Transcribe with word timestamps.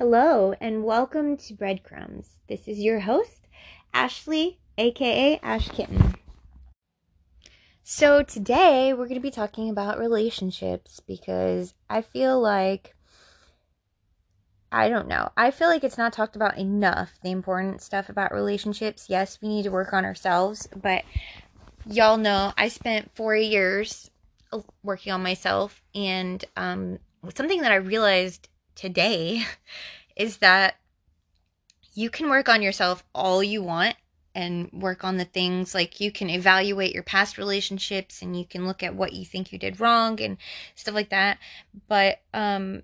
Hello, 0.00 0.54
and 0.62 0.82
welcome 0.82 1.36
to 1.36 1.52
Breadcrumbs. 1.52 2.40
This 2.48 2.66
is 2.66 2.78
your 2.78 3.00
host, 3.00 3.46
Ashley, 3.92 4.58
aka 4.78 5.38
Ash 5.42 5.68
Kitten. 5.68 6.14
So, 7.82 8.22
today 8.22 8.94
we're 8.94 9.04
going 9.04 9.16
to 9.16 9.20
be 9.20 9.30
talking 9.30 9.68
about 9.68 9.98
relationships 9.98 11.02
because 11.06 11.74
I 11.90 12.00
feel 12.00 12.40
like, 12.40 12.94
I 14.72 14.88
don't 14.88 15.06
know, 15.06 15.28
I 15.36 15.50
feel 15.50 15.68
like 15.68 15.84
it's 15.84 15.98
not 15.98 16.14
talked 16.14 16.34
about 16.34 16.56
enough 16.56 17.18
the 17.22 17.30
important 17.30 17.82
stuff 17.82 18.08
about 18.08 18.32
relationships. 18.32 19.10
Yes, 19.10 19.38
we 19.42 19.48
need 19.48 19.64
to 19.64 19.70
work 19.70 19.92
on 19.92 20.06
ourselves, 20.06 20.66
but 20.74 21.04
y'all 21.84 22.16
know 22.16 22.54
I 22.56 22.68
spent 22.68 23.14
four 23.14 23.36
years 23.36 24.10
working 24.82 25.12
on 25.12 25.22
myself, 25.22 25.82
and 25.94 26.42
um, 26.56 27.00
something 27.34 27.60
that 27.60 27.72
I 27.72 27.76
realized 27.76 28.48
today 28.74 29.44
is 30.16 30.38
that 30.38 30.76
you 31.94 32.10
can 32.10 32.28
work 32.28 32.48
on 32.48 32.62
yourself 32.62 33.04
all 33.14 33.42
you 33.42 33.62
want 33.62 33.96
and 34.34 34.70
work 34.72 35.02
on 35.02 35.16
the 35.16 35.24
things 35.24 35.74
like 35.74 36.00
you 36.00 36.12
can 36.12 36.30
evaluate 36.30 36.94
your 36.94 37.02
past 37.02 37.36
relationships 37.36 38.22
and 38.22 38.38
you 38.38 38.44
can 38.44 38.66
look 38.66 38.82
at 38.82 38.94
what 38.94 39.12
you 39.12 39.24
think 39.24 39.52
you 39.52 39.58
did 39.58 39.80
wrong 39.80 40.20
and 40.20 40.36
stuff 40.74 40.94
like 40.94 41.10
that. 41.10 41.38
But 41.88 42.20
um 42.32 42.82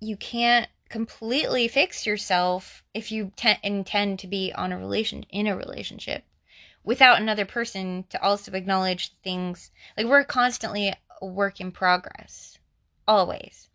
you 0.00 0.16
can't 0.16 0.68
completely 0.88 1.68
fix 1.68 2.06
yourself 2.06 2.82
if 2.94 3.12
you 3.12 3.32
te- 3.36 3.58
intend 3.62 4.18
to 4.18 4.26
be 4.26 4.52
on 4.52 4.72
a 4.72 4.78
relation 4.78 5.22
in 5.24 5.46
a 5.46 5.56
relationship 5.56 6.24
without 6.82 7.20
another 7.20 7.44
person 7.44 8.04
to 8.08 8.22
also 8.22 8.52
acknowledge 8.52 9.12
things. 9.22 9.70
Like 9.96 10.06
we're 10.06 10.24
constantly 10.24 10.92
a 11.20 11.26
work 11.26 11.60
in 11.60 11.70
progress 11.72 12.58
always 13.06 13.67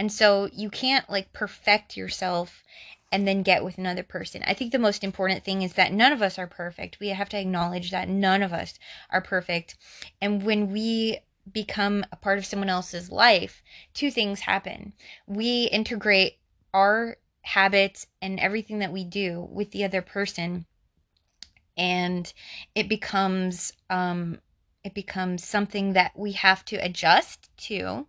and 0.00 0.10
so 0.10 0.48
you 0.50 0.70
can't 0.70 1.10
like 1.10 1.30
perfect 1.34 1.94
yourself 1.94 2.64
and 3.12 3.28
then 3.28 3.42
get 3.42 3.62
with 3.62 3.76
another 3.76 4.02
person. 4.02 4.42
I 4.46 4.54
think 4.54 4.72
the 4.72 4.78
most 4.78 5.04
important 5.04 5.44
thing 5.44 5.60
is 5.60 5.74
that 5.74 5.92
none 5.92 6.10
of 6.10 6.22
us 6.22 6.38
are 6.38 6.46
perfect. 6.46 6.98
We 7.00 7.08
have 7.08 7.28
to 7.28 7.38
acknowledge 7.38 7.90
that 7.90 8.08
none 8.08 8.42
of 8.42 8.50
us 8.50 8.78
are 9.10 9.20
perfect. 9.20 9.76
And 10.18 10.42
when 10.42 10.72
we 10.72 11.18
become 11.52 12.06
a 12.10 12.16
part 12.16 12.38
of 12.38 12.46
someone 12.46 12.70
else's 12.70 13.12
life, 13.12 13.62
two 13.92 14.10
things 14.10 14.40
happen. 14.40 14.94
We 15.26 15.64
integrate 15.64 16.38
our 16.72 17.18
habits 17.42 18.06
and 18.22 18.40
everything 18.40 18.78
that 18.78 18.94
we 18.94 19.04
do 19.04 19.46
with 19.52 19.70
the 19.70 19.84
other 19.84 20.00
person 20.00 20.64
and 21.76 22.32
it 22.74 22.88
becomes 22.88 23.74
um 23.90 24.38
it 24.82 24.94
becomes 24.94 25.44
something 25.44 25.92
that 25.92 26.12
we 26.16 26.32
have 26.32 26.64
to 26.64 26.76
adjust 26.76 27.54
to 27.58 28.06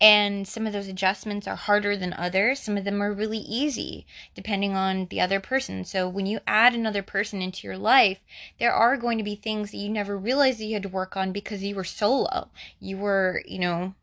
and 0.00 0.46
some 0.46 0.66
of 0.66 0.72
those 0.72 0.88
adjustments 0.88 1.48
are 1.48 1.56
harder 1.56 1.96
than 1.96 2.12
others. 2.12 2.60
Some 2.60 2.76
of 2.76 2.84
them 2.84 3.02
are 3.02 3.12
really 3.12 3.38
easy 3.38 4.06
depending 4.34 4.74
on 4.74 5.06
the 5.06 5.20
other 5.20 5.40
person. 5.40 5.84
So 5.84 6.08
when 6.08 6.26
you 6.26 6.40
add 6.46 6.74
another 6.74 7.02
person 7.02 7.40
into 7.40 7.66
your 7.66 7.78
life, 7.78 8.18
there 8.58 8.72
are 8.72 8.96
going 8.96 9.16
to 9.18 9.24
be 9.24 9.36
things 9.36 9.70
that 9.70 9.78
you 9.78 9.88
never 9.88 10.18
realized 10.18 10.60
that 10.60 10.66
you 10.66 10.74
had 10.74 10.82
to 10.82 10.88
work 10.88 11.16
on 11.16 11.32
because 11.32 11.62
you 11.62 11.74
were 11.74 11.84
solo. 11.84 12.50
You 12.78 12.98
were, 12.98 13.42
you 13.46 13.58
know, 13.58 13.94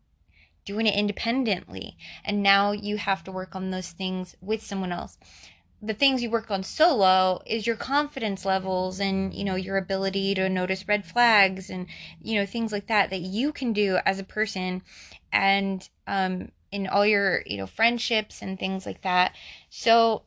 doing 0.65 0.87
it 0.87 0.95
independently. 0.95 1.97
And 2.25 2.41
now 2.41 2.71
you 2.71 2.97
have 2.97 3.23
to 3.25 3.31
work 3.31 3.55
on 3.55 3.69
those 3.69 3.91
things 3.91 4.35
with 4.41 4.63
someone 4.63 4.91
else 4.91 5.17
the 5.85 5.93
things 5.93 6.23
you 6.23 6.29
work 6.29 6.49
on 6.49 6.63
solo 6.63 7.41
is 7.45 7.67
your 7.67 7.75
confidence 7.75 8.45
levels 8.45 9.01
and 9.01 9.33
you 9.33 9.43
know 9.43 9.55
your 9.55 9.75
ability 9.75 10.33
to 10.33 10.47
notice 10.47 10.87
red 10.87 11.05
flags 11.05 11.69
and 11.69 11.87
you 12.21 12.35
know 12.35 12.45
things 12.45 12.71
like 12.71 12.87
that 12.87 13.09
that 13.09 13.19
you 13.19 13.51
can 13.51 13.73
do 13.73 13.99
as 14.05 14.17
a 14.17 14.23
person 14.23 14.81
and 15.33 15.89
um 16.07 16.49
in 16.71 16.87
all 16.87 17.05
your 17.05 17.43
you 17.45 17.57
know 17.57 17.67
friendships 17.67 18.41
and 18.41 18.57
things 18.57 18.85
like 18.85 19.01
that. 19.01 19.35
So 19.69 20.23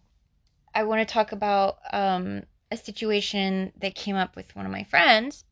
i 0.74 0.82
want 0.84 1.00
to 1.06 1.12
talk 1.12 1.32
about 1.32 1.78
um 1.90 2.42
a 2.70 2.76
situation 2.76 3.72
that 3.80 3.94
came 3.94 4.16
up 4.16 4.36
with 4.36 4.54
one 4.54 4.66
of 4.66 4.72
my 4.72 4.84
friends. 4.84 5.44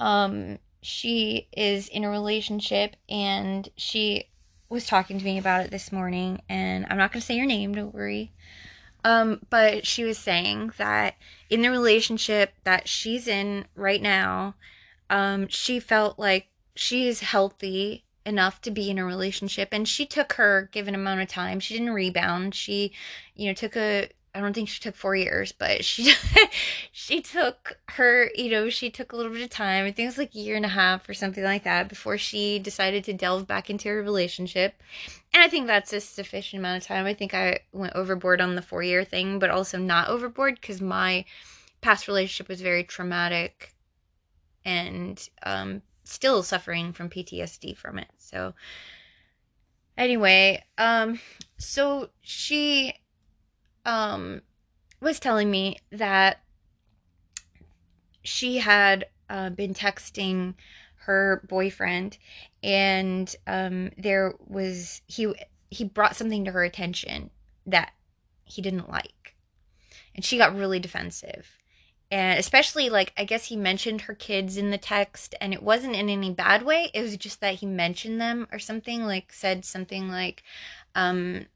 Um 0.00 0.58
she 0.82 1.48
is 1.56 1.88
in 1.88 2.02
a 2.02 2.10
relationship 2.10 2.96
and 3.08 3.68
she 3.76 4.24
was 4.68 4.86
talking 4.86 5.18
to 5.18 5.24
me 5.24 5.38
about 5.38 5.64
it 5.64 5.70
this 5.70 5.92
morning, 5.92 6.42
and 6.48 6.86
I'm 6.88 6.98
not 6.98 7.12
going 7.12 7.20
to 7.20 7.26
say 7.26 7.36
your 7.36 7.46
name, 7.46 7.74
don't 7.74 7.94
worry. 7.94 8.32
Um, 9.04 9.40
but 9.48 9.86
she 9.86 10.04
was 10.04 10.18
saying 10.18 10.72
that 10.76 11.14
in 11.48 11.62
the 11.62 11.70
relationship 11.70 12.52
that 12.64 12.88
she's 12.88 13.26
in 13.28 13.64
right 13.74 14.02
now, 14.02 14.54
um, 15.08 15.48
she 15.48 15.80
felt 15.80 16.18
like 16.18 16.48
she 16.74 17.08
is 17.08 17.20
healthy 17.20 18.04
enough 18.26 18.60
to 18.60 18.70
be 18.70 18.90
in 18.90 18.98
a 18.98 19.04
relationship 19.04 19.70
and 19.72 19.88
she 19.88 20.04
took 20.04 20.34
her 20.34 20.68
given 20.70 20.94
amount 20.94 21.20
of 21.20 21.28
time 21.28 21.58
she 21.58 21.72
didn't 21.72 21.94
rebound 21.94 22.54
she 22.54 22.92
you 23.34 23.46
know 23.46 23.54
took 23.54 23.74
a 23.74 24.06
I 24.38 24.40
don't 24.40 24.52
think 24.52 24.68
she 24.68 24.80
took 24.80 24.94
four 24.94 25.16
years, 25.16 25.50
but 25.50 25.84
she 25.84 26.14
she 26.92 27.20
took 27.20 27.76
her, 27.88 28.30
you 28.36 28.52
know, 28.52 28.70
she 28.70 28.88
took 28.88 29.12
a 29.12 29.16
little 29.16 29.32
bit 29.32 29.42
of 29.42 29.50
time. 29.50 29.84
I 29.84 29.90
think 29.90 30.04
it 30.04 30.10
was 30.10 30.18
like 30.18 30.32
a 30.32 30.38
year 30.38 30.54
and 30.54 30.64
a 30.64 30.68
half 30.68 31.08
or 31.08 31.14
something 31.14 31.42
like 31.42 31.64
that 31.64 31.88
before 31.88 32.16
she 32.18 32.60
decided 32.60 33.02
to 33.04 33.12
delve 33.12 33.48
back 33.48 33.68
into 33.68 33.88
her 33.88 34.00
relationship. 34.00 34.80
And 35.34 35.42
I 35.42 35.48
think 35.48 35.66
that's 35.66 35.92
a 35.92 36.00
sufficient 36.00 36.60
amount 36.60 36.80
of 36.80 36.86
time. 36.86 37.04
I 37.04 37.14
think 37.14 37.34
I 37.34 37.58
went 37.72 37.96
overboard 37.96 38.40
on 38.40 38.54
the 38.54 38.62
four 38.62 38.84
year 38.84 39.02
thing, 39.02 39.40
but 39.40 39.50
also 39.50 39.76
not 39.76 40.08
overboard 40.08 40.54
because 40.54 40.80
my 40.80 41.24
past 41.80 42.06
relationship 42.06 42.48
was 42.48 42.60
very 42.60 42.84
traumatic 42.84 43.74
and 44.64 45.28
um, 45.42 45.82
still 46.04 46.44
suffering 46.44 46.92
from 46.92 47.10
PTSD 47.10 47.76
from 47.76 47.98
it. 47.98 48.08
So 48.18 48.54
anyway, 49.96 50.62
um, 50.78 51.18
so 51.56 52.10
she 52.20 52.94
um, 53.88 54.42
was 55.00 55.18
telling 55.18 55.50
me 55.50 55.78
that 55.90 56.42
she 58.22 58.58
had 58.58 59.06
uh, 59.30 59.48
been 59.48 59.72
texting 59.72 60.54
her 61.06 61.42
boyfriend 61.48 62.18
and 62.62 63.34
um, 63.46 63.90
there 63.96 64.34
was 64.46 65.00
he 65.06 65.34
he 65.70 65.84
brought 65.84 66.16
something 66.16 66.44
to 66.44 66.52
her 66.52 66.64
attention 66.64 67.30
that 67.66 67.92
he 68.44 68.60
didn't 68.60 68.90
like. 68.90 69.34
And 70.14 70.24
she 70.24 70.36
got 70.36 70.56
really 70.56 70.80
defensive. 70.80 71.56
And 72.10 72.38
especially 72.38 72.90
like 72.90 73.12
i 73.16 73.24
guess 73.24 73.46
he 73.46 73.56
mentioned 73.56 74.02
her 74.02 74.14
kids 74.14 74.56
in 74.56 74.70
the 74.70 74.78
text 74.78 75.34
and 75.40 75.54
it 75.54 75.62
wasn't 75.62 75.96
in 75.96 76.10
any 76.10 76.30
bad 76.30 76.62
way. 76.62 76.90
It 76.92 77.00
was 77.00 77.16
just 77.16 77.40
that 77.40 77.54
he 77.54 77.66
mentioned 77.66 78.20
them 78.20 78.48
or 78.52 78.58
something 78.58 79.06
like 79.06 79.32
said 79.32 79.64
something 79.64 80.10
like 80.10 80.42
um 80.94 81.46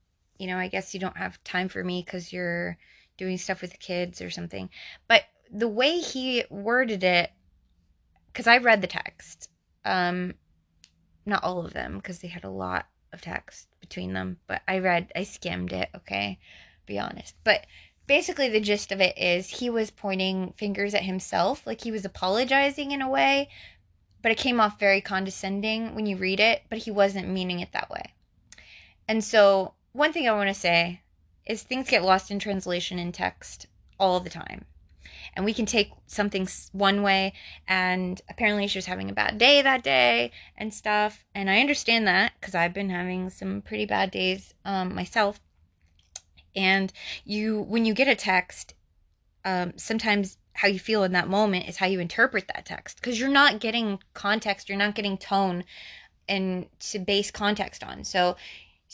you 0.43 0.49
know, 0.49 0.59
I 0.59 0.67
guess 0.67 0.93
you 0.93 0.99
don't 0.99 1.17
have 1.17 1.43
time 1.45 1.69
for 1.69 1.85
me 1.85 2.03
because 2.05 2.33
you're 2.33 2.77
doing 3.17 3.39
stuff 3.39 3.63
with 3.63 3.71
the 3.71 3.77
kids 3.77 4.21
or 4.21 4.29
something. 4.29 4.71
But 5.07 5.23
the 5.53 5.69
way 5.69 6.01
he 6.01 6.43
worded 6.51 7.05
it, 7.05 7.31
because 8.27 8.49
I 8.49 8.57
read 8.57 8.81
the 8.81 8.89
text, 8.89 9.49
um, 9.85 10.35
not 11.25 11.45
all 11.45 11.65
of 11.65 11.75
them 11.75 11.95
because 11.95 12.19
they 12.19 12.27
had 12.27 12.43
a 12.43 12.51
lot 12.51 12.87
of 13.13 13.21
text 13.21 13.69
between 13.81 14.15
them, 14.15 14.39
but 14.49 14.63
I 14.67 14.81
read, 14.81 15.13
I 15.15 15.23
skimmed 15.23 15.73
it, 15.73 15.91
okay? 15.95 16.41
Be 16.87 16.99
honest. 16.99 17.37
But 17.45 17.65
basically, 18.09 18.49
the 18.49 18.59
gist 18.59 18.91
of 18.91 19.01
it 19.01 19.17
is 19.17 19.49
he 19.49 19.71
was 19.71 19.93
pointing 19.93 20.55
fingers 20.57 20.93
at 20.93 21.05
himself, 21.05 21.65
like 21.69 21.83
he 21.83 21.93
was 21.93 22.05
apologizing 22.05 22.91
in 22.91 23.01
a 23.01 23.09
way, 23.09 23.49
but 24.23 24.33
it 24.33 24.39
came 24.39 24.59
off 24.59 24.81
very 24.81 25.03
condescending 25.03 25.95
when 25.95 26.07
you 26.07 26.17
read 26.17 26.41
it, 26.41 26.63
but 26.69 26.79
he 26.79 26.91
wasn't 26.91 27.29
meaning 27.29 27.61
it 27.61 27.71
that 27.75 27.91
way. 27.91 28.13
And 29.07 29.23
so 29.23 29.75
one 29.93 30.13
thing 30.13 30.29
I 30.29 30.33
want 30.33 30.49
to 30.49 30.55
say 30.55 31.03
is 31.47 31.63
things 31.63 31.91
get 31.91 32.05
lost 32.05 32.31
in 32.31 32.39
translation 32.39 32.99
in 32.99 33.13
text 33.13 33.67
all 33.99 34.21
the 34.21 34.31
time. 34.31 34.65
And 35.35 35.45
we 35.45 35.55
can 35.55 35.67
take 35.67 35.93
something 36.07 36.49
one 36.73 37.03
way, 37.03 37.33
and 37.67 38.21
apparently 38.29 38.67
she 38.67 38.79
was 38.79 38.87
having 38.87 39.09
a 39.09 39.15
bad 39.15 39.39
day 39.39 39.63
that 39.63 39.83
day 39.83 40.31
and 40.57 40.75
stuff. 40.75 41.25
And 41.35 41.49
I 41.49 41.61
understand 41.61 42.07
that 42.07 42.33
because 42.39 42.55
I've 42.55 42.75
been 42.75 42.91
having 42.91 43.31
some 43.31 43.63
pretty 43.63 43.87
bad 43.87 44.11
days 44.11 44.53
um, 44.65 44.95
myself. 44.95 45.41
And 46.55 46.93
you, 47.25 47.63
when 47.63 47.85
you 47.85 47.95
get 47.95 48.09
a 48.09 48.15
text, 48.15 48.75
um, 49.45 49.73
sometimes 49.77 50.37
how 50.55 50.69
you 50.69 50.79
feel 50.79 51.03
in 51.03 51.13
that 51.13 51.29
moment 51.29 51.69
is 51.69 51.79
how 51.79 51.87
you 51.87 51.99
interpret 51.99 52.47
that 52.49 52.67
text 52.67 53.01
because 53.01 53.19
you're 53.19 53.29
not 53.29 53.61
getting 53.61 54.01
context, 54.15 54.69
you're 54.69 54.79
not 54.79 54.95
getting 54.95 55.17
tone 55.17 55.65
and 56.29 56.67
to 56.79 56.99
base 56.99 57.31
context 57.31 57.83
on. 57.83 58.05
So 58.05 58.37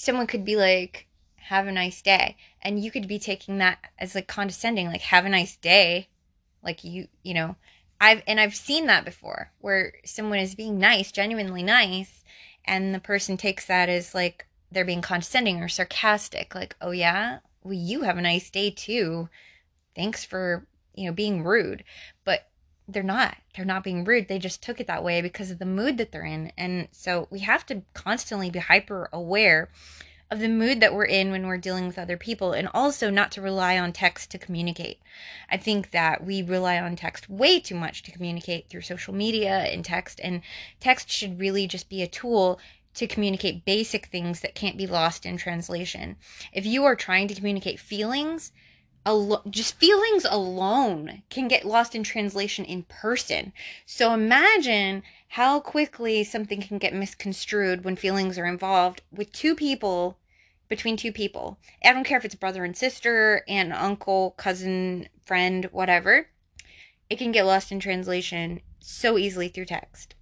someone 0.01 0.29
could 0.29 0.45
be 0.45 0.55
like, 0.55 1.09
have 1.37 1.67
a 1.67 1.73
nice 1.73 2.01
day. 2.01 2.37
And 2.63 2.83
you 2.83 2.89
could 2.93 3.09
be 3.09 3.19
taking 3.19 3.59
that 3.59 3.79
as 3.99 4.15
like 4.15 4.29
condescending, 4.29 4.87
like, 4.87 5.01
have 5.01 5.25
a 5.25 5.29
nice 5.29 5.57
day. 5.57 6.09
Like, 6.63 6.85
you, 6.85 7.09
you 7.25 7.35
know, 7.35 7.57
I've, 8.01 8.23
and 8.29 8.39
I've 8.39 8.55
seen 8.55 8.87
that 8.87 9.05
before 9.05 9.51
where 9.59 9.95
someone 10.05 10.39
is 10.39 10.55
being 10.55 10.79
nice, 10.79 11.11
genuinely 11.11 11.65
nice, 11.65 12.23
and 12.65 12.95
the 12.95 13.01
person 13.01 13.37
takes 13.37 13.67
that 13.67 13.89
as 13.89 14.15
like 14.15 14.47
they're 14.71 14.85
being 14.85 15.03
condescending 15.03 15.61
or 15.61 15.69
sarcastic. 15.69 16.55
Like, 16.55 16.77
oh 16.81 16.93
yeah, 16.93 17.41
well, 17.65 17.73
you 17.73 18.03
have 18.03 18.19
a 18.19 18.23
nice 18.23 18.51
day 18.51 18.71
too. 18.71 19.29
Thanks 19.97 20.25
for, 20.25 20.65
you 20.95 21.07
know, 21.07 21.13
being 21.13 21.43
rude. 21.43 21.83
But 22.25 22.48
they're 22.89 23.03
not 23.03 23.37
they're 23.55 23.65
not 23.65 23.85
being 23.85 24.03
rude 24.05 24.29
they 24.29 24.39
just 24.39 24.63
took 24.63 24.81
it 24.81 24.87
that 24.87 25.05
way 25.05 25.21
because 25.21 25.51
of 25.51 25.59
the 25.59 25.67
mood 25.67 25.99
that 25.99 26.11
they're 26.11 26.25
in 26.25 26.51
and 26.57 26.89
so 26.91 27.29
we 27.31 27.41
have 27.41 27.65
to 27.67 27.83
constantly 27.95 28.51
be 28.51 28.59
hyper 28.59 29.09
aware 29.13 29.69
of 30.31 30.41
the 30.41 30.49
mood 30.49 30.81
that 30.81 30.93
we're 30.93 31.05
in 31.05 31.31
when 31.31 31.47
we're 31.47 31.57
dealing 31.57 31.87
with 31.87 31.99
other 31.99 32.17
people 32.17 32.53
and 32.53 32.69
also 32.75 33.09
not 33.09 33.33
to 33.33 33.41
rely 33.41 33.79
on 33.79 33.93
text 33.93 34.31
to 34.31 34.39
communicate. 34.39 35.01
I 35.51 35.57
think 35.57 35.91
that 35.93 36.23
we 36.23 36.43
rely 36.43 36.79
on 36.79 36.97
text 36.97 37.31
way 37.31 37.59
too 37.61 37.75
much 37.75 38.03
to 38.03 38.11
communicate 38.11 38.69
through 38.69 38.83
social 38.83 39.15
media 39.15 39.61
and 39.61 39.83
text 39.83 40.21
and 40.23 40.43
text 40.81 41.11
should 41.11 41.41
really 41.41 41.67
just 41.67 41.89
be 41.89 42.03
a 42.03 42.07
tool 42.07 42.61
to 42.95 43.07
communicate 43.07 43.65
basic 43.65 44.07
things 44.07 44.41
that 44.41 44.55
can't 44.55 44.77
be 44.77 44.87
lost 44.87 45.25
in 45.25 45.39
translation. 45.39 46.17
If 46.53 46.67
you 46.67 46.85
are 46.85 46.97
trying 46.97 47.29
to 47.29 47.35
communicate 47.35 47.81
feelings, 47.81 48.53
alo- 49.07 49.43
just 49.49 49.79
feelings 49.79 50.25
alone 50.25 51.23
can 51.31 51.49
get 51.49 51.65
lost 51.65 51.95
in 51.95 52.03
translation 52.03 52.65
in 52.65 52.83
person. 52.85 53.53
So 53.87 54.13
imagine 54.13 55.03
how 55.29 55.61
quickly 55.61 56.25
something 56.25 56.61
can 56.61 56.79
get 56.79 56.95
misconstrued 56.95 57.85
when 57.85 57.97
feelings 57.97 58.39
are 58.39 58.47
involved 58.47 59.03
with 59.13 59.33
two 59.33 59.55
people 59.55 60.19
between 60.69 60.97
two 60.97 61.13
people. 61.13 61.59
I 61.85 61.93
don't 61.93 62.05
care 62.05 62.19
if 62.19 62.25
it's 62.25 62.35
brother 62.35 62.65
and 62.65 62.77
sister, 62.77 63.43
aunt, 63.49 63.73
uncle, 63.73 64.33
cousin, 64.33 65.09
friend, 65.25 65.65
whatever. 65.73 66.29
It 67.09 67.19
can 67.19 67.33
get 67.33 67.47
lost 67.47 67.73
in 67.73 67.81
translation 67.81 68.61
so 68.79 69.17
easily 69.17 69.49
through 69.49 69.67
text. 69.67 70.15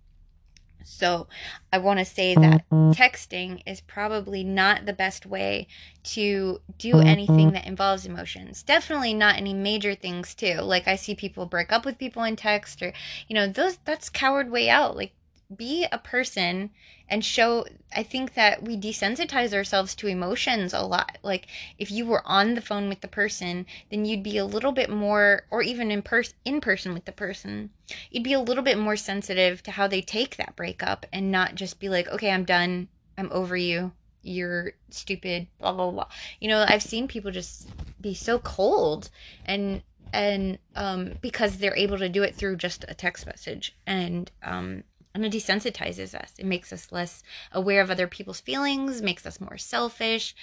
So 0.86 1.26
I 1.72 1.78
want 1.78 1.98
to 1.98 2.04
say 2.04 2.34
that 2.34 2.68
mm-hmm. 2.70 2.92
texting 2.92 3.60
is 3.66 3.80
probably 3.80 4.44
not 4.44 4.86
the 4.86 4.92
best 4.92 5.26
way 5.26 5.66
to 6.04 6.60
do 6.78 6.94
mm-hmm. 6.94 7.06
anything 7.06 7.50
that 7.52 7.66
involves 7.66 8.06
emotions. 8.06 8.62
Definitely 8.62 9.12
not 9.12 9.36
any 9.36 9.52
major 9.52 9.94
things 9.94 10.34
too. 10.34 10.60
Like 10.60 10.86
I 10.86 10.96
see 10.96 11.14
people 11.14 11.44
break 11.46 11.72
up 11.72 11.84
with 11.84 11.98
people 11.98 12.22
in 12.22 12.36
text 12.36 12.82
or 12.82 12.92
you 13.28 13.34
know, 13.34 13.48
those 13.48 13.78
that's 13.84 14.08
coward 14.08 14.50
way 14.50 14.70
out. 14.70 14.96
Like 14.96 15.12
be 15.54 15.86
a 15.92 15.98
person 15.98 16.70
and 17.08 17.24
show 17.24 17.64
i 17.94 18.02
think 18.02 18.34
that 18.34 18.62
we 18.64 18.76
desensitize 18.76 19.52
ourselves 19.54 19.94
to 19.94 20.08
emotions 20.08 20.74
a 20.74 20.80
lot. 20.80 21.18
Like 21.22 21.46
if 21.78 21.90
you 21.90 22.04
were 22.04 22.22
on 22.26 22.54
the 22.54 22.60
phone 22.60 22.88
with 22.88 23.00
the 23.00 23.08
person 23.08 23.66
then 23.90 24.04
you'd 24.04 24.22
be 24.22 24.38
a 24.38 24.44
little 24.44 24.72
bit 24.72 24.90
more 24.90 25.44
or 25.50 25.62
even 25.62 25.90
in 25.90 26.02
person 26.02 26.34
in 26.44 26.60
person 26.60 26.92
with 26.94 27.04
the 27.04 27.12
person 27.12 27.70
you'd 28.10 28.24
be 28.24 28.32
a 28.32 28.40
little 28.40 28.64
bit 28.64 28.78
more 28.78 28.96
sensitive 28.96 29.62
to 29.62 29.70
how 29.70 29.86
they 29.86 30.02
take 30.02 30.36
that 30.36 30.56
breakup 30.56 31.06
and 31.12 31.30
not 31.30 31.54
just 31.54 31.78
be 31.78 31.88
like 31.88 32.08
okay 32.08 32.30
i'm 32.30 32.44
done. 32.44 32.88
I'm 33.18 33.30
over 33.32 33.56
you. 33.56 33.92
You're 34.22 34.72
stupid 34.90 35.46
blah 35.58 35.72
blah 35.72 35.90
blah. 35.90 36.08
You 36.40 36.48
know 36.48 36.64
i've 36.68 36.82
seen 36.82 37.06
people 37.06 37.30
just 37.30 37.68
be 38.00 38.14
so 38.14 38.38
cold 38.40 39.10
and 39.44 39.82
and 40.12 40.58
um 40.74 41.12
because 41.20 41.58
they're 41.58 41.76
able 41.76 41.98
to 41.98 42.08
do 42.08 42.22
it 42.22 42.34
through 42.34 42.56
just 42.56 42.84
a 42.88 42.94
text 42.94 43.26
message. 43.26 43.76
And 43.86 44.30
um 44.42 44.82
and 45.16 45.24
it 45.24 45.32
desensitizes 45.32 46.14
us. 46.14 46.34
It 46.38 46.46
makes 46.46 46.72
us 46.72 46.92
less 46.92 47.22
aware 47.50 47.80
of 47.80 47.90
other 47.90 48.06
people's 48.06 48.40
feelings, 48.40 49.02
makes 49.02 49.24
us 49.26 49.40
more 49.40 49.56
selfish. 49.56 50.34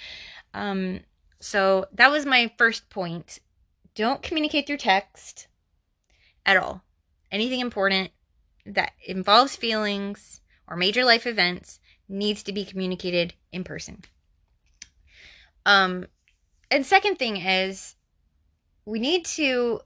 Um, 0.52 1.00
so 1.40 1.86
that 1.92 2.10
was 2.10 2.26
my 2.26 2.52
first 2.58 2.90
point. 2.90 3.38
Don't 3.94 4.22
communicate 4.22 4.66
through 4.66 4.78
text 4.78 5.46
at 6.44 6.56
all. 6.56 6.82
Anything 7.30 7.60
important 7.60 8.10
that 8.66 8.92
involves 9.06 9.56
feelings 9.56 10.40
or 10.66 10.76
major 10.76 11.04
life 11.04 11.26
events 11.26 11.78
needs 12.08 12.42
to 12.42 12.52
be 12.52 12.64
communicated 12.64 13.34
in 13.52 13.62
person. 13.62 14.02
Um, 15.64 16.06
and 16.70 16.84
second 16.84 17.16
thing 17.16 17.36
is 17.36 17.94
we 18.84 18.98
need 18.98 19.24
to 19.24 19.80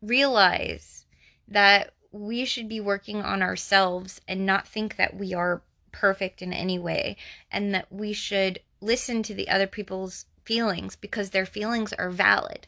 realize 0.00 1.04
that 1.48 1.94
we 2.12 2.44
should 2.44 2.68
be 2.68 2.80
working 2.80 3.22
on 3.22 3.42
ourselves 3.42 4.20
and 4.26 4.44
not 4.44 4.66
think 4.66 4.96
that 4.96 5.16
we 5.16 5.32
are 5.32 5.62
perfect 5.92 6.42
in 6.42 6.52
any 6.52 6.78
way 6.78 7.16
and 7.50 7.74
that 7.74 7.90
we 7.92 8.12
should 8.12 8.60
listen 8.80 9.22
to 9.22 9.34
the 9.34 9.48
other 9.48 9.66
people's 9.66 10.26
feelings 10.44 10.96
because 10.96 11.30
their 11.30 11.46
feelings 11.46 11.92
are 11.92 12.10
valid. 12.10 12.66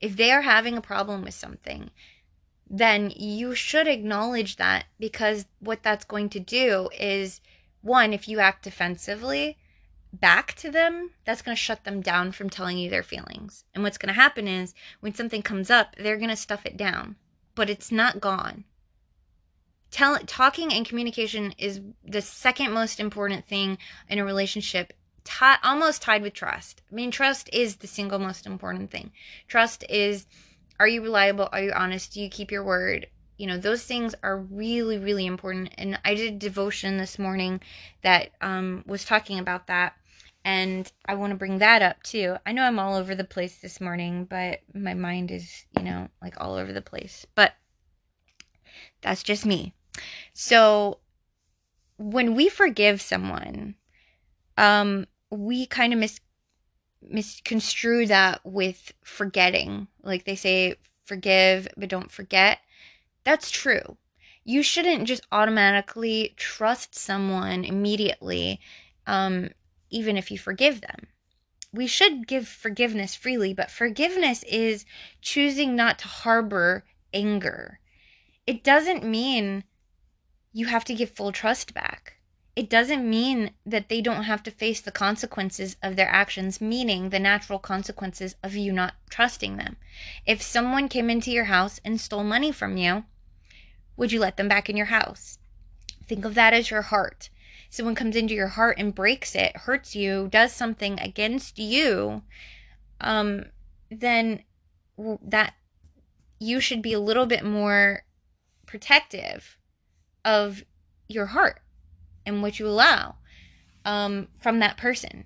If 0.00 0.16
they 0.16 0.30
are 0.30 0.42
having 0.42 0.76
a 0.76 0.82
problem 0.82 1.22
with 1.22 1.34
something, 1.34 1.90
then 2.68 3.12
you 3.16 3.54
should 3.54 3.88
acknowledge 3.88 4.56
that 4.56 4.84
because 5.00 5.46
what 5.60 5.82
that's 5.82 6.04
going 6.04 6.28
to 6.30 6.40
do 6.40 6.88
is 6.98 7.40
one, 7.80 8.12
if 8.12 8.28
you 8.28 8.38
act 8.40 8.64
defensively 8.64 9.56
back 10.12 10.54
to 10.54 10.70
them, 10.70 11.10
that's 11.24 11.42
going 11.42 11.56
to 11.56 11.62
shut 11.62 11.84
them 11.84 12.00
down 12.00 12.32
from 12.32 12.50
telling 12.50 12.78
you 12.78 12.90
their 12.90 13.02
feelings. 13.02 13.64
And 13.74 13.82
what's 13.82 13.98
going 13.98 14.08
to 14.14 14.20
happen 14.20 14.46
is 14.46 14.74
when 15.00 15.14
something 15.14 15.42
comes 15.42 15.70
up, 15.70 15.94
they're 15.96 16.16
going 16.16 16.30
to 16.30 16.36
stuff 16.36 16.64
it 16.64 16.76
down, 16.76 17.16
but 17.54 17.70
it's 17.70 17.90
not 17.90 18.20
gone 18.20 18.64
tell, 19.96 20.18
talking 20.26 20.72
and 20.74 20.86
communication 20.86 21.54
is 21.56 21.80
the 22.04 22.20
second 22.20 22.70
most 22.72 23.00
important 23.00 23.46
thing 23.46 23.78
in 24.10 24.18
a 24.18 24.24
relationship 24.24 24.92
T- 25.24 25.44
almost 25.64 26.02
tied 26.02 26.22
with 26.22 26.34
trust. 26.34 26.82
I 26.88 26.94
mean, 26.94 27.10
trust 27.10 27.50
is 27.52 27.76
the 27.76 27.88
single 27.88 28.20
most 28.20 28.46
important 28.46 28.92
thing. 28.92 29.10
Trust 29.48 29.84
is 29.88 30.26
are 30.78 30.86
you 30.86 31.02
reliable? 31.02 31.48
Are 31.50 31.62
you 31.62 31.72
honest? 31.72 32.12
Do 32.12 32.20
you 32.20 32.28
keep 32.28 32.52
your 32.52 32.62
word? 32.62 33.08
You 33.38 33.48
know, 33.48 33.56
those 33.56 33.82
things 33.82 34.14
are 34.22 34.38
really, 34.38 34.98
really 34.98 35.26
important. 35.26 35.70
And 35.78 35.98
I 36.04 36.14
did 36.14 36.34
a 36.34 36.38
devotion 36.38 36.98
this 36.98 37.18
morning 37.18 37.60
that 38.02 38.30
um, 38.40 38.84
was 38.86 39.04
talking 39.04 39.40
about 39.40 39.66
that. 39.66 39.94
And 40.44 40.92
I 41.06 41.14
want 41.14 41.32
to 41.32 41.36
bring 41.36 41.58
that 41.58 41.82
up 41.82 42.02
too. 42.04 42.36
I 42.46 42.52
know 42.52 42.62
I'm 42.62 42.78
all 42.78 42.94
over 42.94 43.14
the 43.16 43.24
place 43.24 43.56
this 43.58 43.80
morning, 43.80 44.26
but 44.26 44.60
my 44.74 44.94
mind 44.94 45.32
is, 45.32 45.64
you 45.76 45.82
know, 45.82 46.08
like 46.22 46.34
all 46.38 46.54
over 46.54 46.72
the 46.72 46.82
place. 46.82 47.26
But 47.34 47.54
that's 49.00 49.24
just 49.24 49.44
me. 49.44 49.74
So 50.32 50.98
when 51.98 52.34
we 52.34 52.48
forgive 52.48 53.00
someone, 53.00 53.74
um, 54.56 55.06
we 55.30 55.66
kind 55.66 55.92
of 55.92 55.98
mis 55.98 56.20
misconstrue 57.02 58.06
that 58.06 58.40
with 58.44 58.92
forgetting. 59.04 59.88
Like 60.02 60.24
they 60.24 60.36
say, 60.36 60.76
forgive 61.04 61.68
but 61.76 61.88
don't 61.88 62.10
forget. 62.10 62.58
That's 63.24 63.50
true. 63.50 63.96
You 64.44 64.62
shouldn't 64.62 65.08
just 65.08 65.26
automatically 65.32 66.34
trust 66.36 66.94
someone 66.94 67.64
immediately, 67.64 68.60
um, 69.06 69.50
even 69.90 70.16
if 70.16 70.30
you 70.30 70.38
forgive 70.38 70.80
them. 70.80 71.08
We 71.72 71.86
should 71.86 72.28
give 72.28 72.46
forgiveness 72.46 73.14
freely, 73.14 73.52
but 73.52 73.70
forgiveness 73.70 74.44
is 74.44 74.84
choosing 75.20 75.74
not 75.74 75.98
to 76.00 76.08
harbor 76.08 76.84
anger. 77.12 77.80
It 78.46 78.62
doesn't 78.62 79.04
mean 79.04 79.64
you 80.56 80.64
have 80.64 80.86
to 80.86 80.94
give 80.94 81.10
full 81.10 81.32
trust 81.32 81.74
back. 81.74 82.14
It 82.56 82.70
doesn't 82.70 83.08
mean 83.08 83.50
that 83.66 83.90
they 83.90 84.00
don't 84.00 84.22
have 84.22 84.42
to 84.44 84.50
face 84.50 84.80
the 84.80 84.90
consequences 84.90 85.76
of 85.82 85.96
their 85.96 86.08
actions, 86.08 86.62
meaning 86.62 87.10
the 87.10 87.18
natural 87.18 87.58
consequences 87.58 88.36
of 88.42 88.56
you 88.56 88.72
not 88.72 88.94
trusting 89.10 89.58
them. 89.58 89.76
If 90.24 90.40
someone 90.40 90.88
came 90.88 91.10
into 91.10 91.30
your 91.30 91.44
house 91.44 91.78
and 91.84 92.00
stole 92.00 92.24
money 92.24 92.52
from 92.52 92.78
you, 92.78 93.04
would 93.98 94.12
you 94.12 94.18
let 94.18 94.38
them 94.38 94.48
back 94.48 94.70
in 94.70 94.78
your 94.78 94.86
house? 94.86 95.38
Think 96.08 96.24
of 96.24 96.34
that 96.36 96.54
as 96.54 96.70
your 96.70 96.80
heart. 96.80 97.28
Someone 97.68 97.94
comes 97.94 98.16
into 98.16 98.32
your 98.32 98.48
heart 98.48 98.78
and 98.78 98.94
breaks 98.94 99.34
it, 99.34 99.54
hurts 99.54 99.94
you, 99.94 100.28
does 100.32 100.54
something 100.54 100.98
against 101.00 101.58
you, 101.58 102.22
um, 102.98 103.44
then 103.90 104.42
that 105.20 105.52
you 106.38 106.60
should 106.60 106.80
be 106.80 106.94
a 106.94 107.00
little 107.00 107.26
bit 107.26 107.44
more 107.44 108.06
protective 108.64 109.55
of 110.26 110.64
your 111.08 111.26
heart 111.26 111.60
and 112.26 112.42
what 112.42 112.58
you 112.58 112.66
allow 112.66 113.14
um, 113.86 114.28
from 114.40 114.58
that 114.58 114.76
person. 114.76 115.24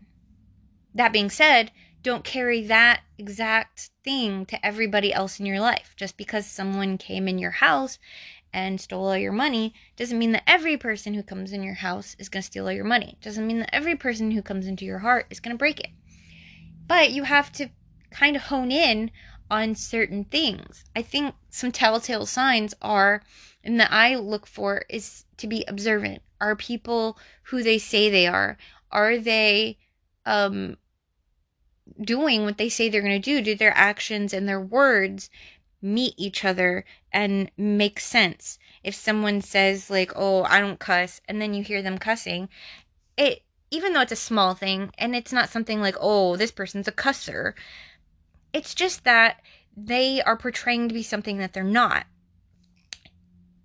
That 0.94 1.12
being 1.12 1.30
said, 1.30 1.72
don't 2.02 2.22
carry 2.22 2.62
that 2.66 3.00
exact 3.18 3.90
thing 4.04 4.46
to 4.46 4.64
everybody 4.64 5.12
else 5.12 5.40
in 5.40 5.46
your 5.46 5.60
life. 5.60 5.94
Just 5.96 6.16
because 6.16 6.46
someone 6.46 6.98
came 6.98 7.26
in 7.26 7.38
your 7.38 7.50
house 7.50 7.98
and 8.52 8.80
stole 8.80 9.06
all 9.08 9.16
your 9.16 9.32
money 9.32 9.72
doesn't 9.96 10.18
mean 10.18 10.32
that 10.32 10.42
every 10.46 10.76
person 10.76 11.14
who 11.14 11.22
comes 11.22 11.52
in 11.52 11.62
your 11.62 11.74
house 11.74 12.16
is 12.18 12.28
going 12.28 12.42
to 12.42 12.46
steal 12.46 12.66
all 12.66 12.72
your 12.72 12.84
money. 12.84 13.16
Doesn't 13.22 13.46
mean 13.46 13.60
that 13.60 13.74
every 13.74 13.96
person 13.96 14.30
who 14.30 14.42
comes 14.42 14.66
into 14.66 14.84
your 14.84 14.98
heart 14.98 15.26
is 15.30 15.40
going 15.40 15.54
to 15.54 15.58
break 15.58 15.80
it. 15.80 15.90
But 16.86 17.12
you 17.12 17.22
have 17.22 17.52
to 17.52 17.70
kind 18.10 18.36
of 18.36 18.42
hone 18.42 18.72
in 18.72 19.10
on 19.50 19.74
certain 19.74 20.24
things. 20.24 20.84
I 20.94 21.02
think 21.02 21.34
some 21.50 21.72
telltale 21.72 22.26
signs 22.26 22.74
are, 22.80 23.22
and 23.64 23.78
that 23.80 23.92
I 23.92 24.14
look 24.14 24.46
for, 24.46 24.84
is 24.88 25.24
to 25.38 25.46
be 25.46 25.64
observant. 25.66 26.22
Are 26.40 26.56
people 26.56 27.18
who 27.44 27.62
they 27.62 27.78
say 27.78 28.08
they 28.08 28.26
are? 28.26 28.56
Are 28.90 29.18
they 29.18 29.78
um, 30.24 30.76
doing 32.00 32.44
what 32.44 32.58
they 32.58 32.68
say 32.68 32.88
they're 32.88 33.02
going 33.02 33.20
to 33.20 33.34
do? 33.34 33.42
Do 33.42 33.54
their 33.54 33.76
actions 33.76 34.32
and 34.32 34.48
their 34.48 34.60
words 34.60 35.28
meet 35.82 36.14
each 36.16 36.44
other 36.44 36.84
and 37.12 37.50
make 37.56 38.00
sense? 38.00 38.58
If 38.82 38.94
someone 38.94 39.40
says, 39.40 39.90
like, 39.90 40.12
oh, 40.16 40.44
I 40.44 40.60
don't 40.60 40.80
cuss, 40.80 41.20
and 41.28 41.40
then 41.42 41.52
you 41.52 41.62
hear 41.62 41.82
them 41.82 41.98
cussing, 41.98 42.48
it, 43.18 43.42
even 43.70 43.92
though 43.92 44.00
it's 44.00 44.12
a 44.12 44.16
small 44.16 44.54
thing 44.54 44.90
and 44.98 45.14
it's 45.14 45.32
not 45.32 45.50
something 45.50 45.80
like, 45.80 45.96
oh, 46.00 46.36
this 46.36 46.50
person's 46.50 46.88
a 46.88 46.92
cusser, 46.92 47.54
it's 48.52 48.74
just 48.74 49.04
that 49.04 49.40
they 49.76 50.20
are 50.22 50.36
portraying 50.36 50.88
to 50.88 50.94
be 50.94 51.02
something 51.02 51.38
that 51.38 51.52
they're 51.52 51.64
not. 51.64 52.06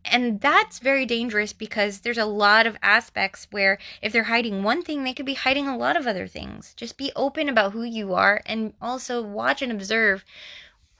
and 0.05 0.39
that's 0.39 0.79
very 0.79 1.05
dangerous 1.05 1.51
because 1.51 2.01
there's 2.01 2.17
a 2.17 2.25
lot 2.25 2.67
of 2.67 2.77
aspects 2.83 3.47
where 3.51 3.79
if 4.01 4.11
they're 4.13 4.23
hiding 4.23 4.61
one 4.63 4.83
thing, 4.83 5.03
they 5.03 5.13
could 5.13 5.25
be 5.25 5.33
hiding 5.33 5.67
a 5.67 5.75
lot 5.77 5.97
of 5.97 6.05
other 6.05 6.27
things. 6.27 6.73
Just 6.75 6.97
be 6.97 7.11
open 7.15 7.49
about 7.49 7.71
who 7.73 7.83
you 7.83 8.13
are 8.13 8.41
and 8.45 8.73
also 8.81 9.21
watch 9.21 9.61
and 9.63 9.71
observe 9.71 10.23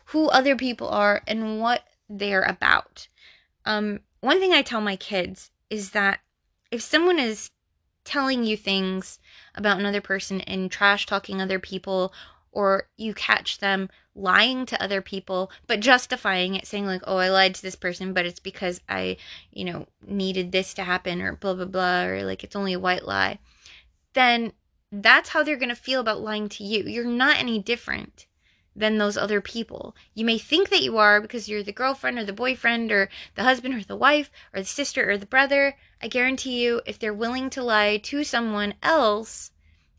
who 0.06 0.28
other 0.30 0.56
people 0.56 0.90
are 0.90 1.22
and 1.28 1.60
what 1.60 1.84
they're 2.10 2.44
about. 2.44 3.08
Um, 3.66 4.00
one 4.22 4.40
thing 4.40 4.54
I 4.54 4.64
tell 4.64 4.82
my 4.82 4.96
kids 4.96 5.52
is 5.70 5.92
that 5.92 6.20
if 6.72 6.82
someone 6.82 7.20
is 7.20 7.52
telling 8.04 8.44
you 8.44 8.58
things 8.58 9.20
about 9.56 9.80
another 9.80 10.02
person 10.02 10.42
and 10.42 10.72
trash 10.72 11.06
talking 11.06 11.42
other 11.42 11.60
people 11.60 12.14
or 12.56 12.88
you 12.98 13.14
catch 13.14 13.60
them 13.60 13.90
lying 14.16 14.66
to 14.66 14.82
other 14.82 15.02
people 15.02 15.52
but 15.68 15.80
justifying 15.80 16.56
it 16.56 16.66
saying 16.66 16.86
like 16.86 17.02
oh 17.06 17.18
i 17.18 17.30
lied 17.30 17.54
to 17.54 17.62
this 17.62 17.76
person 17.76 18.14
but 18.14 18.26
it's 18.26 18.40
because 18.40 18.82
i 18.90 19.16
you 19.52 19.66
know 19.66 19.86
needed 20.08 20.52
this 20.52 20.74
to 20.74 20.84
happen 20.84 21.22
or 21.22 21.36
blah 21.36 21.54
blah 21.54 21.66
blah 21.66 22.06
or 22.06 22.24
like 22.24 22.44
it's 22.44 22.56
only 22.56 22.74
a 22.74 22.80
white 22.80 23.06
lie 23.06 23.38
then 24.14 24.52
that's 24.92 25.30
how 25.30 25.44
they're 25.44 25.58
going 25.58 25.70
to 25.70 25.76
feel 25.76 26.00
about 26.00 26.22
lying 26.22 26.50
to 26.50 26.64
you 26.64 26.84
you're 26.84 27.06
not 27.06 27.38
any 27.38 27.60
different 27.60 28.26
than 28.76 28.98
those 28.98 29.16
other 29.16 29.40
people. 29.40 29.96
You 30.14 30.26
may 30.26 30.38
think 30.38 30.70
that 30.70 30.82
you 30.82 30.98
are 30.98 31.22
because 31.22 31.48
you're 31.48 31.64
the 31.64 31.72
girlfriend 31.72 32.20
or 32.20 32.26
the 32.26 32.34
boyfriend 32.34 32.92
or 32.92 33.10
the 33.36 33.44
husband 33.44 33.74
or 33.74 33.84
the 33.84 33.96
wife 33.96 34.30
or 34.54 34.60
the 34.60 34.66
sister 34.66 35.10
or 35.10 35.18
the 35.18 35.26
brother. 35.26 35.78
I 36.02 36.10
guarantee 36.10 36.62
you, 36.62 36.82
if 36.86 37.00
they're 37.00 37.14
willing 37.14 37.50
to 37.52 37.64
lie 37.64 37.98
to 37.98 38.24
someone 38.26 38.74
else 38.84 39.52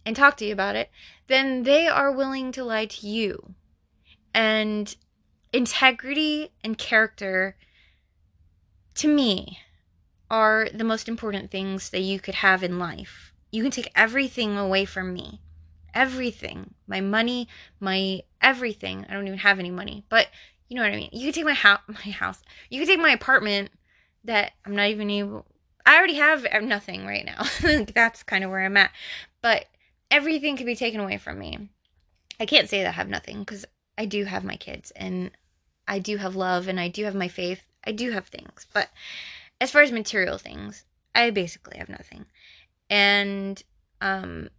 and 0.07 0.15
talk 0.15 0.37
to 0.37 0.47
you 0.47 0.53
about 0.53 0.77
it, 0.77 0.91
then 1.27 1.65
they 1.65 1.89
are 1.89 2.13
willing 2.13 2.53
to 2.53 2.65
lie 2.65 2.87
to 2.87 3.07
you. 3.07 3.55
And 4.33 4.95
integrity 5.53 6.53
and 6.63 6.79
character, 6.79 7.57
to 8.95 9.09
me, 9.09 9.59
are 10.31 10.69
the 10.73 10.85
most 10.85 11.09
important 11.09 11.51
things 11.51 11.91
that 11.91 12.01
you 12.01 12.21
could 12.21 12.37
have 12.37 12.63
in 12.63 12.79
life. 12.79 13.33
You 13.51 13.63
can 13.63 13.73
take 13.73 13.91
everything 13.95 14.57
away 14.57 14.85
from 14.85 15.13
me. 15.13 15.41
Everything. 15.93 16.75
My 16.87 17.01
money, 17.01 17.49
my 17.81 18.23
everything. 18.41 19.07
I 19.09 19.15
don't 19.15 19.27
even 19.27 19.41
have 19.41 19.59
any 19.59 19.71
money, 19.71 20.05
but 20.09 20.29
you 20.69 20.77
know 20.77 20.83
what 20.83 20.93
I 20.93 20.97
mean. 20.97 21.11
You 21.13 21.25
can 21.25 21.33
take 21.33 21.45
my 21.45 21.55
house, 21.55 21.81
my 21.89 22.13
house. 22.13 22.43
You 22.71 22.79
can 22.79 22.87
take 22.87 23.01
my 23.01 23.11
apartment 23.11 23.71
that 24.25 24.53
I'm 24.65 24.77
not 24.77 24.89
even 24.89 25.11
able 25.11 25.47
I 25.87 25.97
already 25.97 26.15
have 26.15 26.45
uh, 26.53 26.59
nothing 26.59 27.07
right 27.07 27.25
now. 27.25 27.45
That's 27.95 28.25
kind 28.25 28.43
of 28.43 28.51
where 28.51 28.65
I'm 28.65 28.77
at. 28.77 28.91
But 29.41 29.67
everything 30.11 30.57
can 30.57 30.67
be 30.67 30.77
taken 30.77 31.01
away 31.01 31.19
from 31.19 31.39
me. 31.39 31.69
I 32.39 32.47
can't 32.47 32.69
say 32.69 32.83
that 32.83 32.89
I 32.89 32.93
have 32.93 33.09
nothing 33.09 33.41
because 33.41 33.65
I 33.97 34.07
do 34.07 34.25
have 34.25 34.45
my 34.45 34.57
kids 34.57 34.91
and 34.93 35.31
I 35.89 35.99
do 35.99 36.17
have 36.17 36.37
love 36.37 36.69
and 36.69 36.79
I 36.79 36.89
do 36.89 37.05
have 37.05 37.15
my 37.15 37.29
faith. 37.29 37.67
I 37.85 37.93
do 37.93 38.11
have 38.11 38.27
things. 38.27 38.67
But 38.73 38.91
as 39.61 39.71
far 39.71 39.83
as 39.83 39.93
material 39.93 40.39
things, 40.39 40.85
I 41.15 41.31
basically 41.31 41.79
have 41.79 41.89
nothing. 41.89 42.27
And, 42.91 43.63
um, 44.01 44.51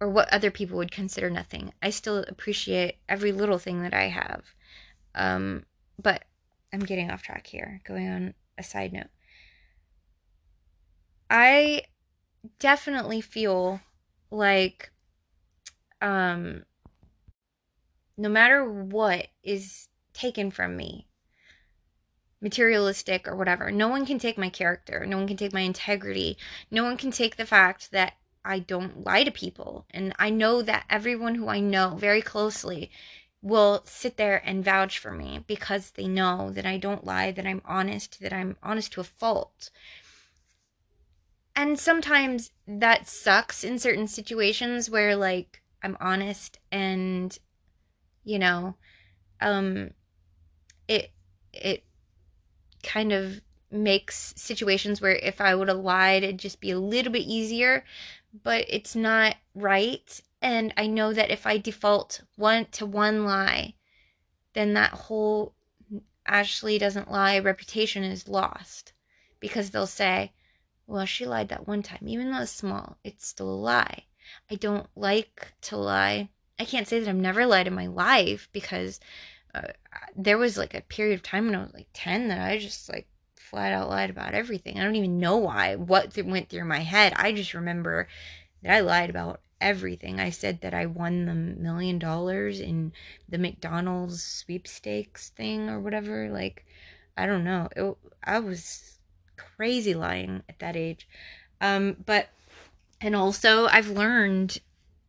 or 0.00 0.08
what 0.08 0.32
other 0.32 0.50
people 0.50 0.76
would 0.76 0.90
consider 0.90 1.30
nothing. 1.30 1.72
I 1.82 1.90
still 1.90 2.18
appreciate 2.18 2.98
every 3.08 3.32
little 3.32 3.58
thing 3.58 3.82
that 3.82 3.94
I 3.94 4.08
have. 4.08 4.44
Um, 5.14 5.64
but 6.00 6.24
I'm 6.72 6.80
getting 6.80 7.10
off 7.10 7.22
track 7.22 7.46
here, 7.46 7.80
going 7.84 8.08
on 8.08 8.34
a 8.58 8.62
side 8.62 8.92
note. 8.92 9.08
I 11.30 11.82
definitely 12.58 13.20
feel 13.20 13.80
like 14.34 14.90
um 16.02 16.64
no 18.16 18.28
matter 18.28 18.64
what 18.64 19.28
is 19.42 19.88
taken 20.12 20.50
from 20.50 20.76
me 20.76 21.08
materialistic 22.40 23.26
or 23.26 23.36
whatever 23.36 23.70
no 23.70 23.88
one 23.88 24.04
can 24.04 24.18
take 24.18 24.36
my 24.36 24.48
character 24.48 25.06
no 25.06 25.16
one 25.16 25.26
can 25.26 25.36
take 25.36 25.52
my 25.52 25.60
integrity 25.60 26.36
no 26.70 26.84
one 26.84 26.96
can 26.96 27.10
take 27.10 27.36
the 27.36 27.46
fact 27.46 27.90
that 27.90 28.14
I 28.46 28.58
don't 28.58 29.04
lie 29.06 29.24
to 29.24 29.30
people. 29.30 29.86
And 29.90 30.14
I 30.18 30.28
know 30.28 30.60
that 30.60 30.84
everyone 30.90 31.36
who 31.36 31.48
I 31.48 31.60
know 31.60 31.94
very 31.96 32.20
closely 32.20 32.90
will 33.40 33.82
sit 33.86 34.18
there 34.18 34.36
and 34.46 34.64
vouch 34.64 34.98
for 34.98 35.12
me 35.12 35.42
because 35.46 35.92
they 35.92 36.06
know 36.06 36.50
that 36.50 36.66
I 36.66 36.76
don't 36.76 37.04
lie 37.04 37.30
that 37.32 37.46
I'm 37.46 37.62
honest 37.64 38.20
that 38.20 38.32
I'm 38.32 38.56
honest 38.62 38.92
to 38.92 39.00
a 39.00 39.04
fault 39.04 39.70
and 41.56 41.78
sometimes 41.78 42.50
that 42.66 43.08
sucks 43.08 43.64
in 43.64 43.78
certain 43.78 44.06
situations 44.06 44.90
where 44.90 45.16
like 45.16 45.62
I'm 45.82 45.96
honest 46.00 46.58
and 46.72 47.36
you 48.24 48.38
know 48.38 48.76
um 49.40 49.90
it 50.88 51.10
it 51.52 51.84
kind 52.82 53.12
of 53.12 53.40
makes 53.70 54.34
situations 54.36 55.00
where 55.00 55.16
if 55.16 55.40
I 55.40 55.54
would 55.54 55.68
have 55.68 55.78
lied 55.78 56.22
it'd 56.22 56.38
just 56.38 56.60
be 56.60 56.70
a 56.70 56.78
little 56.78 57.12
bit 57.12 57.22
easier 57.26 57.84
but 58.42 58.64
it's 58.68 58.96
not 58.96 59.36
right. 59.54 60.20
And 60.42 60.74
I 60.76 60.88
know 60.88 61.12
that 61.12 61.30
if 61.30 61.46
I 61.46 61.56
default 61.56 62.22
one 62.36 62.66
to 62.72 62.84
one 62.86 63.24
lie 63.24 63.74
then 64.54 64.74
that 64.74 64.90
whole 64.92 65.54
Ashley 66.26 66.78
doesn't 66.78 67.10
lie 67.10 67.38
reputation 67.38 68.02
is 68.02 68.28
lost 68.28 68.92
because 69.40 69.70
they'll 69.70 69.86
say 69.86 70.32
well, 70.86 71.06
she 71.06 71.24
lied 71.26 71.48
that 71.48 71.66
one 71.66 71.82
time. 71.82 72.06
Even 72.06 72.30
though 72.30 72.42
it's 72.42 72.52
small, 72.52 72.98
it's 73.04 73.26
still 73.26 73.48
a 73.48 73.54
lie. 73.54 74.04
I 74.50 74.54
don't 74.56 74.86
like 74.94 75.52
to 75.62 75.76
lie. 75.76 76.28
I 76.58 76.64
can't 76.64 76.86
say 76.86 77.00
that 77.00 77.08
I've 77.08 77.16
never 77.16 77.46
lied 77.46 77.66
in 77.66 77.74
my 77.74 77.86
life 77.86 78.48
because 78.52 79.00
uh, 79.54 79.68
there 80.16 80.38
was 80.38 80.58
like 80.58 80.74
a 80.74 80.80
period 80.82 81.14
of 81.14 81.22
time 81.22 81.46
when 81.46 81.54
I 81.54 81.62
was 81.62 81.74
like 81.74 81.88
10 81.94 82.28
that 82.28 82.40
I 82.40 82.58
just 82.58 82.88
like 82.88 83.06
flat 83.36 83.72
out 83.72 83.88
lied 83.88 84.10
about 84.10 84.34
everything. 84.34 84.78
I 84.78 84.84
don't 84.84 84.96
even 84.96 85.18
know 85.18 85.36
why, 85.36 85.76
what 85.76 86.16
went 86.24 86.48
through 86.48 86.64
my 86.64 86.80
head. 86.80 87.12
I 87.16 87.32
just 87.32 87.54
remember 87.54 88.08
that 88.62 88.72
I 88.72 88.80
lied 88.80 89.10
about 89.10 89.40
everything. 89.60 90.20
I 90.20 90.30
said 90.30 90.60
that 90.60 90.74
I 90.74 90.86
won 90.86 91.26
the 91.26 91.34
million 91.34 91.98
dollars 91.98 92.60
in 92.60 92.92
the 93.28 93.38
McDonald's 93.38 94.22
sweepstakes 94.22 95.30
thing 95.30 95.68
or 95.68 95.80
whatever. 95.80 96.28
Like, 96.30 96.66
I 97.16 97.26
don't 97.26 97.44
know. 97.44 97.68
It, 97.76 97.96
I 98.24 98.40
was 98.40 98.93
crazy 99.36 99.94
lying 99.94 100.42
at 100.48 100.58
that 100.58 100.76
age. 100.76 101.08
Um, 101.60 101.96
but, 102.04 102.28
and 103.00 103.14
also 103.14 103.66
I've 103.66 103.90
learned 103.90 104.58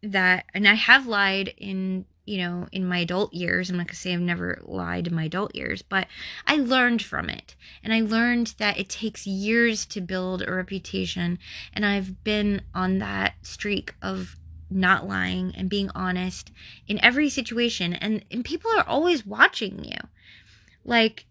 that, 0.03 0.45
and 0.53 0.67
I 0.67 0.75
have 0.75 1.07
lied 1.07 1.53
in, 1.57 2.05
you 2.25 2.39
know, 2.39 2.67
in 2.71 2.87
my 2.87 2.99
adult 2.99 3.33
years. 3.33 3.69
I'm 3.69 3.77
not 3.77 3.87
gonna 3.87 3.95
say 3.95 4.13
I've 4.13 4.21
never 4.21 4.59
lied 4.63 5.07
in 5.07 5.15
my 5.15 5.25
adult 5.25 5.55
years, 5.55 5.81
but 5.81 6.07
I 6.47 6.57
learned 6.57 7.01
from 7.01 7.29
it. 7.29 7.55
And 7.83 7.93
I 7.93 8.01
learned 8.01 8.55
that 8.57 8.79
it 8.79 8.89
takes 8.89 9.27
years 9.27 9.85
to 9.87 10.01
build 10.01 10.41
a 10.41 10.51
reputation. 10.51 11.39
And 11.73 11.85
I've 11.85 12.23
been 12.23 12.61
on 12.73 12.99
that 12.99 13.35
streak 13.43 13.93
of 14.01 14.35
not 14.69 15.07
lying 15.07 15.53
and 15.55 15.69
being 15.69 15.89
honest 15.93 16.51
in 16.87 17.03
every 17.03 17.29
situation 17.29 17.93
and 17.93 18.25
and 18.31 18.43
people 18.43 18.71
are 18.75 18.87
always 18.87 19.25
watching 19.25 19.83
you 19.83 19.97
like 20.83 21.25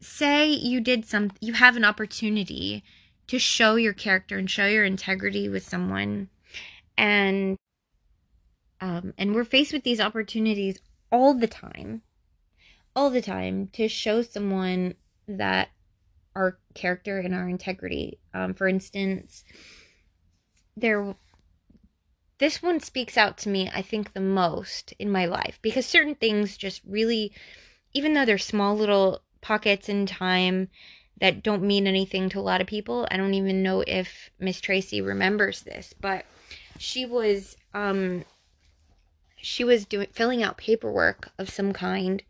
say 0.00 0.48
you 0.48 0.80
did 0.80 1.04
some 1.06 1.30
you 1.40 1.54
have 1.54 1.76
an 1.76 1.84
opportunity 1.84 2.82
to 3.26 3.38
show 3.38 3.76
your 3.76 3.92
character 3.92 4.38
and 4.38 4.50
show 4.50 4.66
your 4.66 4.84
integrity 4.84 5.48
with 5.48 5.66
someone 5.66 6.28
and 6.98 7.56
um 8.80 9.14
and 9.16 9.34
we're 9.34 9.44
faced 9.44 9.72
with 9.72 9.84
these 9.84 10.00
opportunities 10.00 10.78
all 11.10 11.34
the 11.34 11.46
time 11.46 12.02
all 12.94 13.10
the 13.10 13.22
time 13.22 13.68
to 13.68 13.88
show 13.88 14.22
someone 14.22 14.94
that 15.28 15.68
our 16.34 16.58
character 16.74 17.18
and 17.18 17.34
our 17.34 17.48
integrity. 17.48 18.18
Um 18.34 18.54
for 18.54 18.68
instance 18.68 19.44
there 20.76 21.14
this 22.38 22.62
one 22.62 22.80
speaks 22.80 23.16
out 23.16 23.38
to 23.38 23.48
me 23.48 23.70
i 23.74 23.80
think 23.80 24.12
the 24.12 24.20
most 24.20 24.92
in 24.98 25.10
my 25.10 25.24
life 25.24 25.58
because 25.62 25.86
certain 25.86 26.14
things 26.14 26.56
just 26.56 26.82
really 26.86 27.32
even 27.94 28.12
though 28.12 28.26
they're 28.26 28.36
small 28.36 28.76
little 28.76 29.22
pockets 29.46 29.88
in 29.88 30.06
time 30.06 30.68
that 31.20 31.40
don't 31.40 31.62
mean 31.62 31.86
anything 31.86 32.28
to 32.28 32.40
a 32.40 32.42
lot 32.42 32.60
of 32.60 32.66
people. 32.66 33.06
I 33.12 33.16
don't 33.16 33.34
even 33.34 33.62
know 33.62 33.84
if 33.86 34.28
Miss 34.40 34.60
Tracy 34.60 35.00
remembers 35.00 35.62
this, 35.62 35.94
but 36.00 36.26
she 36.78 37.06
was 37.06 37.56
um 37.72 38.24
she 39.36 39.62
was 39.62 39.84
doing 39.84 40.08
filling 40.12 40.42
out 40.42 40.56
paperwork 40.56 41.30
of 41.38 41.48
some 41.48 41.72
kind 41.72 42.24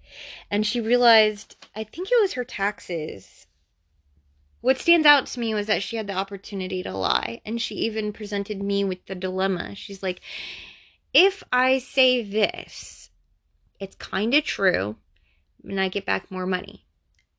and 0.50 0.66
she 0.66 0.78
realized 0.78 1.56
I 1.75 1.85
think 1.85 2.08
it 2.11 2.20
was 2.20 2.35
her 2.35 2.44
taxes. 2.44 3.46
What 4.61 4.78
stands 4.78 5.06
out 5.06 5.26
to 5.26 5.40
me 5.40 5.54
was 5.54 5.68
that 5.68 5.82
she 5.82 5.96
had 5.96 6.06
the 6.06 6.12
opportunity 6.12 6.82
to 6.82 6.92
lie 6.92 7.40
and 7.46 7.62
she 7.62 7.76
even 7.76 8.12
presented 8.12 8.62
me 8.62 8.85
with 8.85 9.06
the 9.06 9.14
dilemma. 9.14 9.75
She's 9.75 10.02
like 10.02 10.20
if 11.14 11.42
I 11.50 11.78
say 11.78 12.23
this, 12.23 13.08
it's 13.80 13.96
kind 13.96 14.35
of 14.35 14.44
true 14.44 14.96
and 15.64 15.80
I 15.80 15.88
get 15.88 16.04
back 16.04 16.30
more 16.30 16.46
money 16.46 16.86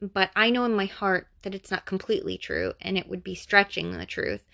but 0.02 0.32
I 0.36 0.50
know 0.50 0.66
in 0.66 0.76
my 0.76 0.86
heart 0.86 1.28
that 1.42 1.56
it's 1.56 1.72
not 1.72 1.86
completely 1.86 2.38
true 2.38 2.74
and 2.82 2.98
it 2.98 3.08
would 3.08 3.24
be 3.24 3.36
stretching 3.36 3.98
the 3.98 4.06
truth. 4.06 4.48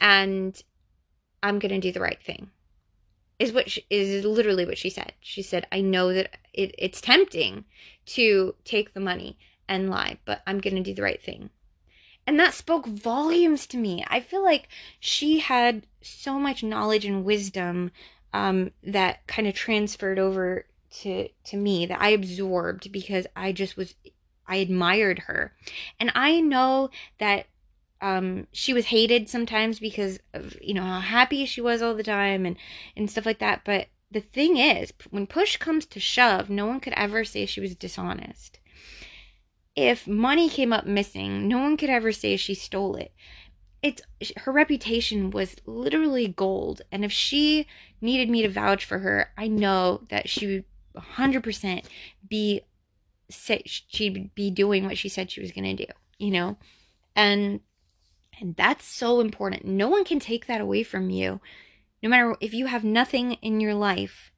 And 0.00 0.60
I'm 1.42 1.58
going 1.58 1.72
to 1.72 1.80
do 1.80 1.92
the 1.92 2.00
right 2.00 2.22
thing. 2.22 2.50
Is 3.38 3.52
what 3.52 3.70
she, 3.70 3.84
is 3.90 4.24
literally 4.24 4.64
what 4.64 4.78
she 4.78 4.88
said. 4.88 5.12
She 5.20 5.42
said, 5.42 5.66
"I 5.70 5.82
know 5.82 6.10
that 6.14 6.38
it, 6.54 6.74
it's 6.78 7.02
tempting 7.02 7.66
to 8.06 8.54
take 8.64 8.94
the 8.94 9.00
money 9.00 9.36
and 9.68 9.90
lie, 9.90 10.18
but 10.24 10.42
I'm 10.46 10.58
going 10.58 10.76
to 10.76 10.82
do 10.82 10.94
the 10.94 11.02
right 11.02 11.22
thing. 11.22 11.50
And 12.26 12.40
that 12.40 12.54
spoke 12.54 12.86
volumes 12.86 13.66
to 13.68 13.76
me. 13.76 14.04
I 14.08 14.20
feel 14.20 14.42
like 14.42 14.68
she 14.98 15.40
had 15.40 15.86
so 16.00 16.38
much 16.38 16.62
knowledge 16.62 17.04
and 17.04 17.24
wisdom 17.24 17.92
um, 18.32 18.72
that 18.82 19.26
kind 19.26 19.46
of 19.46 19.54
transferred 19.54 20.18
over 20.18 20.66
to 21.02 21.28
to 21.44 21.56
me 21.56 21.86
that 21.86 22.00
I 22.00 22.10
absorbed 22.10 22.92
because 22.92 23.26
I 23.36 23.52
just 23.52 23.76
was 23.76 23.94
I 24.48 24.56
admired 24.56 25.20
her. 25.20 25.54
And 25.98 26.12
I 26.14 26.40
know 26.40 26.90
that 27.18 27.46
um, 28.00 28.46
she 28.52 28.74
was 28.74 28.86
hated 28.86 29.28
sometimes 29.28 29.80
because 29.80 30.18
of 30.32 30.56
you 30.60 30.74
know 30.74 30.82
how 30.82 31.00
happy 31.00 31.46
she 31.46 31.60
was 31.60 31.82
all 31.82 31.94
the 31.94 32.02
time 32.02 32.46
and 32.46 32.56
and 32.96 33.10
stuff 33.10 33.26
like 33.26 33.38
that. 33.38 33.62
But 33.64 33.88
the 34.10 34.20
thing 34.20 34.56
is, 34.56 34.92
when 35.10 35.26
push 35.26 35.56
comes 35.56 35.86
to 35.86 36.00
shove, 36.00 36.48
no 36.48 36.66
one 36.66 36.80
could 36.80 36.92
ever 36.94 37.24
say 37.24 37.46
she 37.46 37.60
was 37.60 37.74
dishonest. 37.74 38.60
If 39.74 40.06
money 40.06 40.48
came 40.48 40.72
up 40.72 40.86
missing, 40.86 41.48
no 41.48 41.58
one 41.58 41.76
could 41.76 41.90
ever 41.90 42.12
say 42.12 42.36
she 42.36 42.54
stole 42.54 42.96
it. 42.96 43.12
It's 43.82 44.00
her 44.38 44.52
reputation 44.52 45.30
was 45.30 45.56
literally 45.66 46.28
gold, 46.28 46.82
and 46.90 47.04
if 47.04 47.12
she 47.12 47.66
needed 48.00 48.30
me 48.30 48.42
to 48.42 48.48
vouch 48.48 48.84
for 48.84 49.00
her, 49.00 49.32
I 49.36 49.48
know 49.48 50.02
that 50.08 50.28
she 50.28 50.46
would 50.46 50.64
100% 50.96 51.84
be 52.28 52.62
she'd 53.64 54.34
be 54.34 54.50
doing 54.50 54.84
what 54.84 54.98
she 54.98 55.08
said 55.08 55.30
she 55.30 55.40
was 55.40 55.52
going 55.52 55.76
to 55.76 55.86
do, 55.86 55.92
you 56.18 56.30
know? 56.30 56.56
And 57.14 57.60
and 58.38 58.54
that's 58.54 58.84
so 58.84 59.20
important. 59.20 59.64
No 59.64 59.88
one 59.88 60.04
can 60.04 60.20
take 60.20 60.46
that 60.46 60.60
away 60.60 60.82
from 60.82 61.10
you. 61.10 61.40
No 62.02 62.10
matter 62.10 62.36
if 62.40 62.52
you 62.52 62.66
have 62.66 62.84
nothing 62.84 63.32
in 63.34 63.60
your 63.60 63.74
life, 63.74 64.30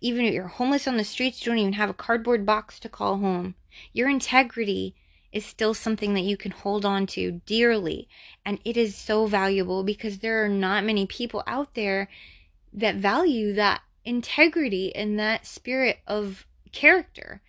even 0.00 0.24
if 0.24 0.32
you're 0.32 0.48
homeless 0.48 0.88
on 0.88 0.96
the 0.96 1.04
streets, 1.04 1.44
you 1.44 1.52
don't 1.52 1.58
even 1.58 1.74
have 1.74 1.90
a 1.90 1.94
cardboard 1.94 2.46
box 2.46 2.80
to 2.80 2.88
call 2.88 3.18
home, 3.18 3.54
your 3.92 4.08
integrity 4.08 4.94
is 5.30 5.44
still 5.44 5.74
something 5.74 6.14
that 6.14 6.22
you 6.22 6.36
can 6.36 6.52
hold 6.52 6.86
on 6.86 7.06
to 7.06 7.42
dearly. 7.44 8.08
And 8.46 8.60
it 8.64 8.76
is 8.76 8.96
so 8.96 9.26
valuable 9.26 9.82
because 9.82 10.18
there 10.18 10.42
are 10.44 10.48
not 10.48 10.84
many 10.84 11.06
people 11.06 11.42
out 11.46 11.74
there 11.74 12.08
that 12.72 12.96
value 12.96 13.52
that 13.54 13.82
integrity 14.04 14.94
and 14.94 15.18
that 15.18 15.46
spirit 15.46 15.98
of 16.06 16.46
character. 16.72 17.42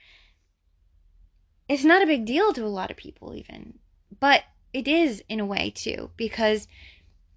It's 1.67 1.83
not 1.83 2.03
a 2.03 2.07
big 2.07 2.25
deal 2.25 2.53
to 2.53 2.63
a 2.63 2.67
lot 2.67 2.91
of 2.91 2.97
people, 2.97 3.35
even. 3.35 3.79
But 4.19 4.43
it 4.73 4.87
is 4.87 5.23
in 5.29 5.39
a 5.39 5.45
way 5.45 5.71
too 5.73 6.11
because 6.17 6.67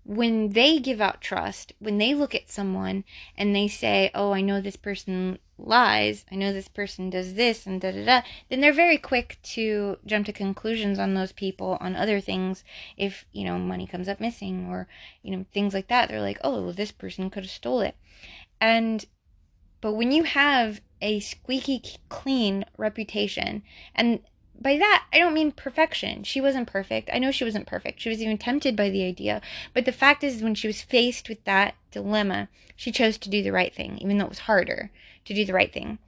when 0.08 0.48
they 0.50 0.78
give 0.78 1.02
out 1.02 1.20
trust, 1.20 1.74
when 1.78 1.98
they 1.98 2.14
look 2.14 2.34
at 2.34 2.50
someone 2.50 3.04
and 3.36 3.54
they 3.54 3.68
say, 3.68 4.10
"Oh, 4.14 4.32
I 4.32 4.40
know 4.40 4.58
this 4.58 4.76
person 4.76 5.38
lies. 5.58 6.24
I 6.32 6.34
know 6.34 6.50
this 6.50 6.68
person 6.68 7.10
does 7.10 7.34
this 7.34 7.66
and 7.66 7.78
da 7.78 7.90
da 7.92 8.04
da," 8.04 8.22
then 8.48 8.60
they're 8.60 8.72
very 8.72 8.96
quick 8.96 9.38
to 9.54 9.98
jump 10.06 10.24
to 10.24 10.32
conclusions 10.32 10.98
on 10.98 11.12
those 11.12 11.32
people 11.32 11.76
on 11.80 11.94
other 11.94 12.20
things. 12.20 12.64
If 12.96 13.26
you 13.32 13.44
know 13.44 13.58
money 13.58 13.86
comes 13.86 14.08
up 14.08 14.18
missing 14.18 14.68
or 14.70 14.88
you 15.22 15.36
know 15.36 15.44
things 15.52 15.74
like 15.74 15.88
that, 15.88 16.08
they're 16.08 16.22
like, 16.22 16.38
"Oh, 16.42 16.62
well, 16.62 16.72
this 16.72 16.90
person 16.90 17.28
could 17.28 17.44
have 17.44 17.52
stole 17.52 17.82
it," 17.82 17.94
and 18.60 19.06
but 19.80 19.92
when 19.92 20.10
you 20.10 20.24
have 20.24 20.80
a 21.00 21.20
squeaky 21.20 21.82
clean 22.08 22.64
reputation 22.76 23.62
and 23.94 24.20
by 24.60 24.76
that, 24.76 25.04
I 25.12 25.18
don't 25.18 25.34
mean 25.34 25.52
perfection. 25.52 26.24
She 26.24 26.40
wasn't 26.40 26.66
perfect. 26.66 27.10
I 27.12 27.18
know 27.18 27.30
she 27.30 27.44
wasn't 27.44 27.66
perfect. 27.66 28.00
She 28.00 28.08
was 28.08 28.20
even 28.20 28.38
tempted 28.38 28.74
by 28.74 28.90
the 28.90 29.04
idea. 29.04 29.40
But 29.72 29.84
the 29.84 29.92
fact 29.92 30.24
is, 30.24 30.42
when 30.42 30.56
she 30.56 30.66
was 30.66 30.82
faced 30.82 31.28
with 31.28 31.44
that 31.44 31.76
dilemma, 31.92 32.48
she 32.74 32.90
chose 32.90 33.18
to 33.18 33.30
do 33.30 33.42
the 33.42 33.52
right 33.52 33.72
thing, 33.72 33.98
even 33.98 34.18
though 34.18 34.24
it 34.24 34.30
was 34.30 34.40
harder 34.40 34.90
to 35.26 35.34
do 35.34 35.44
the 35.44 35.52
right 35.52 35.72
thing. 35.72 35.98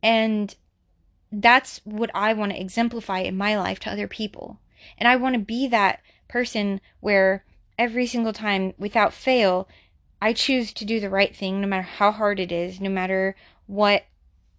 And 0.00 0.54
that's 1.32 1.80
what 1.84 2.10
I 2.14 2.32
want 2.34 2.52
to 2.52 2.60
exemplify 2.60 3.20
in 3.20 3.36
my 3.36 3.58
life 3.58 3.80
to 3.80 3.90
other 3.90 4.06
people. 4.06 4.60
And 4.96 5.08
I 5.08 5.16
want 5.16 5.34
to 5.34 5.40
be 5.40 5.66
that 5.66 6.00
person 6.28 6.80
where 7.00 7.44
every 7.78 8.06
single 8.06 8.32
time, 8.32 8.74
without 8.78 9.12
fail, 9.12 9.68
I 10.20 10.32
choose 10.32 10.72
to 10.74 10.84
do 10.84 11.00
the 11.00 11.10
right 11.10 11.34
thing, 11.34 11.60
no 11.60 11.66
matter 11.66 11.82
how 11.82 12.10
hard 12.10 12.40
it 12.40 12.50
is, 12.50 12.80
no 12.80 12.90
matter 12.90 13.36
what, 13.66 14.04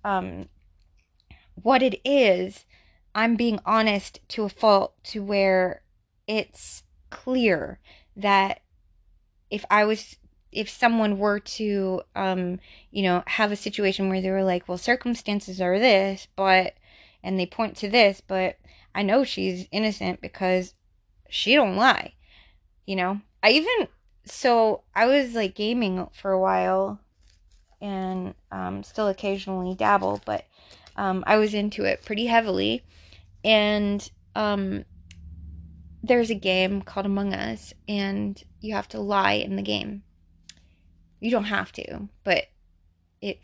um, 0.04 0.48
what 1.56 1.84
it 1.84 2.00
is 2.06 2.66
I'm 3.16 3.36
being 3.36 3.60
honest 3.66 4.20
to 4.30 4.44
a 4.44 4.50
fault 4.50 4.94
to 5.06 5.24
where 5.24 5.82
it's 6.28 6.84
clear 7.10 7.80
that 8.16 8.62
if 9.50 9.66
I 9.70 9.86
was 9.86 10.18
if 10.52 10.70
someone 10.70 11.20
were 11.20 11.40
to 11.40 12.02
um 12.16 12.60
you 12.92 13.04
know 13.04 13.24
have 13.28 13.52
a 13.52 13.56
situation 13.56 14.10
where 14.10 14.22
they 14.22 14.32
were 14.32 14.44
like 14.44 14.68
well 14.68 14.78
circumstances 14.78 15.60
are 15.60 15.80
this 15.80 16.28
but 16.36 16.76
and 17.24 17.40
they 17.40 17.46
point 17.46 17.76
to 17.78 17.90
this 17.90 18.22
but 18.26 18.58
I 18.94 19.04
know 19.04 19.24
she's 19.24 19.68
innocent 19.72 20.22
because 20.22 20.74
she 21.30 21.56
don't 21.56 21.76
lie 21.76 22.14
you 22.86 22.96
know? 22.96 23.22
I 23.44 23.52
even 23.52 23.88
so 24.30 24.84
I 24.96 25.06
was 25.08 25.34
like 25.34 25.56
gaming 25.56 26.08
for 26.14 26.32
a 26.32 26.40
while 26.40 27.00
and 27.82 28.34
um 28.52 28.84
still 28.84 29.08
occasionally 29.08 29.74
dabble 29.76 30.22
but 30.26 30.46
um 30.98 31.24
I 31.26 31.38
was 31.38 31.54
into 31.54 31.86
it 31.86 32.04
pretty 32.06 32.26
heavily 32.26 32.84
and 33.44 34.10
um, 34.36 34.86
there's 36.04 36.30
a 36.30 36.36
game 36.36 36.82
called 36.82 37.06
Among 37.06 37.34
Us, 37.34 37.74
and 37.88 38.42
you 38.62 38.74
have 38.74 38.88
to 38.90 39.00
lie 39.00 39.34
in 39.34 39.56
the 39.56 39.62
game. 39.62 40.04
You 41.20 41.32
don't 41.32 41.46
have 41.46 41.72
to, 41.74 42.08
but 42.24 42.46
it 43.22 43.40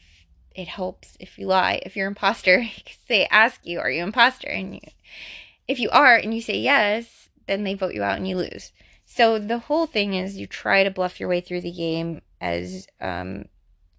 it 0.55 0.67
helps 0.69 1.17
if 1.19 1.37
you 1.37 1.47
lie. 1.47 1.81
If 1.85 1.95
you're 1.95 2.07
imposter, 2.07 2.65
they 3.09 3.27
ask 3.27 3.59
you, 3.63 3.79
"Are 3.79 3.91
you 3.91 4.03
imposter?" 4.03 4.47
And 4.47 4.75
you, 4.75 4.81
if 5.67 5.79
you 5.79 5.89
are, 5.89 6.15
and 6.15 6.33
you 6.33 6.41
say 6.41 6.57
yes, 6.57 7.29
then 7.47 7.63
they 7.63 7.73
vote 7.73 7.93
you 7.93 8.03
out 8.03 8.17
and 8.17 8.27
you 8.27 8.37
lose. 8.37 8.71
So 9.15 9.39
the 9.39 9.59
whole 9.59 9.85
thing 9.87 10.13
is 10.13 10.37
you 10.37 10.45
try 10.45 10.83
to 10.83 10.91
bluff 10.91 11.19
your 11.19 11.29
way 11.29 11.39
through 11.39 11.61
the 11.61 11.71
game 11.71 12.21
as 12.41 12.85
um, 12.99 13.45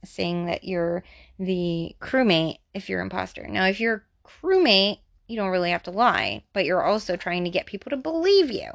saying 0.04 0.46
that 0.46 0.64
you're 0.64 1.04
the 1.38 1.96
crewmate 2.00 2.58
if 2.74 2.88
you're 2.88 3.00
imposter. 3.00 3.46
Now, 3.48 3.66
if 3.66 3.80
you're 3.80 4.04
crewmate 4.24 4.98
you 5.26 5.36
don't 5.36 5.50
really 5.50 5.70
have 5.70 5.82
to 5.84 5.90
lie, 5.90 6.44
but 6.52 6.64
you're 6.64 6.84
also 6.84 7.16
trying 7.16 7.44
to 7.44 7.50
get 7.50 7.66
people 7.66 7.90
to 7.90 7.96
believe 7.96 8.50
you, 8.50 8.70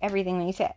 everything 0.00 0.38
they 0.38 0.52
say. 0.52 0.72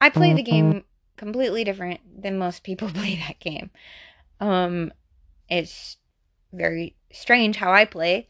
I 0.00 0.08
play 0.08 0.32
the 0.32 0.42
mm-hmm. 0.42 0.70
game 0.70 0.84
completely 1.16 1.64
different 1.64 2.00
than 2.22 2.38
most 2.38 2.64
people 2.64 2.88
play 2.94 3.16
that 3.26 3.38
game. 3.40 3.70
Um, 4.40 4.92
it's 5.48 5.98
very 6.52 6.96
strange 7.12 7.56
how 7.56 7.72
I 7.72 7.84
play, 7.84 8.28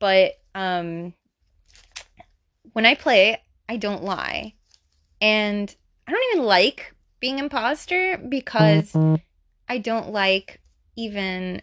but 0.00 0.32
um, 0.54 1.14
when 2.72 2.84
I 2.84 2.94
play, 2.94 3.40
I 3.68 3.76
don't 3.76 4.02
lie, 4.02 4.54
and 5.22 5.74
I 6.06 6.10
don't 6.10 6.34
even 6.34 6.44
like 6.44 6.94
being 7.20 7.38
imposter 7.38 8.18
because. 8.18 8.94
I 9.68 9.78
don't 9.78 10.10
like 10.10 10.60
even 10.96 11.62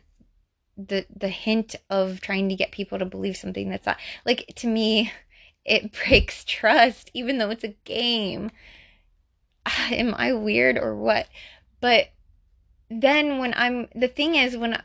the 0.77 1.05
the 1.15 1.27
hint 1.27 1.75
of 1.89 2.21
trying 2.21 2.49
to 2.49 2.55
get 2.55 2.71
people 2.71 2.97
to 2.97 3.05
believe 3.05 3.37
something 3.37 3.69
that's 3.69 3.85
not 3.85 3.99
like 4.25 4.51
to 4.55 4.67
me 4.67 5.11
it 5.63 5.91
breaks 6.05 6.43
trust 6.43 7.11
even 7.13 7.37
though 7.37 7.51
it's 7.51 7.63
a 7.63 7.75
game 7.83 8.49
am 9.91 10.15
i 10.17 10.33
weird 10.33 10.77
or 10.77 10.95
what 10.95 11.27
but 11.81 12.07
then 12.89 13.37
when 13.37 13.53
i'm 13.57 13.87
the 13.93 14.07
thing 14.07 14.33
is 14.35 14.57
when 14.57 14.81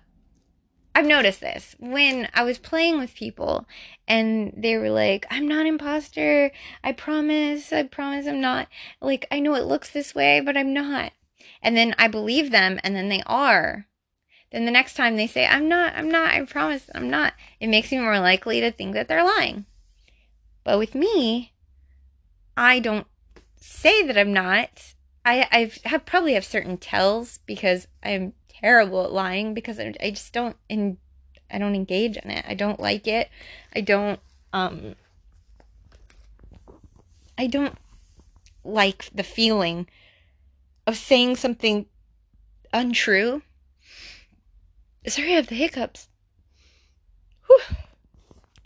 I've 0.94 1.07
noticed 1.07 1.40
this 1.40 1.74
when 1.78 2.28
I 2.35 2.44
was 2.44 2.59
playing 2.59 2.98
with 2.98 3.14
people 3.14 3.66
and 4.07 4.52
they 4.57 4.76
were 4.76 4.90
like, 4.90 5.26
I'm 5.30 5.48
not 5.48 5.66
imposter. 5.66 6.52
I 6.83 6.92
promise. 6.92 7.72
I 7.72 7.83
promise 7.83 8.26
I'm 8.26 8.40
not. 8.40 8.68
Like, 9.00 9.26
I 9.30 9.40
know 9.40 9.54
it 9.54 9.64
looks 9.64 9.90
this 9.90 10.14
way, 10.14 10.40
but 10.40 10.57
I'm 10.57 10.72
not. 10.72 11.12
And 11.62 11.76
then 11.76 11.94
I 11.98 12.09
believe 12.09 12.50
them 12.50 12.78
and 12.85 12.94
then 12.94 13.09
they 13.09 13.22
are 13.26 13.87
then 14.54 14.66
the 14.66 14.70
next 14.70 14.94
time 14.94 15.16
they 15.16 15.26
say, 15.26 15.46
I'm 15.46 15.68
not, 15.68 15.94
I'm 15.96 16.09
not, 16.09 16.33
I 16.33 16.44
promise, 16.44 16.88
I'm 16.94 17.11
not, 17.11 17.33
it 17.59 17.66
makes 17.66 17.90
me 17.90 17.98
more 17.98 18.20
likely 18.20 18.61
to 18.61 18.70
think 18.70 18.94
that 18.94 19.09
they're 19.09 19.24
lying. 19.24 19.66
But 20.62 20.78
with 20.78 20.94
me, 20.94 21.52
I 22.57 22.78
don't 22.78 23.09
say 23.57 24.07
that 24.07 24.16
I'm 24.16 24.33
not. 24.33 24.94
I 25.24 25.48
I've 25.50 25.78
have 25.85 26.07
probably 26.07 26.35
have 26.35 26.44
certain 26.44 26.76
tells 26.76 27.38
because 27.46 27.88
I'm 28.00 28.35
terrible 28.60 29.04
at 29.04 29.12
lying 29.12 29.54
because 29.54 29.78
I, 29.78 29.92
just 30.10 30.32
don't 30.32 30.56
and 30.68 30.96
I 31.50 31.58
don't 31.58 31.74
engage 31.74 32.16
in 32.16 32.30
it. 32.30 32.44
I 32.48 32.54
don't 32.54 32.80
like 32.80 33.06
it. 33.06 33.28
I 33.74 33.80
don't 33.80 34.20
um 34.52 34.94
I 37.36 37.46
don't 37.46 37.76
like 38.64 39.10
the 39.14 39.22
feeling 39.22 39.86
of 40.86 40.96
saying 40.96 41.36
something 41.36 41.86
untrue 42.72 43.42
Sorry, 45.06 45.32
I 45.32 45.36
have 45.36 45.48
the 45.48 45.54
hiccups. 45.54 46.08
Whew. 47.46 47.60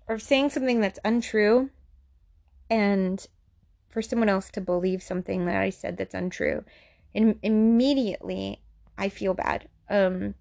Or 0.06 0.18
saying 0.18 0.50
something 0.50 0.80
that's 0.80 1.00
untrue 1.04 1.70
and 2.70 3.26
for 3.88 4.02
someone 4.02 4.28
else 4.28 4.48
to 4.50 4.60
believe 4.60 5.02
something 5.02 5.46
that 5.46 5.56
I 5.56 5.70
said 5.70 5.96
that's 5.96 6.14
untrue. 6.14 6.64
And 7.14 7.38
immediately 7.42 8.62
I 8.96 9.08
feel 9.08 9.34
bad. 9.34 9.68
Um, 9.90 10.34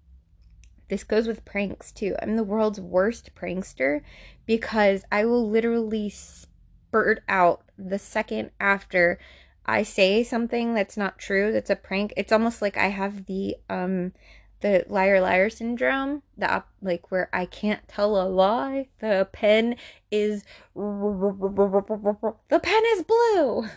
this 0.88 1.04
goes 1.04 1.26
with 1.26 1.44
pranks 1.44 1.92
too. 1.92 2.16
I'm 2.20 2.36
the 2.36 2.44
world's 2.44 2.80
worst 2.80 3.34
prankster 3.34 4.00
because 4.46 5.04
I 5.12 5.24
will 5.24 5.48
literally 5.48 6.08
spurt 6.08 7.22
out 7.28 7.62
the 7.76 7.98
second 7.98 8.50
after 8.58 9.18
I 9.66 9.82
say 9.82 10.24
something 10.24 10.74
that's 10.74 10.96
not 10.96 11.18
true, 11.18 11.52
that's 11.52 11.68
a 11.68 11.76
prank. 11.76 12.14
It's 12.16 12.32
almost 12.32 12.62
like 12.62 12.78
I 12.78 12.86
have 12.86 13.26
the 13.26 13.56
um 13.68 14.12
the 14.60 14.84
liar 14.88 15.20
liar 15.20 15.50
syndrome, 15.50 16.22
the 16.36 16.64
like 16.80 17.10
where 17.10 17.28
I 17.32 17.44
can't 17.44 17.86
tell 17.86 18.20
a 18.20 18.26
lie. 18.26 18.88
The 19.00 19.28
pen 19.30 19.76
is 20.10 20.44
the 20.74 22.60
pen 22.62 22.82
is 22.94 23.02
blue. 23.02 23.68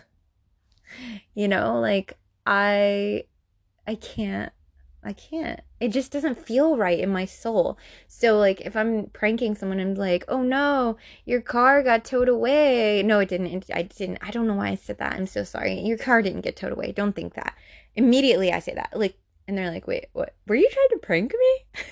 You 1.34 1.48
know, 1.48 1.78
like 1.80 2.18
I 2.46 3.24
I 3.86 3.94
can't 3.94 4.52
I 5.04 5.12
can't. 5.12 5.60
It 5.80 5.88
just 5.88 6.12
doesn't 6.12 6.38
feel 6.38 6.76
right 6.76 6.98
in 6.98 7.10
my 7.10 7.24
soul. 7.24 7.76
So 8.06 8.38
like 8.38 8.60
if 8.60 8.76
I'm 8.76 9.06
pranking 9.06 9.56
someone 9.56 9.80
and 9.80 9.98
like, 9.98 10.24
"Oh 10.28 10.42
no, 10.42 10.96
your 11.24 11.40
car 11.40 11.82
got 11.82 12.04
towed 12.04 12.28
away." 12.28 13.02
No, 13.02 13.18
it 13.18 13.28
didn't. 13.28 13.64
I 13.74 13.82
didn't. 13.82 14.18
I 14.22 14.30
don't 14.30 14.46
know 14.46 14.54
why 14.54 14.68
I 14.68 14.74
said 14.76 14.98
that. 14.98 15.14
I'm 15.14 15.26
so 15.26 15.42
sorry. 15.42 15.80
Your 15.80 15.98
car 15.98 16.22
didn't 16.22 16.42
get 16.42 16.56
towed 16.56 16.72
away. 16.72 16.92
Don't 16.92 17.16
think 17.16 17.34
that. 17.34 17.56
Immediately 17.96 18.52
I 18.52 18.60
say 18.60 18.74
that. 18.74 18.90
Like 18.94 19.18
and 19.48 19.58
they're 19.58 19.70
like, 19.70 19.86
"Wait, 19.88 20.06
what? 20.12 20.34
Were 20.46 20.54
you 20.54 20.68
trying 20.70 21.00
to 21.00 21.06
prank 21.06 21.34
me?" 21.38 21.82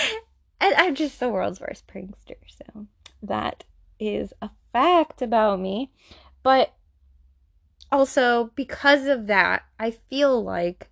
and 0.60 0.74
I'm 0.76 0.94
just 0.94 1.20
the 1.20 1.28
world's 1.28 1.60
worst 1.60 1.86
prankster. 1.86 2.36
So 2.48 2.86
that 3.22 3.64
is 4.00 4.32
a 4.40 4.50
fact 4.72 5.20
about 5.20 5.60
me. 5.60 5.92
But 6.42 6.72
also 7.92 8.52
because 8.54 9.06
of 9.06 9.26
that, 9.26 9.64
I 9.78 9.90
feel 9.90 10.42
like 10.42 10.87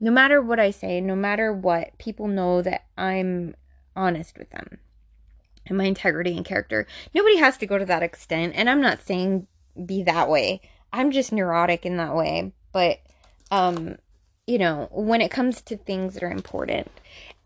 no 0.00 0.10
matter 0.10 0.40
what 0.40 0.60
I 0.60 0.70
say, 0.70 1.00
no 1.00 1.16
matter 1.16 1.52
what, 1.52 1.96
people 1.98 2.28
know 2.28 2.62
that 2.62 2.84
I'm 2.96 3.54
honest 3.96 4.38
with 4.38 4.50
them 4.50 4.78
and 5.66 5.78
my 5.78 5.84
integrity 5.84 6.36
and 6.36 6.44
character. 6.44 6.86
Nobody 7.14 7.38
has 7.38 7.56
to 7.58 7.66
go 7.66 7.78
to 7.78 7.86
that 7.86 8.02
extent, 8.02 8.52
and 8.56 8.68
I'm 8.68 8.80
not 8.80 9.02
saying 9.02 9.46
be 9.86 10.02
that 10.04 10.28
way. 10.28 10.60
I'm 10.92 11.10
just 11.10 11.32
neurotic 11.32 11.84
in 11.84 11.96
that 11.96 12.14
way, 12.14 12.52
but 12.72 12.98
um 13.50 13.96
you 14.46 14.58
know, 14.58 14.88
when 14.92 15.22
it 15.22 15.30
comes 15.30 15.62
to 15.62 15.76
things 15.76 16.14
that 16.14 16.22
are 16.22 16.30
important 16.30 16.90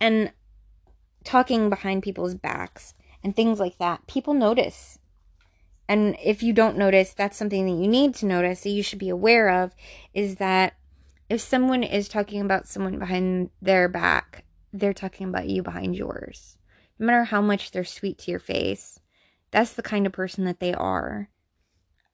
and 0.01 0.33
talking 1.23 1.71
behind 1.71 2.03
people's 2.03 2.35
backs 2.35 2.93
and 3.23 3.37
things 3.37 3.61
like 3.61 3.79
that, 3.79 4.07
people 4.09 4.35
notice. 4.35 4.99
And 5.89 6.17
if 6.23 6.43
you 6.43 6.53
don't 6.53 6.77
notice, 6.77 7.15
that's 7.15 7.37
something 7.37 7.67
that 7.67 7.81
you 7.83 7.89
need 7.89 8.15
to 8.17 8.27
notice 8.27 8.63
that 8.63 8.71
you 8.71 8.83
should 8.83 8.99
be 8.99 9.09
aware 9.09 9.49
of 9.49 9.75
is 10.13 10.37
that 10.37 10.75
if 11.29 11.41
someone 11.41 11.83
is 11.83 12.09
talking 12.09 12.41
about 12.41 12.69
someone 12.69 12.99
behind 12.99 13.51
their 13.61 13.88
back, 13.88 14.45
they're 14.73 14.95
talking 14.95 15.29
about 15.29 15.49
you 15.49 15.62
behind 15.62 15.97
yours. 15.97 16.57
No 16.99 17.07
matter 17.07 17.25
how 17.25 17.41
much 17.41 17.71
they're 17.71 17.85
sweet 17.85 18.19
to 18.19 18.31
your 18.31 18.41
face, 18.41 18.99
that's 19.51 19.73
the 19.73 19.83
kind 19.83 20.07
of 20.07 20.12
person 20.12 20.45
that 20.45 20.61
they 20.61 20.75
are. 20.75 21.29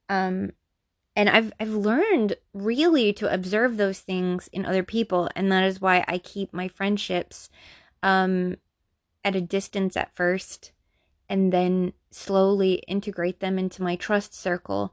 Um, 0.08 0.52
and 1.16 1.28
I've 1.28 1.52
I've 1.60 1.70
learned 1.70 2.36
really 2.52 3.12
to 3.14 3.32
observe 3.32 3.76
those 3.76 4.00
things 4.00 4.48
in 4.52 4.66
other 4.66 4.82
people, 4.82 5.28
and 5.36 5.50
that 5.50 5.64
is 5.64 5.80
why 5.80 6.04
I 6.08 6.18
keep 6.18 6.52
my 6.52 6.68
friendships 6.68 7.48
um, 8.02 8.56
at 9.24 9.36
a 9.36 9.40
distance 9.40 9.96
at 9.96 10.14
first, 10.14 10.72
and 11.28 11.52
then 11.52 11.92
slowly 12.10 12.74
integrate 12.88 13.40
them 13.40 13.58
into 13.58 13.82
my 13.82 13.96
trust 13.96 14.34
circle. 14.34 14.92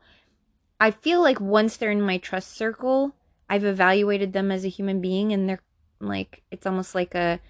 I 0.80 0.92
feel 0.92 1.22
like 1.22 1.40
once 1.40 1.78
they're 1.78 1.92
in 1.92 2.02
my 2.02 2.18
trust 2.18 2.56
circle, 2.56 3.16
I've 3.52 3.66
evaluated 3.66 4.32
them 4.32 4.50
as 4.50 4.64
a 4.64 4.70
human 4.70 5.02
being 5.02 5.34
and 5.34 5.48
they're 5.48 5.60
like 6.00 6.42
it's 6.52 6.66
almost 6.66 6.96
like 6.96 7.14
a, 7.16 7.42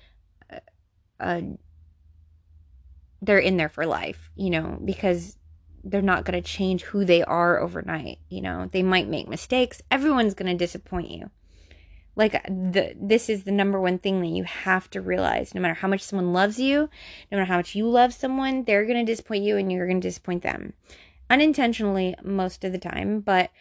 a, 0.49 0.61
a 1.19 1.43
they're 3.21 3.37
in 3.37 3.57
there 3.57 3.69
for 3.69 3.85
life, 3.85 4.31
you 4.35 4.49
know, 4.49 4.79
because 4.83 5.37
they're 5.83 6.01
not 6.01 6.25
going 6.25 6.41
to 6.41 6.49
change 6.49 6.81
who 6.81 7.05
they 7.05 7.23
are 7.23 7.59
overnight, 7.59 8.17
you 8.29 8.41
know. 8.41 8.67
They 8.71 8.81
might 8.81 9.07
make 9.07 9.27
mistakes. 9.27 9.79
Everyone's 9.91 10.33
going 10.33 10.51
to 10.51 10.57
disappoint 10.57 11.11
you. 11.11 11.29
Like 12.15 12.31
the 12.45 12.95
this 12.99 13.29
is 13.29 13.43
the 13.43 13.51
number 13.51 13.79
one 13.79 13.99
thing 13.99 14.21
that 14.21 14.27
you 14.27 14.43
have 14.43 14.89
to 14.89 15.01
realize. 15.01 15.53
No 15.53 15.61
matter 15.61 15.75
how 15.75 15.87
much 15.87 16.01
someone 16.01 16.33
loves 16.33 16.59
you, 16.59 16.89
no 17.31 17.37
matter 17.37 17.45
how 17.45 17.57
much 17.57 17.75
you 17.75 17.87
love 17.87 18.11
someone, 18.11 18.63
they're 18.63 18.87
going 18.87 19.05
to 19.05 19.11
disappoint 19.11 19.43
you 19.43 19.55
and 19.55 19.71
you're 19.71 19.87
going 19.87 20.01
to 20.01 20.07
disappoint 20.07 20.41
them. 20.41 20.73
Unintentionally 21.29 22.15
most 22.23 22.63
of 22.63 22.71
the 22.71 22.79
time, 22.79 23.19
but 23.19 23.51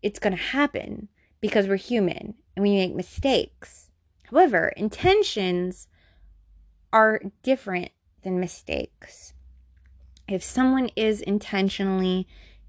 it's 0.00 0.18
going 0.18 0.34
to 0.34 0.42
happen 0.42 1.08
because 1.44 1.68
we're 1.68 1.76
human 1.76 2.32
and 2.56 2.62
we 2.62 2.74
make 2.74 2.94
mistakes. 2.94 3.90
However, 4.30 4.72
intentions 4.78 5.88
are 6.90 7.20
different 7.42 7.90
than 8.22 8.40
mistakes. 8.40 9.34
If 10.26 10.42
someone 10.42 10.88
is 10.96 11.20
intentionally 11.20 12.26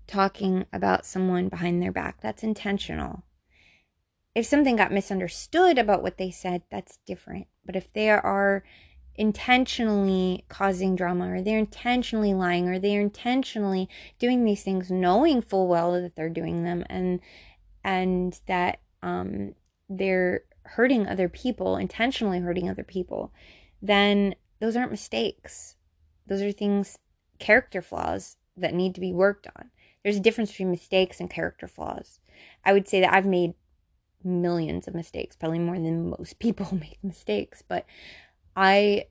talking 0.08 0.66
about 0.74 1.06
someone 1.06 1.48
behind 1.48 1.82
their 1.82 1.94
back, 1.94 2.20
that's 2.20 2.44
intentional. 2.44 3.24
If 4.36 4.46
something 4.46 4.76
got 4.76 4.92
misunderstood 4.92 5.78
about 5.78 6.04
what 6.04 6.18
they 6.18 6.30
said, 6.30 6.64
that's 6.70 7.00
different. 7.08 7.48
But 7.66 7.78
if 7.78 7.94
they 7.94 8.10
are 8.10 8.66
intentionally 9.16 10.44
causing 10.50 10.98
drama 10.98 11.32
or 11.32 11.42
they're 11.42 11.58
intentionally 11.58 12.34
lying 12.34 12.68
or 12.68 12.78
they're 12.78 13.00
intentionally 13.00 13.88
doing 14.20 14.44
these 14.44 14.64
things 14.64 14.92
knowing 14.92 15.42
full 15.42 15.70
well 15.70 15.94
that 15.94 16.18
they're 16.18 16.28
doing 16.28 16.66
them 16.66 16.84
and 16.90 17.22
and 17.86 18.42
that 18.48 18.80
um, 19.04 19.54
they're 19.88 20.42
hurting 20.64 21.08
other 21.08 21.30
people, 21.30 21.78
intentionally 21.78 22.40
hurting 22.40 22.68
other 22.68 22.84
people, 22.84 23.32
then 23.80 24.34
those 24.60 24.76
aren't 24.76 24.90
mistakes. 24.90 25.76
Those 26.26 26.42
are 26.42 26.52
things, 26.52 26.98
character 27.38 27.84
flaws 27.84 28.38
that 28.58 28.74
need 28.74 28.96
to 28.96 29.02
be 29.02 29.14
worked 29.14 29.48
on. 29.56 29.70
There's 30.04 30.18
a 30.18 30.22
difference 30.22 30.50
between 30.50 30.72
mistakes 30.72 31.20
and 31.20 31.30
character 31.30 31.68
flaws. 31.68 32.20
I 32.64 32.74
would 32.74 32.88
say 32.88 33.02
that 33.02 33.14
I've 33.14 33.26
made 33.28 33.54
millions 34.24 34.88
of 34.88 34.96
mistakes, 34.96 35.36
probably 35.36 35.60
more 35.60 35.76
than 35.76 36.10
most 36.10 36.40
people 36.40 36.76
make 36.76 36.98
mistakes, 37.04 37.62
but 37.62 37.86
I 38.56 39.06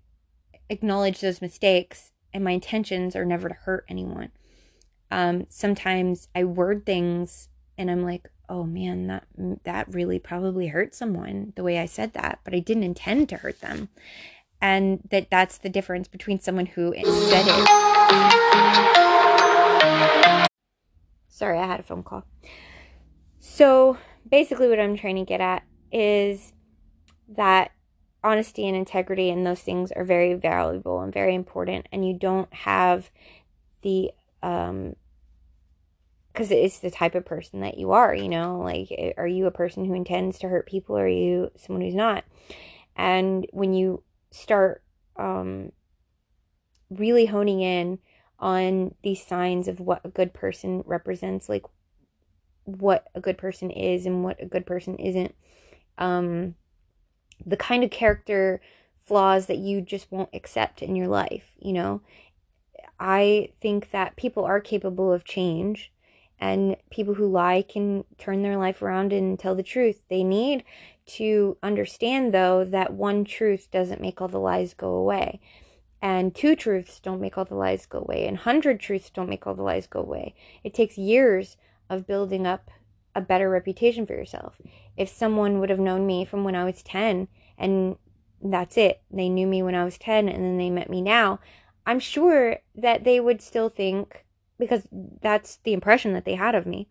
acknowledge 0.69 1.21
those 1.21 1.41
mistakes 1.41 2.11
and 2.33 2.43
my 2.43 2.53
intentions 2.53 3.15
are 3.15 3.25
never 3.25 3.49
to 3.49 3.55
hurt 3.55 3.85
anyone. 3.89 4.33
Um, 5.13 5.47
sometimes 5.49 6.27
I 6.35 6.43
word 6.43 6.85
things 6.85 7.49
and 7.79 7.89
I'm 7.89 8.03
like, 8.03 8.29
oh 8.49 8.65
man, 8.65 9.07
that 9.07 9.27
that 9.65 9.93
really 9.95 10.19
probably 10.19 10.69
hurt 10.69 10.95
someone 10.95 11.53
the 11.57 11.63
way 11.63 11.79
I 11.79 11.87
said 11.87 12.13
that, 12.15 12.41
but 12.45 12.55
I 12.55 12.59
didn't 12.59 12.83
intend 12.85 13.29
to 13.31 13.37
hurt 13.37 13.61
them. 13.61 13.89
And 14.61 15.01
that 15.11 15.31
that's 15.31 15.59
the 15.59 15.69
difference 15.69 16.09
between 16.09 16.41
someone 16.41 16.67
who 16.67 16.95
said 16.95 17.47
it. 17.47 17.69
Sorry, 21.29 21.59
I 21.59 21.67
had 21.67 21.81
a 21.81 21.83
phone 21.83 22.03
call. 22.03 22.25
So, 23.41 23.99
basically 24.29 24.69
what 24.69 24.81
I'm 24.81 24.97
trying 24.97 25.17
to 25.17 25.25
get 25.25 25.41
at 25.41 25.65
is 25.93 26.53
that 27.29 27.73
honesty 28.23 28.67
and 28.67 28.77
integrity 28.77 29.31
and 29.31 29.47
those 29.47 29.61
things 29.61 29.93
are 29.93 30.05
very 30.05 30.35
valuable 30.35 31.01
and 31.01 31.13
very 31.13 31.35
important 31.35 31.87
and 31.93 32.07
you 32.07 32.15
don't 32.15 32.53
have 32.55 33.11
the 33.83 34.11
um 34.43 34.97
because 36.35 36.51
it's 36.51 36.81
the 36.81 36.91
type 36.91 37.15
of 37.15 37.25
person 37.25 37.61
that 37.61 37.79
you 37.79 37.93
are, 37.93 38.13
you 38.13 38.29
know, 38.29 38.59
like, 38.59 38.89
eh, 38.91 39.13
are 39.17 39.27
you 39.27 39.47
a 39.47 39.53
person 39.53 39.85
who 39.85 39.95
intends 39.95 40.37
to 40.41 40.49
hurt 40.49 40.67
people 40.67 40.97
or 40.97 41.05
are 41.05 41.09
you 41.09 41.53
someone 41.57 41.81
who's 41.81 41.95
not? 41.95 42.25
And 42.97 43.47
when 43.53 43.73
you 43.73 44.03
start 44.33 44.83
um, 45.17 45.71
really 46.91 47.27
honing 47.27 47.61
in 47.61 48.01
on 48.41 48.97
these 49.05 49.25
signs 49.25 49.69
of 49.69 49.79
what 49.79 50.01
a 50.03 50.09
good 50.09 50.35
person 50.35 50.83
represents, 50.87 51.49
like 51.49 51.63
what 52.65 53.07
a 53.15 53.21
good 53.21 53.39
person 53.39 53.71
is 53.71 54.05
and 54.05 54.25
what 54.25 54.43
a 54.43 54.47
good 54.47 54.67
person 54.67 54.97
isn't, 54.97 55.37
um, 55.99 56.57
the 57.47 57.57
kind 57.57 57.85
of 57.85 57.91
character 57.91 58.61
flaws 58.99 59.47
that 59.47 59.59
you 59.59 59.81
just 59.81 60.11
won't 60.11 60.31
accept 60.35 60.83
in 60.83 60.97
your 60.97 61.09
life, 61.09 61.53
you 61.61 61.73
know, 61.73 62.01
I 62.99 63.51
think 63.61 63.93
that 63.93 64.17
people 64.17 64.45
are 64.45 64.61
capable 64.61 65.13
of 65.13 65.25
change 65.25 65.93
and 66.45 66.77
people 66.91 67.15
who 67.15 67.27
lie 67.27 67.63
can 67.63 68.05
turn 68.19 68.43
their 68.43 68.59
life 68.59 68.83
around 68.83 69.15
and 69.15 69.39
tell 69.39 69.55
the 69.55 69.63
truth. 69.63 70.03
They 70.11 70.23
need 70.23 70.63
to 71.07 71.57
understand, 71.63 72.35
though, 72.35 72.65
that 72.67 72.93
one 72.93 73.25
truth 73.25 73.71
doesn't 73.71 74.03
make 74.03 74.21
all 74.21 74.29
the 74.29 74.39
lies 74.39 74.75
go 74.75 74.91
away. 74.91 75.41
And 76.03 76.35
two 76.35 76.55
truths 76.55 77.01
don't 77.01 77.23
make 77.23 77.39
all 77.39 77.47
the 77.47 77.55
lies 77.55 77.87
go 77.87 78.01
away. 78.01 78.27
And 78.27 78.37
hundred 78.37 78.79
truths 78.79 79.09
don't 79.09 79.31
make 79.31 79.47
all 79.47 79.55
the 79.55 79.63
lies 79.63 79.87
go 79.87 80.01
away. 80.01 80.35
It 80.63 80.75
takes 80.75 80.99
years 80.99 81.57
of 81.89 82.07
building 82.07 82.47
up 82.47 82.71
a 83.15 83.23
better 83.23 83.49
reputation 83.49 84.05
for 84.05 84.13
yourself. 84.13 84.61
If 84.99 85.09
someone 85.09 85.61
would 85.61 85.71
have 85.71 85.81
known 85.81 86.07
me 86.07 86.27
from 86.27 86.45
when 86.45 86.55
I 86.55 86.65
was 86.65 86.83
10 86.83 87.27
and 87.57 87.97
that's 88.43 88.77
it, 88.77 89.01
they 89.11 89.31
knew 89.31 89.47
me 89.47 89.63
when 89.63 89.75
I 89.75 89.85
was 89.85 89.97
10 89.97 90.29
and 90.29 90.45
then 90.45 90.59
they 90.59 90.69
met 90.69 90.91
me 90.91 91.01
now, 91.01 91.41
I'm 91.87 92.01
sure 92.01 92.59
that 92.75 93.05
they 93.05 93.19
would 93.19 93.41
still 93.41 93.71
think 93.71 94.24
because 94.59 94.87
that's 95.21 95.57
the 95.65 95.73
impression 95.73 96.13
that 96.13 96.25
they 96.25 96.35
had 96.35 96.55
of 96.55 96.67
me. 96.67 96.89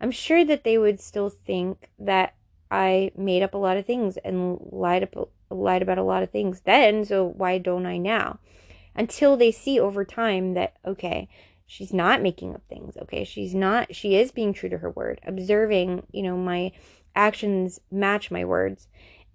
I'm 0.00 0.10
sure 0.10 0.44
that 0.44 0.64
they 0.64 0.78
would 0.78 1.00
still 1.00 1.28
think 1.28 1.90
that 1.98 2.34
I 2.70 3.10
made 3.16 3.42
up 3.42 3.54
a 3.54 3.58
lot 3.58 3.76
of 3.76 3.86
things 3.86 4.16
and 4.18 4.58
lied 4.70 5.02
up, 5.02 5.30
lied 5.50 5.82
about 5.82 5.98
a 5.98 6.02
lot 6.02 6.22
of 6.22 6.30
things 6.30 6.60
then, 6.64 7.04
so 7.04 7.26
why 7.26 7.58
don't 7.58 7.86
I 7.86 7.96
now? 7.98 8.38
Until 8.94 9.36
they 9.36 9.50
see 9.50 9.78
over 9.80 10.04
time 10.04 10.54
that 10.54 10.76
okay, 10.84 11.28
she's 11.66 11.92
not 11.92 12.22
making 12.22 12.54
up 12.54 12.62
things, 12.68 12.96
okay? 12.96 13.24
She's 13.24 13.54
not 13.54 13.94
she 13.94 14.16
is 14.16 14.32
being 14.32 14.52
true 14.52 14.68
to 14.68 14.78
her 14.78 14.90
word, 14.90 15.20
observing, 15.26 16.06
you 16.12 16.22
know, 16.22 16.36
my 16.36 16.72
actions 17.14 17.80
match 17.90 18.30
my 18.30 18.44
words. 18.44 18.88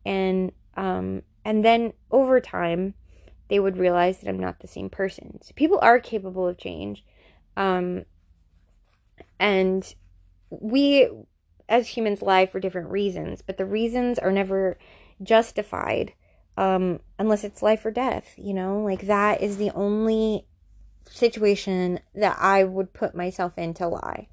And 0.06 0.52
um 0.76 1.24
and 1.44 1.66
then 1.66 1.94
over 2.12 2.40
time 2.40 2.94
they 3.50 3.60
would 3.60 3.78
realize 3.78 4.20
that 4.20 4.30
I'm 4.30 4.40
not 4.40 4.60
the 4.60 4.68
same 4.68 4.90
person. 4.90 5.40
So 5.42 5.54
people 5.56 5.80
are 5.82 6.00
capable 6.00 6.48
of 6.48 6.58
change. 6.58 7.04
Um 7.58 8.06
and 9.40 9.94
we 10.50 11.10
as 11.70 11.88
humans 11.88 12.22
lie 12.22 12.46
for 12.46 12.60
different 12.60 12.90
reasons, 12.90 13.42
but 13.42 13.58
the 13.58 13.66
reasons 13.66 14.20
are 14.20 14.32
never 14.32 14.78
justified 15.22 16.14
um, 16.58 17.00
unless 17.18 17.44
it's 17.44 17.64
life 17.64 17.86
or 17.86 17.92
death, 17.92 18.34
you 18.38 18.54
know? 18.54 18.80
Like 18.80 19.08
that 19.08 19.42
is 19.42 19.58
the 19.58 19.72
only 19.72 20.46
situation 21.10 22.00
that 22.16 22.38
I 22.40 22.64
would 22.64 22.94
put 22.94 23.16
myself 23.16 23.58
in 23.58 23.74
to 23.76 23.88
lie. 23.88 24.28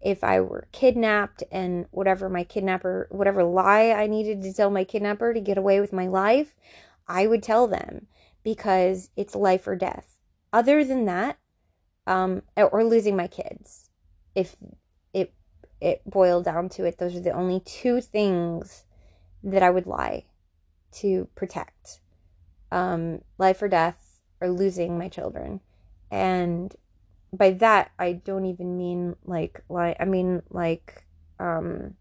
If 0.00 0.22
I 0.22 0.40
were 0.40 0.68
kidnapped 0.72 1.42
and 1.50 1.86
whatever 1.90 2.28
my 2.28 2.44
kidnapper, 2.44 3.08
whatever 3.10 3.42
lie 3.42 3.90
I 3.90 4.06
needed 4.06 4.42
to 4.42 4.52
tell 4.52 4.70
my 4.70 4.84
kidnapper 4.84 5.32
to 5.32 5.40
get 5.40 5.56
away 5.56 5.80
with 5.80 5.92
my 5.92 6.06
life, 6.06 6.54
I 7.08 7.26
would 7.26 7.42
tell 7.42 7.66
them 7.66 8.06
because 8.42 9.10
it's 9.16 9.34
life 9.34 9.66
or 9.66 9.76
death. 9.76 10.20
Other 10.52 10.84
than 10.84 11.06
that, 11.06 11.38
um, 12.06 12.42
or 12.56 12.84
losing 12.84 13.16
my 13.16 13.26
kids, 13.26 13.90
if 14.34 14.56
it 15.12 15.32
it 15.80 16.02
boiled 16.06 16.44
down 16.44 16.68
to 16.70 16.84
it, 16.84 16.98
those 16.98 17.14
are 17.16 17.20
the 17.20 17.30
only 17.30 17.60
two 17.60 18.00
things 18.00 18.84
that 19.42 19.62
I 19.62 19.70
would 19.70 19.86
lie 19.86 20.24
to 20.92 21.28
protect 21.34 22.00
um, 22.72 23.20
life 23.38 23.60
or 23.62 23.68
death 23.68 24.22
or 24.40 24.48
losing 24.48 24.98
my 24.98 25.08
children. 25.08 25.60
And 26.10 26.74
by 27.32 27.50
that, 27.50 27.90
I 27.98 28.12
don't 28.12 28.46
even 28.46 28.76
mean 28.76 29.16
like, 29.24 29.62
lie. 29.68 29.96
I 29.98 30.04
mean, 30.04 30.42
like, 30.50 31.04
um, 31.38 31.94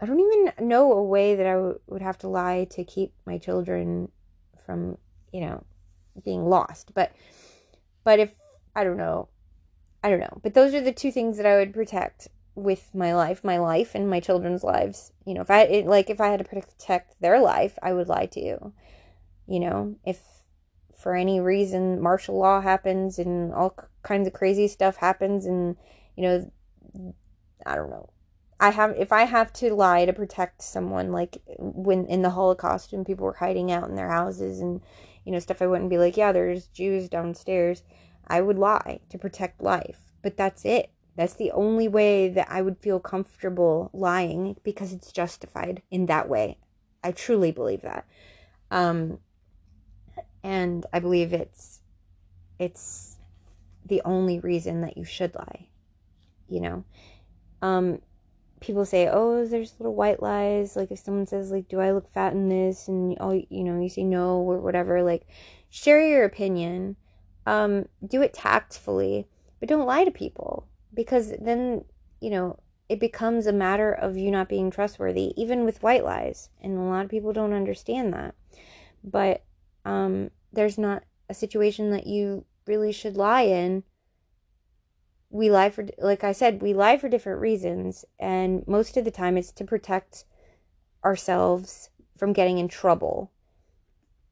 I 0.00 0.06
don't 0.06 0.20
even 0.20 0.68
know 0.68 0.92
a 0.92 1.02
way 1.02 1.36
that 1.36 1.46
I 1.46 1.52
w- 1.54 1.80
would 1.86 2.02
have 2.02 2.18
to 2.18 2.28
lie 2.28 2.66
to 2.70 2.84
keep 2.84 3.14
my 3.24 3.38
children 3.38 4.10
from, 4.66 4.98
you 5.32 5.40
know, 5.40 5.64
being 6.24 6.44
lost. 6.44 6.92
But, 6.94 7.12
but 8.04 8.18
if, 8.18 8.34
I 8.74 8.84
don't 8.84 8.96
know, 8.96 9.28
I 10.02 10.10
don't 10.10 10.20
know. 10.20 10.40
But 10.42 10.54
those 10.54 10.74
are 10.74 10.80
the 10.80 10.92
two 10.92 11.12
things 11.12 11.36
that 11.36 11.46
I 11.46 11.56
would 11.56 11.72
protect 11.72 12.28
with 12.54 12.90
my 12.94 13.14
life, 13.14 13.44
my 13.44 13.58
life 13.58 13.94
and 13.94 14.10
my 14.10 14.20
children's 14.20 14.64
lives. 14.64 15.12
You 15.24 15.34
know, 15.34 15.40
if 15.40 15.50
I 15.50 15.62
it, 15.62 15.86
like 15.86 16.10
if 16.10 16.20
I 16.20 16.28
had 16.28 16.38
to 16.38 16.44
protect 16.44 17.20
their 17.20 17.40
life, 17.40 17.78
I 17.82 17.92
would 17.92 18.08
lie 18.08 18.26
to 18.26 18.40
you. 18.40 18.72
You 19.46 19.60
know, 19.60 19.96
if 20.04 20.20
for 20.96 21.14
any 21.14 21.40
reason 21.40 22.00
martial 22.00 22.38
law 22.38 22.60
happens 22.60 23.18
and 23.18 23.52
all 23.52 23.76
kinds 24.02 24.26
of 24.26 24.32
crazy 24.32 24.68
stuff 24.68 24.96
happens 24.96 25.46
and 25.46 25.76
you 26.16 26.22
know 26.22 26.52
I 27.66 27.74
don't 27.74 27.90
know. 27.90 28.08
I 28.60 28.70
have 28.70 28.94
if 28.96 29.12
I 29.12 29.24
have 29.24 29.52
to 29.54 29.74
lie 29.74 30.04
to 30.04 30.12
protect 30.12 30.62
someone 30.62 31.10
like 31.10 31.38
when 31.58 32.06
in 32.06 32.22
the 32.22 32.30
Holocaust 32.30 32.92
when 32.92 33.04
people 33.04 33.24
were 33.24 33.34
hiding 33.34 33.72
out 33.72 33.88
in 33.88 33.96
their 33.96 34.10
houses 34.10 34.60
and 34.60 34.80
you 35.24 35.32
know 35.32 35.38
stuff 35.38 35.62
I 35.62 35.66
wouldn't 35.66 35.90
be 35.90 35.98
like, 35.98 36.16
yeah, 36.16 36.32
there's 36.32 36.66
Jews 36.66 37.08
downstairs. 37.08 37.82
I 38.26 38.40
would 38.40 38.58
lie 38.58 39.00
to 39.10 39.18
protect 39.18 39.62
life. 39.62 40.12
But 40.22 40.36
that's 40.36 40.64
it. 40.64 40.90
That's 41.16 41.34
the 41.34 41.50
only 41.50 41.88
way 41.88 42.28
that 42.28 42.46
I 42.50 42.62
would 42.62 42.78
feel 42.78 43.00
comfortable 43.00 43.90
lying 43.92 44.56
because 44.62 44.92
it's 44.92 45.12
justified 45.12 45.82
in 45.90 46.06
that 46.06 46.28
way. 46.28 46.58
I 47.04 47.12
truly 47.12 47.52
believe 47.52 47.82
that. 47.82 48.06
Um, 48.70 49.18
and 50.42 50.86
I 50.92 51.00
believe 51.00 51.32
it's 51.32 51.80
it's 52.58 53.18
the 53.84 54.00
only 54.04 54.38
reason 54.38 54.80
that 54.82 54.96
you 54.96 55.04
should 55.04 55.34
lie. 55.34 55.68
You 56.48 56.60
know, 56.60 56.84
um, 57.60 58.00
people 58.62 58.84
say, 58.84 59.08
"Oh, 59.08 59.44
there's 59.44 59.74
little 59.78 59.94
white 59.94 60.22
lies." 60.22 60.76
Like 60.76 60.90
if 60.90 61.00
someone 61.00 61.26
says, 61.26 61.50
"Like, 61.50 61.68
do 61.68 61.80
I 61.80 61.92
look 61.92 62.10
fat 62.12 62.32
in 62.32 62.48
this?" 62.48 62.88
and 62.88 63.16
oh, 63.20 63.32
you 63.32 63.64
know, 63.64 63.80
you 63.80 63.88
say 63.88 64.04
no 64.04 64.38
or 64.38 64.58
whatever. 64.60 65.02
Like, 65.02 65.26
share 65.70 66.06
your 66.06 66.24
opinion. 66.24 66.96
Um, 67.46 67.86
do 68.06 68.22
it 68.22 68.32
tactfully, 68.32 69.26
but 69.60 69.68
don't 69.68 69.86
lie 69.86 70.04
to 70.04 70.12
people 70.12 70.68
because 70.94 71.32
then, 71.40 71.84
you 72.20 72.30
know, 72.30 72.58
it 72.88 73.00
becomes 73.00 73.46
a 73.46 73.52
matter 73.52 73.92
of 73.92 74.16
you 74.16 74.30
not 74.30 74.48
being 74.48 74.70
trustworthy, 74.70 75.32
even 75.36 75.64
with 75.64 75.82
white 75.82 76.04
lies. 76.04 76.50
And 76.60 76.76
a 76.76 76.82
lot 76.82 77.04
of 77.04 77.10
people 77.10 77.32
don't 77.32 77.52
understand 77.54 78.12
that. 78.12 78.34
But 79.02 79.44
um, 79.84 80.30
there's 80.52 80.78
not 80.78 81.02
a 81.28 81.34
situation 81.34 81.90
that 81.90 82.06
you 82.06 82.44
really 82.66 82.92
should 82.92 83.16
lie 83.16 83.42
in. 83.42 83.84
We 85.32 85.50
lie 85.50 85.70
for, 85.70 85.86
like 85.98 86.24
I 86.24 86.32
said, 86.32 86.60
we 86.60 86.74
lie 86.74 86.98
for 86.98 87.08
different 87.08 87.40
reasons. 87.40 88.04
And 88.20 88.62
most 88.68 88.96
of 88.96 89.04
the 89.04 89.10
time 89.10 89.36
it's 89.36 89.50
to 89.52 89.64
protect 89.64 90.24
ourselves 91.04 91.88
from 92.16 92.32
getting 92.32 92.58
in 92.58 92.68
trouble. 92.68 93.32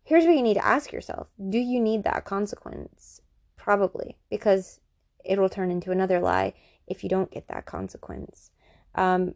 Here's 0.05 0.27
what 0.27 0.37
you 0.37 0.43
need 0.43 0.55
to 0.55 0.67
ask 0.67 0.93
yourself 0.93 1.31
Do 1.49 1.59
you 1.59 1.81
need 1.81 2.05
that 2.05 2.25
consequence? 2.25 3.23
Probably, 3.57 4.17
because 4.31 4.81
it'll 5.25 5.49
turn 5.49 5.71
into 5.71 5.91
another 5.91 6.21
lie 6.21 6.55
if 6.87 7.03
you 7.03 7.09
don't 7.09 7.31
get 7.31 7.49
that 7.49 7.67
consequence. 7.67 8.51
Um, 8.95 9.35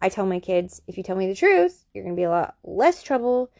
I 0.00 0.08
tell 0.08 0.26
my 0.26 0.40
kids, 0.40 0.82
if 0.86 0.96
you 0.96 1.02
tell 1.02 1.16
me 1.16 1.28
the 1.28 1.34
truth, 1.34 1.84
you're 1.92 2.04
going 2.04 2.16
to 2.16 2.20
be 2.20 2.24
a 2.24 2.30
lot 2.30 2.56
less 2.64 3.02
trouble 3.02 3.50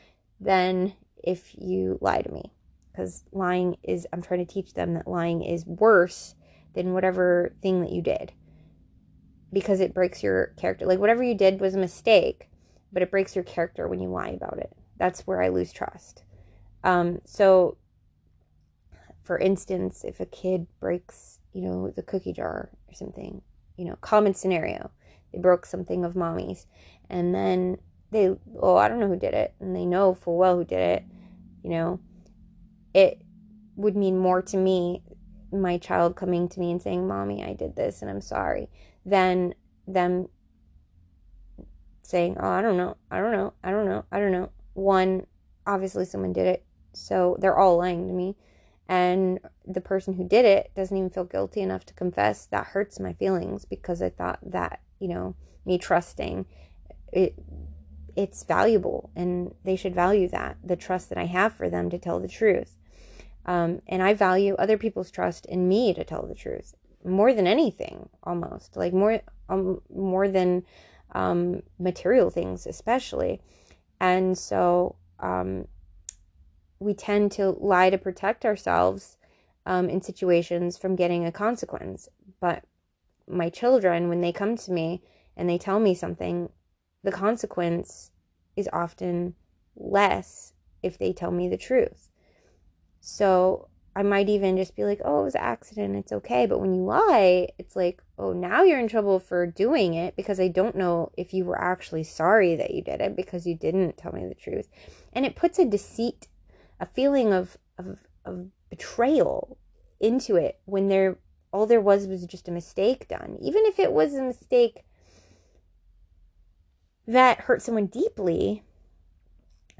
than 0.41 0.95
if 1.23 1.55
you 1.57 1.99
lie 2.01 2.23
to 2.23 2.33
me. 2.33 2.53
Because 2.91 3.25
lying 3.33 3.77
is, 3.83 4.07
I'm 4.13 4.23
trying 4.23 4.45
to 4.45 4.53
teach 4.53 4.75
them 4.75 4.95
that 4.95 5.07
lying 5.07 5.43
is 5.43 5.65
worse 5.65 6.35
than 6.75 6.93
whatever 6.93 7.55
thing 7.63 7.81
that 7.83 7.93
you 7.93 8.03
did. 8.03 8.33
Because 9.53 9.81
it 9.81 9.95
breaks 9.95 10.23
your 10.23 10.55
character. 10.57 10.87
Like, 10.87 10.99
whatever 10.99 11.23
you 11.23 11.35
did 11.35 11.61
was 11.61 11.75
a 11.75 11.79
mistake, 11.79 12.49
but 12.93 13.03
it 13.03 13.11
breaks 13.11 13.35
your 13.35 13.45
character 13.45 13.87
when 13.89 14.01
you 14.01 14.09
lie 14.09 14.31
about 14.31 14.59
it. 14.59 14.73
That's 14.99 15.27
where 15.27 15.43
I 15.43 15.49
lose 15.49 15.73
trust. 15.73 16.25
Um, 16.85 17.21
so 17.25 17.77
for 19.23 19.39
instance, 19.39 20.05
if 20.05 20.21
a 20.21 20.27
kid 20.27 20.67
breaks, 20.81 21.39
you 21.53 21.63
know, 21.63 21.91
the 21.91 22.03
cookie 22.03 22.33
jar 22.33 22.71
or 22.89 22.95
something, 22.95 23.41
you 23.77 23.85
know, 23.85 23.97
common 24.01 24.35
scenario, 24.35 24.91
they 25.33 25.39
broke 25.39 25.65
something 25.65 26.05
of 26.05 26.17
mommy's, 26.17 26.67
and 27.09 27.35
then 27.35 27.79
they, 28.11 28.35
oh, 28.61 28.77
I 28.77 28.89
don't 28.89 29.01
know 29.01 29.09
who 29.09 29.19
did 29.19 29.35
it, 29.35 29.55
and 29.61 29.75
they 29.75 29.87
know 29.87 30.15
full 30.15 30.37
well 30.37 30.57
who 30.57 30.65
did 30.65 30.81
it, 30.81 31.05
you 31.63 31.71
know, 31.71 32.01
it 32.93 33.23
would 33.77 33.97
mean 33.97 34.19
more 34.19 34.43
to 34.43 34.57
me, 34.57 35.03
my 35.53 35.79
child 35.79 36.17
coming 36.17 36.49
to 36.49 36.61
me 36.61 36.71
and 36.71 36.81
saying, 36.81 37.07
Mommy, 37.07 37.45
I 37.45 37.53
did 37.53 37.77
this 37.77 38.03
and 38.03 38.11
I'm 38.11 38.21
sorry, 38.21 38.69
than 39.05 39.55
them 39.87 40.29
saying, 42.03 42.37
Oh, 42.41 42.49
I 42.49 42.63
don't 42.63 42.77
know, 42.77 42.97
I 43.11 43.21
don't 43.21 43.33
know, 43.33 43.53
I 43.63 43.71
don't 43.71 43.87
know, 43.87 44.05
I 44.11 44.19
don't 44.19 44.33
know. 44.33 44.51
One, 44.75 45.27
obviously 45.67 46.05
someone 46.05 46.33
did 46.33 46.47
it, 46.47 46.65
so 46.93 47.37
they're 47.41 47.59
all 47.59 47.77
lying 47.77 48.09
to 48.09 48.15
me 48.15 48.37
and 48.89 49.41
the 49.67 49.81
person 49.81 50.15
who 50.15 50.29
did 50.29 50.45
it 50.45 50.71
doesn't 50.75 50.97
even 50.97 51.09
feel 51.09 51.25
guilty 51.25 51.61
enough 51.61 51.85
to 51.87 51.95
confess 51.95 52.47
that 52.47 52.67
hurts 52.67 53.01
my 53.01 53.13
feelings 53.15 53.65
because 53.65 54.03
i 54.03 54.11
thought 54.11 54.39
that 54.43 54.81
you 54.99 55.09
know 55.09 55.35
me 55.65 55.79
trusting 55.79 56.45
it 57.13 57.35
it's 58.15 58.43
valuable 58.45 59.11
and 59.17 59.55
they 59.65 59.77
should 59.77 59.95
value 59.95 60.29
that 60.29 60.57
the 60.63 60.77
trust 60.77 61.09
that 61.09 61.17
i 61.17 61.25
have 61.25 61.53
for 61.53 61.71
them 61.71 61.89
to 61.89 61.99
tell 61.99 62.21
the 62.21 62.29
truth 62.29 62.77
um, 63.47 63.81
and 63.87 64.03
i 64.03 64.15
value 64.15 64.55
other 64.55 64.79
people's 64.79 65.11
trust 65.11 65.47
in 65.47 65.69
me 65.69 65.93
to 65.95 66.05
tell 66.05 66.27
the 66.27 66.35
truth 66.35 66.75
more 67.05 67.33
than 67.35 67.47
anything 67.47 68.09
almost 68.23 68.77
like 68.77 68.93
more 68.93 69.21
um, 69.49 69.81
more 69.95 70.29
than 70.29 70.65
um, 71.15 71.63
material 71.79 72.31
things 72.31 72.67
especially 72.67 73.41
and 74.01 74.37
so 74.37 74.97
um, 75.21 75.67
we 76.83 76.95
tend 76.95 77.33
to 77.33 77.51
lie 77.51 77.91
to 77.91 77.99
protect 77.99 78.45
ourselves 78.45 79.17
um, 79.65 79.89
in 79.89 80.03
situations 80.03 80.77
from 80.77 80.97
getting 80.97 81.25
a 81.25 81.33
consequence. 81.33 82.09
But 82.41 82.65
my 83.29 83.49
children, 83.49 84.09
when 84.09 84.21
they 84.21 84.33
come 84.33 84.57
to 84.57 84.73
me 84.73 85.03
and 85.37 85.49
they 85.49 85.59
tell 85.59 85.79
me 85.79 85.95
something, 85.95 86.51
the 87.03 87.13
consequence 87.13 88.11
is 88.57 88.69
often 88.73 89.35
less 89.77 90.53
if 90.83 90.99
they 90.99 91.13
tell 91.13 91.31
me 91.31 91.49
the 91.49 91.57
truth. 91.57 92.11
So 93.03 93.69
I 93.95 94.03
might 94.03 94.29
even 94.29 94.57
just 94.57 94.75
be 94.75 94.85
like, 94.85 95.01
oh, 95.05 95.21
it 95.21 95.25
was 95.25 95.35
an 95.35 95.43
accident. 95.43 95.97
It's 95.97 96.13
okay. 96.13 96.47
But 96.47 96.61
when 96.61 96.73
you 96.73 96.83
lie, 96.83 97.49
it's 97.59 97.77
like, 97.77 98.01
oh, 98.17 98.33
now 98.33 98.63
you're 98.63 98.79
in 98.79 98.89
trouble 98.89 99.19
for 99.19 99.47
doing 99.47 99.95
it 99.95 100.17
because 100.17 100.41
I 100.41 100.49
don't 100.49 100.77
know 100.77 101.11
if 101.19 101.35
you 101.35 101.45
were 101.45 101.61
actually 101.61 102.05
sorry 102.05 102.55
that 102.55 102.71
you 102.71 102.81
did 102.81 103.01
it 103.01 103.17
because 103.17 103.47
you 103.47 103.55
didn't 103.55 103.99
tell 103.99 104.13
me 104.13 104.27
the 104.27 104.35
truth. 104.35 104.69
And 105.13 105.27
it 105.27 105.37
puts 105.37 105.59
a 105.59 105.67
deceit 105.67 106.29
a 106.81 106.87
feeling 106.87 107.33
of, 107.33 107.59
of, 107.77 108.07
of 108.25 108.47
betrayal 108.71 109.59
into 110.01 110.37
it 110.37 110.61
when 110.65 110.89
there 110.89 111.19
all 111.53 111.67
there 111.67 111.81
was 111.81 112.07
was 112.07 112.25
just 112.27 112.49
a 112.49 112.51
mistake 112.51 113.07
done 113.07 113.39
even 113.41 113.63
if 113.67 113.79
it 113.79 113.93
was 113.93 114.15
a 114.15 114.23
mistake 114.23 114.83
that 117.07 117.43
hurt 117.43 117.63
someone 117.63 117.87
deeply 117.87 118.65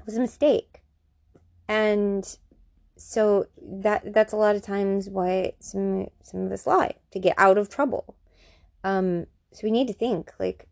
it 0.03 0.07
was 0.07 0.17
a 0.17 0.19
mistake. 0.19 0.81
And 1.69 2.37
so 2.95 3.47
that 3.61 4.13
that's 4.13 4.33
a 4.33 4.37
lot 4.37 4.55
of 4.55 4.61
times 4.61 5.09
why 5.09 5.53
some 5.59 6.07
some 6.21 6.45
of 6.45 6.51
us 6.51 6.67
lie 6.67 6.95
to 7.11 7.19
get 7.19 7.35
out 7.37 7.57
of 7.57 7.69
trouble. 7.69 8.15
Um, 8.83 9.25
so 9.51 9.61
we 9.63 9.71
need 9.71 9.87
to 9.87 9.93
think 9.93 10.31
like 10.39 10.67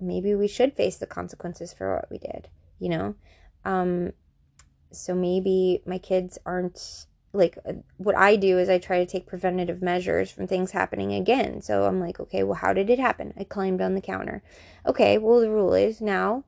maybe 0.00 0.34
we 0.34 0.48
should 0.48 0.74
face 0.74 0.96
the 0.96 1.06
consequences 1.06 1.72
for 1.72 1.94
what 1.94 2.10
we 2.10 2.18
did, 2.18 2.48
you 2.78 2.88
know? 2.88 3.14
Um, 3.64 4.12
so 4.92 5.14
maybe 5.14 5.82
my 5.86 5.98
kids 5.98 6.38
aren't 6.46 7.06
like 7.32 7.58
what 7.98 8.16
I 8.16 8.36
do 8.36 8.58
is 8.58 8.68
I 8.68 8.78
try 8.78 8.98
to 8.98 9.06
take 9.06 9.26
preventative 9.26 9.82
measures 9.82 10.30
from 10.30 10.46
things 10.46 10.70
happening 10.70 11.12
again. 11.12 11.60
So 11.60 11.84
I'm 11.84 12.00
like, 12.00 12.18
okay, 12.18 12.42
well, 12.42 12.54
how 12.54 12.72
did 12.72 12.88
it 12.88 12.98
happen? 12.98 13.34
I 13.38 13.44
climbed 13.44 13.82
on 13.82 13.94
the 13.94 14.00
counter. 14.00 14.42
Okay, 14.86 15.18
well, 15.18 15.40
the 15.40 15.50
rule 15.50 15.74
is 15.74 16.00
now 16.00 16.44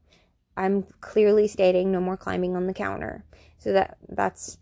I'm 0.56 0.84
clearly 1.00 1.46
stating 1.46 1.92
no 1.92 2.00
more 2.00 2.16
climbing 2.16 2.56
on 2.56 2.66
the 2.66 2.74
counter. 2.74 3.24
So 3.58 3.72
that 3.72 3.98
that's 4.08 4.58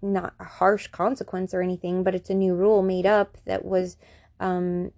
not 0.00 0.34
a 0.38 0.44
harsh 0.44 0.88
consequence 0.88 1.52
or 1.52 1.62
anything, 1.62 2.02
but 2.02 2.14
it's 2.14 2.30
a 2.30 2.34
new 2.34 2.54
rule 2.54 2.82
made 2.82 3.06
up 3.06 3.36
that 3.44 3.64
was 3.64 3.96
um, 4.40 4.92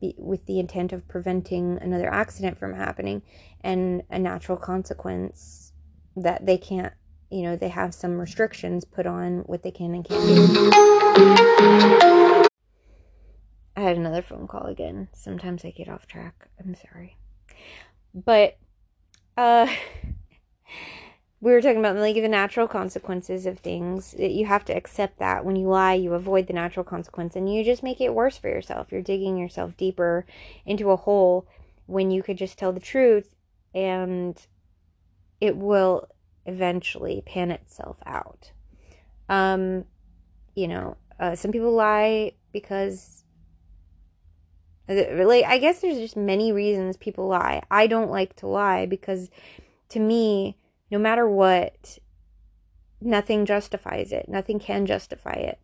be, 0.00 0.14
with 0.18 0.46
the 0.46 0.58
intent 0.58 0.92
of 0.92 1.06
preventing 1.08 1.78
another 1.80 2.12
accident 2.12 2.58
from 2.58 2.74
happening 2.74 3.22
and 3.62 4.02
a 4.10 4.18
natural 4.18 4.58
consequence 4.58 5.72
that 6.16 6.44
they 6.44 6.58
can't 6.58 6.92
you 7.32 7.42
know, 7.42 7.56
they 7.56 7.70
have 7.70 7.94
some 7.94 8.20
restrictions 8.20 8.84
put 8.84 9.06
on 9.06 9.38
what 9.46 9.62
they 9.62 9.70
can 9.70 9.94
and 9.94 10.04
can't 10.04 10.52
do. 10.52 10.70
I 13.74 13.80
had 13.80 13.96
another 13.96 14.20
phone 14.20 14.46
call 14.46 14.66
again. 14.66 15.08
Sometimes 15.14 15.64
I 15.64 15.70
get 15.70 15.88
off 15.88 16.06
track. 16.06 16.48
I'm 16.60 16.74
sorry. 16.74 17.16
But 18.14 18.58
uh 19.38 19.66
we 21.42 21.50
were 21.50 21.60
talking 21.60 21.80
about 21.80 21.96
like 21.96 22.14
the 22.14 22.28
natural 22.28 22.68
consequences 22.68 23.46
of 23.46 23.58
things. 23.58 24.12
That 24.12 24.30
you 24.30 24.46
have 24.46 24.64
to 24.66 24.76
accept 24.76 25.18
that 25.18 25.44
when 25.44 25.56
you 25.56 25.66
lie, 25.66 25.94
you 25.94 26.14
avoid 26.14 26.46
the 26.46 26.52
natural 26.52 26.84
consequence 26.84 27.34
and 27.34 27.52
you 27.52 27.64
just 27.64 27.82
make 27.82 28.00
it 28.00 28.14
worse 28.14 28.38
for 28.38 28.48
yourself. 28.48 28.92
You're 28.92 29.02
digging 29.02 29.36
yourself 29.36 29.76
deeper 29.76 30.24
into 30.64 30.92
a 30.92 30.96
hole 30.96 31.48
when 31.86 32.12
you 32.12 32.22
could 32.22 32.38
just 32.38 32.58
tell 32.58 32.72
the 32.72 32.78
truth 32.78 33.34
and 33.74 34.40
it 35.40 35.56
will 35.56 36.08
eventually 36.46 37.24
pan 37.26 37.50
itself 37.50 37.96
out. 38.06 38.52
Um, 39.28 39.84
you 40.54 40.68
know, 40.68 40.96
uh, 41.18 41.34
some 41.34 41.50
people 41.50 41.72
lie 41.72 42.34
because, 42.52 43.24
really, 44.88 45.44
I 45.44 45.58
guess 45.58 45.80
there's 45.80 45.98
just 45.98 46.16
many 46.16 46.52
reasons 46.52 46.96
people 46.96 47.26
lie. 47.26 47.62
I 47.68 47.88
don't 47.88 48.12
like 48.12 48.36
to 48.36 48.46
lie 48.46 48.86
because 48.86 49.28
to 49.88 49.98
me, 49.98 50.56
no 50.92 50.98
matter 50.98 51.26
what, 51.26 51.98
nothing 53.00 53.46
justifies 53.46 54.12
it. 54.12 54.28
Nothing 54.28 54.60
can 54.60 54.84
justify 54.84 55.32
it. 55.32 55.58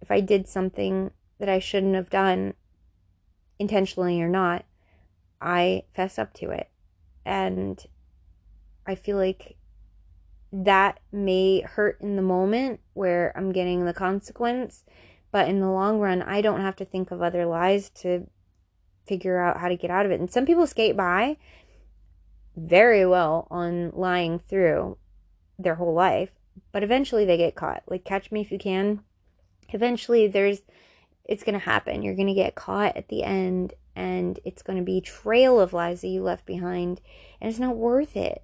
If 0.00 0.10
I 0.10 0.20
did 0.20 0.48
something 0.48 1.12
that 1.38 1.48
I 1.48 1.60
shouldn't 1.60 1.94
have 1.94 2.10
done, 2.10 2.54
intentionally 3.60 4.20
or 4.20 4.28
not, 4.28 4.64
I 5.40 5.84
fess 5.94 6.18
up 6.18 6.34
to 6.34 6.50
it. 6.50 6.68
And 7.24 7.86
I 8.84 8.96
feel 8.96 9.16
like 9.16 9.56
that 10.52 10.98
may 11.12 11.60
hurt 11.60 12.00
in 12.00 12.16
the 12.16 12.22
moment 12.22 12.80
where 12.94 13.32
I'm 13.36 13.52
getting 13.52 13.84
the 13.84 13.94
consequence, 13.94 14.84
but 15.30 15.48
in 15.48 15.60
the 15.60 15.70
long 15.70 16.00
run, 16.00 16.20
I 16.20 16.40
don't 16.40 16.60
have 16.60 16.74
to 16.76 16.84
think 16.84 17.12
of 17.12 17.22
other 17.22 17.46
lies 17.46 17.90
to 17.90 18.26
figure 19.06 19.38
out 19.38 19.58
how 19.58 19.68
to 19.68 19.76
get 19.76 19.92
out 19.92 20.04
of 20.04 20.10
it. 20.10 20.18
And 20.18 20.28
some 20.28 20.46
people 20.46 20.66
skate 20.66 20.96
by 20.96 21.36
very 22.56 23.06
well 23.06 23.46
on 23.50 23.90
lying 23.90 24.38
through 24.38 24.98
their 25.58 25.76
whole 25.76 25.94
life, 25.94 26.30
but 26.72 26.82
eventually 26.82 27.24
they 27.24 27.36
get 27.36 27.54
caught. 27.54 27.82
Like, 27.86 28.04
catch 28.04 28.30
me 28.30 28.40
if 28.40 28.52
you 28.52 28.58
can. 28.58 29.00
Eventually, 29.70 30.28
there's 30.28 30.62
it's 31.24 31.44
going 31.44 31.58
to 31.58 31.64
happen. 31.64 32.02
You're 32.02 32.16
going 32.16 32.26
to 32.28 32.34
get 32.34 32.54
caught 32.54 32.96
at 32.96 33.08
the 33.08 33.22
end, 33.22 33.74
and 33.94 34.38
it's 34.44 34.62
going 34.62 34.78
to 34.78 34.84
be 34.84 35.00
trail 35.00 35.60
of 35.60 35.72
lies 35.72 36.00
that 36.00 36.08
you 36.08 36.22
left 36.22 36.46
behind, 36.46 37.00
and 37.40 37.50
it's 37.50 37.60
not 37.60 37.76
worth 37.76 38.16
it. 38.16 38.42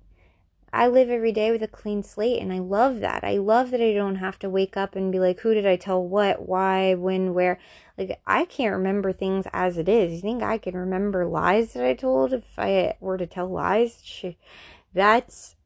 I 0.73 0.87
live 0.87 1.09
every 1.09 1.33
day 1.33 1.51
with 1.51 1.63
a 1.63 1.69
clean 1.69 2.03
slate 2.03 2.41
and 2.41 2.53
I 2.53 2.59
love 2.59 3.01
that. 3.01 3.25
I 3.25 3.39
love 3.39 3.71
that 3.71 3.81
I 3.81 3.95
don't 3.95 4.17
have 4.17 4.39
to 4.41 4.51
wake 4.51 4.77
up 4.77 4.95
and 4.95 5.11
be 5.11 5.19
like, 5.19 5.41
who 5.41 5.55
did 5.55 5.67
I 5.67 5.77
tell 5.77 6.03
what, 6.03 6.47
why, 6.47 6.95
when, 6.95 7.33
where. 7.35 7.59
Like, 7.97 8.21
I 8.27 8.45
can't 8.45 8.77
remember 8.77 9.13
things 9.13 9.47
as 9.53 9.79
it 9.79 9.89
is. 9.89 10.13
You 10.13 10.21
think 10.21 10.43
I 10.43 10.59
can 10.59 10.77
remember 10.77 11.27
lies 11.27 11.73
that 11.73 11.85
I 11.85 11.95
told 11.95 12.33
if 12.33 12.59
I 12.59 12.97
were 13.01 13.17
to 13.17 13.27
tell 13.27 13.49
lies? 13.49 14.25
That's 14.95 15.57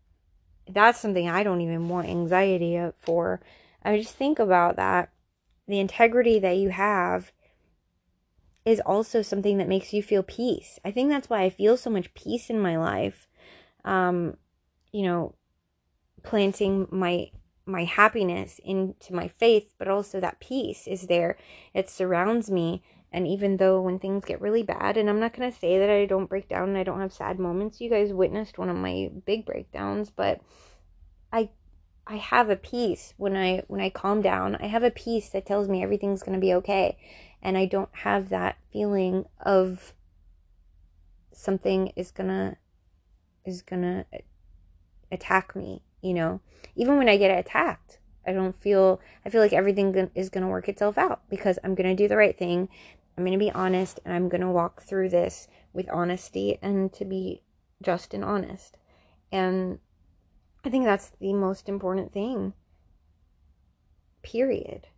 that's 0.68 1.00
something 1.00 1.28
I 1.28 1.42
don't 1.42 1.60
even 1.60 1.88
want 1.88 2.08
anxiety 2.08 2.80
for. 2.98 3.40
I 3.82 3.98
just 3.98 4.14
think 4.14 4.38
about 4.38 4.76
that. 4.76 5.10
The 5.66 5.80
integrity 5.80 6.38
that 6.38 6.56
you 6.56 6.70
have 6.70 7.32
is 8.64 8.80
also 8.80 9.22
something 9.22 9.58
that 9.58 9.68
makes 9.68 9.92
you 9.92 10.02
feel 10.02 10.22
peace. 10.22 10.78
I 10.84 10.90
think 10.90 11.10
that's 11.10 11.28
why 11.28 11.42
I 11.42 11.50
feel 11.50 11.76
so 11.76 11.90
much 11.90 12.14
peace 12.14 12.48
in 12.48 12.60
my 12.60 12.76
life. 12.76 13.26
Um, 13.84 14.36
you 14.92 15.02
know, 15.02 15.34
planting 16.22 16.86
my 16.90 17.30
my 17.64 17.84
happiness 17.84 18.60
into 18.64 19.14
my 19.14 19.28
faith, 19.28 19.74
but 19.78 19.88
also 19.88 20.20
that 20.20 20.40
peace 20.40 20.86
is 20.86 21.02
there. 21.02 21.36
It 21.74 21.88
surrounds 21.88 22.50
me. 22.50 22.82
And 23.12 23.26
even 23.26 23.58
though 23.58 23.80
when 23.80 23.98
things 23.98 24.24
get 24.24 24.40
really 24.40 24.62
bad, 24.62 24.96
and 24.96 25.08
I'm 25.08 25.20
not 25.20 25.36
going 25.36 25.50
to 25.50 25.56
say 25.56 25.78
that 25.78 25.90
I 25.90 26.06
don't 26.06 26.30
break 26.30 26.48
down 26.48 26.70
and 26.70 26.78
I 26.78 26.82
don't 26.82 27.00
have 27.00 27.12
sad 27.12 27.38
moments, 27.38 27.80
you 27.80 27.90
guys 27.90 28.12
witnessed 28.12 28.58
one 28.58 28.70
of 28.70 28.76
my 28.76 29.10
big 29.26 29.44
breakdowns, 29.44 30.10
but 30.10 30.40
I 31.32 31.50
I 32.06 32.16
have 32.16 32.50
a 32.50 32.56
peace 32.56 33.14
when 33.16 33.36
I 33.36 33.62
when 33.68 33.80
I 33.80 33.90
calm 33.90 34.22
down. 34.22 34.56
I 34.56 34.66
have 34.66 34.82
a 34.82 34.90
peace 34.90 35.28
that 35.30 35.46
tells 35.46 35.68
me 35.68 35.82
everything's 35.82 36.22
going 36.22 36.34
to 36.34 36.40
be 36.40 36.54
okay. 36.54 36.96
And 37.42 37.58
I 37.58 37.66
don't 37.66 37.90
have 37.92 38.28
that 38.30 38.56
feeling 38.72 39.26
of 39.44 39.94
something 41.32 41.92
is 41.96 42.10
going 42.10 42.28
to 42.28 42.56
is 43.44 43.62
going 43.62 43.82
to 43.82 44.06
attack 45.12 45.54
me, 45.54 45.82
you 46.00 46.14
know. 46.14 46.40
Even 46.74 46.96
when 46.96 47.08
I 47.08 47.16
get 47.16 47.36
attacked, 47.36 47.98
I 48.26 48.32
don't 48.32 48.54
feel 48.54 49.00
I 49.24 49.30
feel 49.30 49.40
like 49.40 49.52
everything 49.52 50.10
is 50.14 50.30
going 50.30 50.42
to 50.42 50.50
work 50.50 50.68
itself 50.68 50.98
out 50.98 51.22
because 51.28 51.58
I'm 51.62 51.74
going 51.74 51.94
to 51.94 52.02
do 52.02 52.08
the 52.08 52.16
right 52.16 52.36
thing. 52.36 52.68
I'm 53.16 53.24
going 53.24 53.38
to 53.38 53.44
be 53.44 53.50
honest 53.50 54.00
and 54.04 54.14
I'm 54.14 54.28
going 54.28 54.40
to 54.40 54.48
walk 54.48 54.82
through 54.82 55.10
this 55.10 55.48
with 55.72 55.88
honesty 55.90 56.58
and 56.62 56.92
to 56.94 57.04
be 57.04 57.42
just 57.82 58.14
and 58.14 58.24
honest. 58.24 58.78
And 59.30 59.78
I 60.64 60.70
think 60.70 60.84
that's 60.84 61.10
the 61.20 61.32
most 61.32 61.68
important 61.68 62.12
thing. 62.12 62.54
Period. 64.22 64.88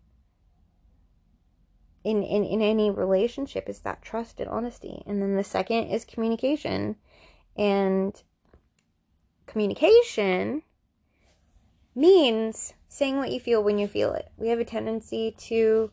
In, 2.05 2.23
in, 2.23 2.45
in 2.45 2.61
any 2.61 2.91
relationship 2.91 3.69
is 3.69 3.81
that 3.81 4.03
trust 4.03 4.39
and 4.39 4.51
honesty. 4.51 5.03
And 5.07 5.23
then 5.23 5.37
the 5.37 5.45
second 5.45 5.89
is 5.89 6.05
communication. 6.05 6.97
And 7.57 8.23
communication 9.47 10.63
means 11.95 12.75
saying 12.89 13.17
what 13.17 13.31
you 13.31 13.41
feel 13.41 13.63
when 13.63 13.79
you 13.79 13.87
feel 13.87 14.13
it. 14.13 14.31
We 14.37 14.49
have 14.49 14.59
a 14.59 14.65
tendency 14.65 15.35
to 15.39 15.91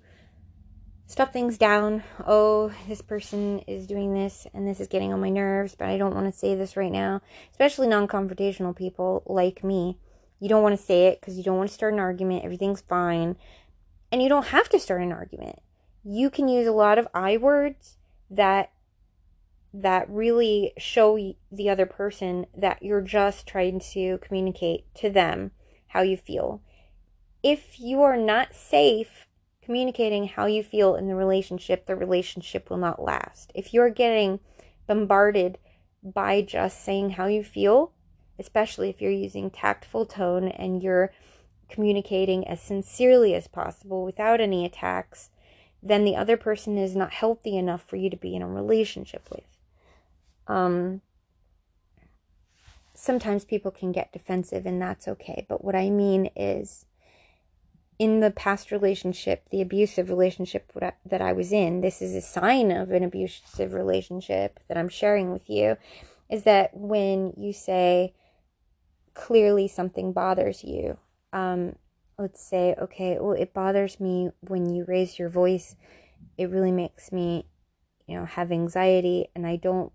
stuff 1.07 1.33
things 1.33 1.57
down. 1.57 2.03
Oh, 2.25 2.71
this 2.87 3.01
person 3.01 3.59
is 3.67 3.85
doing 3.85 4.13
this 4.13 4.47
and 4.53 4.67
this 4.67 4.79
is 4.79 4.87
getting 4.87 5.13
on 5.13 5.19
my 5.19 5.29
nerves, 5.29 5.75
but 5.75 5.89
I 5.89 5.97
don't 5.97 6.15
want 6.15 6.31
to 6.31 6.37
say 6.37 6.55
this 6.55 6.77
right 6.77 6.91
now. 6.91 7.21
Especially 7.51 7.87
non 7.87 8.07
confrontational 8.07 8.75
people 8.75 9.23
like 9.25 9.63
me. 9.63 9.97
You 10.39 10.49
don't 10.49 10.63
want 10.63 10.77
to 10.77 10.83
say 10.83 11.07
it 11.07 11.19
because 11.19 11.37
you 11.37 11.43
don't 11.43 11.57
want 11.57 11.69
to 11.69 11.73
start 11.73 11.93
an 11.93 11.99
argument. 11.99 12.45
Everything's 12.45 12.81
fine. 12.81 13.35
And 14.11 14.21
you 14.23 14.29
don't 14.29 14.47
have 14.47 14.69
to 14.69 14.79
start 14.79 15.01
an 15.01 15.11
argument. 15.11 15.59
You 16.03 16.29
can 16.29 16.47
use 16.47 16.65
a 16.65 16.71
lot 16.71 16.97
of 16.97 17.07
I 17.13 17.37
words 17.37 17.97
that 18.29 18.71
that 19.73 20.09
really 20.09 20.73
show 20.77 21.15
the 21.51 21.69
other 21.69 21.85
person 21.85 22.45
that 22.55 22.83
you're 22.83 23.01
just 23.01 23.47
trying 23.47 23.79
to 23.79 24.17
communicate 24.19 24.93
to 24.95 25.09
them 25.09 25.51
how 25.87 26.01
you 26.01 26.17
feel. 26.17 26.61
If 27.43 27.79
you 27.79 28.01
are 28.01 28.17
not 28.17 28.53
safe 28.53 29.27
communicating 29.63 30.27
how 30.27 30.45
you 30.45 30.63
feel 30.63 30.95
in 30.95 31.07
the 31.07 31.15
relationship, 31.15 31.85
the 31.85 31.95
relationship 31.95 32.69
will 32.69 32.77
not 32.77 33.01
last. 33.01 33.51
If 33.55 33.73
you're 33.73 33.89
getting 33.89 34.39
bombarded 34.87 35.57
by 36.03 36.41
just 36.41 36.83
saying 36.83 37.11
how 37.11 37.27
you 37.27 37.43
feel, 37.43 37.93
especially 38.39 38.89
if 38.89 39.01
you're 39.01 39.11
using 39.11 39.49
tactful 39.49 40.05
tone 40.05 40.47
and 40.47 40.81
you're 40.81 41.13
communicating 41.69 42.47
as 42.47 42.61
sincerely 42.61 43.33
as 43.33 43.47
possible 43.47 44.03
without 44.03 44.41
any 44.41 44.65
attacks, 44.65 45.29
then 45.81 46.03
the 46.03 46.15
other 46.15 46.37
person 46.37 46.77
is 46.77 46.95
not 46.95 47.13
healthy 47.13 47.57
enough 47.57 47.83
for 47.83 47.95
you 47.95 48.09
to 48.09 48.17
be 48.17 48.35
in 48.35 48.41
a 48.41 48.47
relationship 48.47 49.27
with. 49.31 49.50
Um, 50.47 51.01
sometimes 52.93 53.45
people 53.45 53.71
can 53.71 53.91
get 53.91 54.13
defensive, 54.13 54.65
and 54.65 54.81
that's 54.81 55.07
okay. 55.07 55.45
But 55.47 55.63
what 55.63 55.75
I 55.75 55.89
mean 55.89 56.29
is, 56.35 56.85
in 57.97 58.19
the 58.19 58.31
past 58.31 58.71
relationship, 58.71 59.47
the 59.51 59.61
abusive 59.61 60.09
relationship 60.09 60.71
that 61.05 61.21
I 61.21 61.33
was 61.33 61.51
in, 61.51 61.81
this 61.81 62.01
is 62.01 62.15
a 62.15 62.21
sign 62.21 62.71
of 62.71 62.91
an 62.91 63.03
abusive 63.03 63.73
relationship 63.73 64.59
that 64.67 64.77
I'm 64.77 64.89
sharing 64.89 65.31
with 65.31 65.49
you, 65.49 65.77
is 66.29 66.43
that 66.43 66.71
when 66.73 67.33
you 67.37 67.53
say 67.53 68.13
clearly 69.13 69.67
something 69.67 70.13
bothers 70.13 70.63
you, 70.63 70.97
um, 71.33 71.75
let's 72.17 72.41
say, 72.41 72.75
okay, 72.81 73.17
well, 73.19 73.33
it 73.33 73.53
bothers 73.53 73.99
me 73.99 74.29
when 74.41 74.69
you 74.69 74.85
raise 74.87 75.19
your 75.19 75.29
voice. 75.29 75.75
It 76.37 76.49
really 76.49 76.71
makes 76.71 77.11
me, 77.11 77.45
you 78.07 78.15
know, 78.15 78.25
have 78.25 78.51
anxiety, 78.51 79.27
and 79.35 79.45
I 79.45 79.57
don't. 79.57 79.91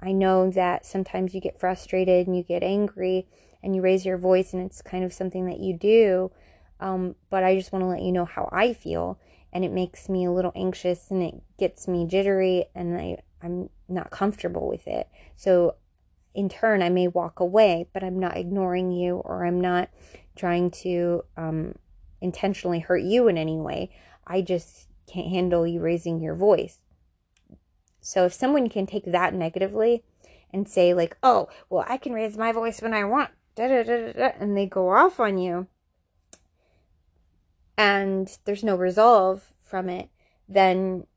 I 0.00 0.12
know 0.12 0.50
that 0.50 0.84
sometimes 0.84 1.34
you 1.34 1.40
get 1.40 1.58
frustrated 1.58 2.26
and 2.26 2.36
you 2.36 2.42
get 2.42 2.62
angry 2.62 3.26
and 3.62 3.74
you 3.74 3.82
raise 3.82 4.06
your 4.06 4.18
voice, 4.18 4.52
and 4.52 4.62
it's 4.62 4.82
kind 4.82 5.02
of 5.02 5.12
something 5.12 5.46
that 5.46 5.58
you 5.58 5.76
do. 5.76 6.30
Um, 6.78 7.16
but 7.30 7.42
I 7.42 7.56
just 7.56 7.72
want 7.72 7.82
to 7.82 7.88
let 7.88 8.02
you 8.02 8.12
know 8.12 8.24
how 8.26 8.48
I 8.52 8.72
feel, 8.72 9.18
and 9.52 9.64
it 9.64 9.72
makes 9.72 10.08
me 10.08 10.24
a 10.24 10.30
little 10.30 10.52
anxious 10.54 11.10
and 11.10 11.22
it 11.22 11.34
gets 11.58 11.88
me 11.88 12.06
jittery, 12.06 12.66
and 12.74 12.96
I, 12.96 13.16
I'm 13.42 13.70
not 13.88 14.10
comfortable 14.10 14.68
with 14.68 14.86
it. 14.86 15.08
So, 15.36 15.76
in 16.34 16.50
turn, 16.50 16.82
I 16.82 16.90
may 16.90 17.08
walk 17.08 17.40
away, 17.40 17.88
but 17.94 18.04
I'm 18.04 18.20
not 18.20 18.36
ignoring 18.36 18.92
you 18.92 19.16
or 19.16 19.46
I'm 19.46 19.60
not 19.60 19.88
trying 20.36 20.70
to 20.82 21.24
um, 21.38 21.74
intentionally 22.20 22.80
hurt 22.80 23.02
you 23.02 23.26
in 23.26 23.38
any 23.38 23.56
way. 23.56 23.90
I 24.26 24.42
just 24.42 24.88
can't 25.06 25.28
handle 25.28 25.66
you 25.66 25.80
raising 25.80 26.20
your 26.20 26.34
voice. 26.34 26.80
So, 28.06 28.24
if 28.24 28.32
someone 28.32 28.68
can 28.68 28.86
take 28.86 29.04
that 29.06 29.34
negatively 29.34 30.04
and 30.52 30.68
say, 30.68 30.94
like, 30.94 31.16
oh, 31.24 31.48
well, 31.68 31.84
I 31.88 31.96
can 31.96 32.12
raise 32.12 32.36
my 32.36 32.52
voice 32.52 32.80
when 32.80 32.94
I 32.94 33.02
want, 33.02 33.30
da 33.56 33.66
da 33.66 33.82
da 33.82 34.12
da, 34.12 34.30
and 34.38 34.56
they 34.56 34.64
go 34.64 34.90
off 34.90 35.18
on 35.18 35.38
you, 35.38 35.66
and 37.76 38.38
there's 38.44 38.62
no 38.62 38.76
resolve 38.76 39.52
from 39.58 39.88
it, 39.88 40.08
then, 40.48 41.08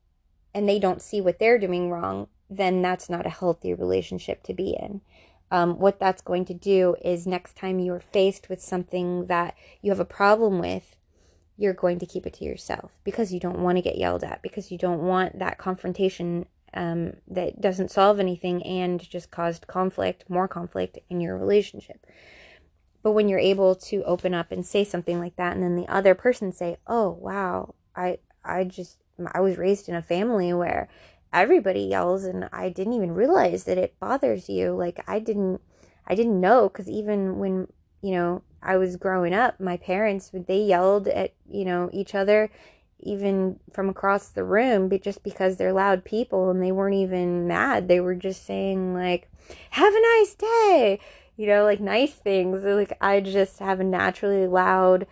and 0.51 0.67
they 0.67 0.79
don't 0.79 0.99
see 0.99 1.21
what 1.21 1.37
they're 1.37 1.59
doing 1.59 1.91
wrong, 1.91 2.27
then 2.49 2.81
that's 2.81 3.07
not 3.07 3.27
a 3.27 3.29
healthy 3.29 3.71
relationship 3.71 4.41
to 4.41 4.55
be 4.55 4.71
in. 4.71 5.01
Um, 5.51 5.77
what 5.77 5.99
that's 5.99 6.23
going 6.23 6.45
to 6.45 6.55
do 6.55 6.95
is 7.05 7.27
next 7.27 7.55
time 7.55 7.77
you're 7.77 7.99
faced 7.99 8.49
with 8.49 8.63
something 8.63 9.27
that 9.27 9.53
you 9.83 9.91
have 9.91 9.99
a 9.99 10.05
problem 10.05 10.57
with, 10.57 10.95
you're 11.55 11.73
going 11.73 11.99
to 11.99 12.07
keep 12.07 12.25
it 12.25 12.33
to 12.33 12.45
yourself 12.45 12.97
because 13.03 13.31
you 13.31 13.39
don't 13.39 13.59
want 13.59 13.77
to 13.77 13.83
get 13.83 13.97
yelled 13.99 14.23
at, 14.23 14.41
because 14.41 14.71
you 14.71 14.77
don't 14.79 15.03
want 15.03 15.37
that 15.37 15.59
confrontation 15.59 16.47
um, 16.73 17.13
that 17.27 17.61
doesn't 17.61 17.91
solve 17.91 18.19
anything 18.19 18.63
and 18.63 18.99
just 19.01 19.31
caused 19.31 19.67
conflict, 19.67 20.29
more 20.29 20.47
conflict 20.47 20.99
in 21.09 21.21
your 21.21 21.37
relationship. 21.37 22.05
But 23.01 23.11
when 23.11 23.29
you're 23.29 23.39
able 23.39 23.75
to 23.75 24.03
open 24.03 24.33
up 24.33 24.51
and 24.51 24.65
say 24.65 24.83
something 24.83 25.19
like 25.19 25.35
that, 25.37 25.53
and 25.53 25.63
then 25.63 25.75
the 25.75 25.87
other 25.87 26.15
person 26.15 26.51
say, 26.51 26.77
"Oh, 26.85 27.09
wow, 27.09 27.75
I 27.95 28.19
I 28.43 28.65
just 28.65 28.97
I 29.33 29.39
was 29.39 29.57
raised 29.57 29.87
in 29.89 29.95
a 29.95 30.01
family 30.01 30.53
where 30.53 30.89
everybody 31.31 31.81
yells, 31.81 32.23
and 32.25 32.49
I 32.51 32.69
didn't 32.69 32.93
even 32.93 33.13
realize 33.13 33.63
that 33.65 33.77
it 33.77 33.99
bothers 33.99 34.49
you. 34.49 34.71
Like 34.71 35.03
I 35.07 35.19
didn't 35.19 35.61
I 36.07 36.15
didn't 36.15 36.41
know 36.41 36.69
because 36.69 36.89
even 36.89 37.39
when 37.39 37.67
you 38.01 38.11
know 38.11 38.43
I 38.61 38.77
was 38.77 38.97
growing 38.97 39.33
up, 39.33 39.59
my 39.59 39.77
parents 39.77 40.31
they 40.33 40.61
yelled 40.61 41.07
at 41.07 41.33
you 41.49 41.65
know 41.65 41.89
each 41.93 42.15
other 42.15 42.49
even 43.01 43.59
from 43.73 43.89
across 43.89 44.29
the 44.29 44.43
room 44.43 44.89
but 44.89 45.01
just 45.01 45.23
because 45.23 45.57
they're 45.57 45.73
loud 45.73 46.03
people 46.03 46.49
and 46.49 46.61
they 46.61 46.71
weren't 46.71 46.95
even 46.95 47.47
mad 47.47 47.87
they 47.87 47.99
were 47.99 48.15
just 48.15 48.45
saying 48.45 48.93
like 48.93 49.29
have 49.71 49.93
a 49.93 50.01
nice 50.01 50.35
day 50.35 50.99
you 51.39 51.47
know, 51.47 51.63
like 51.63 51.79
nice 51.79 52.15
things. 52.15 52.65
Like 52.65 52.97
I 52.99 53.21
just 53.21 53.59
have 53.59 53.79
a 53.79 53.83
naturally 53.85 54.45
loud 54.45 55.07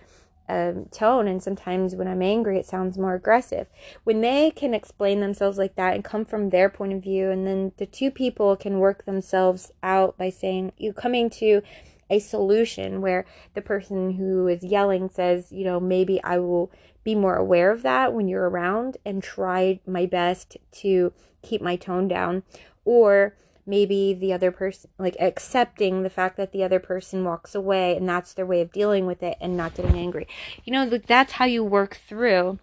um, 0.49 0.87
tone, 0.91 1.25
and 1.25 1.41
sometimes 1.41 1.95
when 1.95 2.09
I'm 2.09 2.21
angry, 2.21 2.59
it 2.59 2.65
sounds 2.65 2.97
more 2.97 3.13
aggressive. 3.13 3.69
When 4.03 4.19
they 4.19 4.51
can 4.51 4.73
explain 4.73 5.21
themselves 5.21 5.57
like 5.57 5.77
that 5.77 5.93
and 5.93 6.03
come 6.03 6.25
from 6.25 6.49
their 6.49 6.69
point 6.69 6.91
of 6.91 7.01
view, 7.01 7.31
and 7.31 7.47
then 7.47 7.71
the 7.77 7.85
two 7.85 8.11
people 8.11 8.57
can 8.57 8.79
work 8.79 9.05
themselves 9.05 9.71
out 9.81 10.17
by 10.17 10.29
saying, 10.29 10.73
you 10.77 10.91
coming 10.91 11.29
to 11.29 11.61
a 12.09 12.19
solution 12.19 12.99
where 12.99 13.25
the 13.53 13.61
person 13.61 14.11
who 14.11 14.49
is 14.49 14.65
yelling 14.65 15.09
says, 15.09 15.53
you 15.53 15.63
know, 15.63 15.79
maybe 15.79 16.21
I 16.25 16.39
will 16.39 16.69
be 17.07 17.15
more 17.15 17.37
aware 17.37 17.71
of 17.71 17.83
that 17.83 18.13
when 18.13 18.27
you're 18.27 18.49
around 18.49 18.97
and 19.05 19.23
try 19.23 19.79
my 19.87 20.05
best 20.05 20.57
to 20.73 21.13
keep 21.41 21.61
my 21.61 21.77
tone 21.77 22.05
down. 22.05 22.43
Or 22.83 23.33
maybe 23.65 24.13
the 24.13 24.33
other 24.33 24.51
person 24.51 24.89
like 24.97 25.15
accepting 25.17 26.03
the 26.03 26.09
fact 26.09 26.35
that 26.35 26.51
the 26.51 26.63
other 26.63 26.79
person 26.81 27.23
walks 27.23 27.55
away 27.55 27.95
and 27.95 28.09
that's 28.09 28.33
their 28.33 28.45
way 28.45 28.59
of 28.59 28.73
dealing 28.73 29.05
with 29.05 29.23
it 29.23 29.37
and 29.39 29.57
not 29.57 29.75
getting 29.75 29.97
angry 29.97 30.25
you 30.63 30.71
know 30.71 30.85
like 30.85 31.05
that's 31.05 31.33
how 31.33 31.43
you 31.43 31.61
work 31.61 31.99
through 32.07 32.57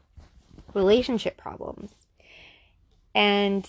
relationship 0.73 1.37
problems 1.37 2.07
and 3.15 3.69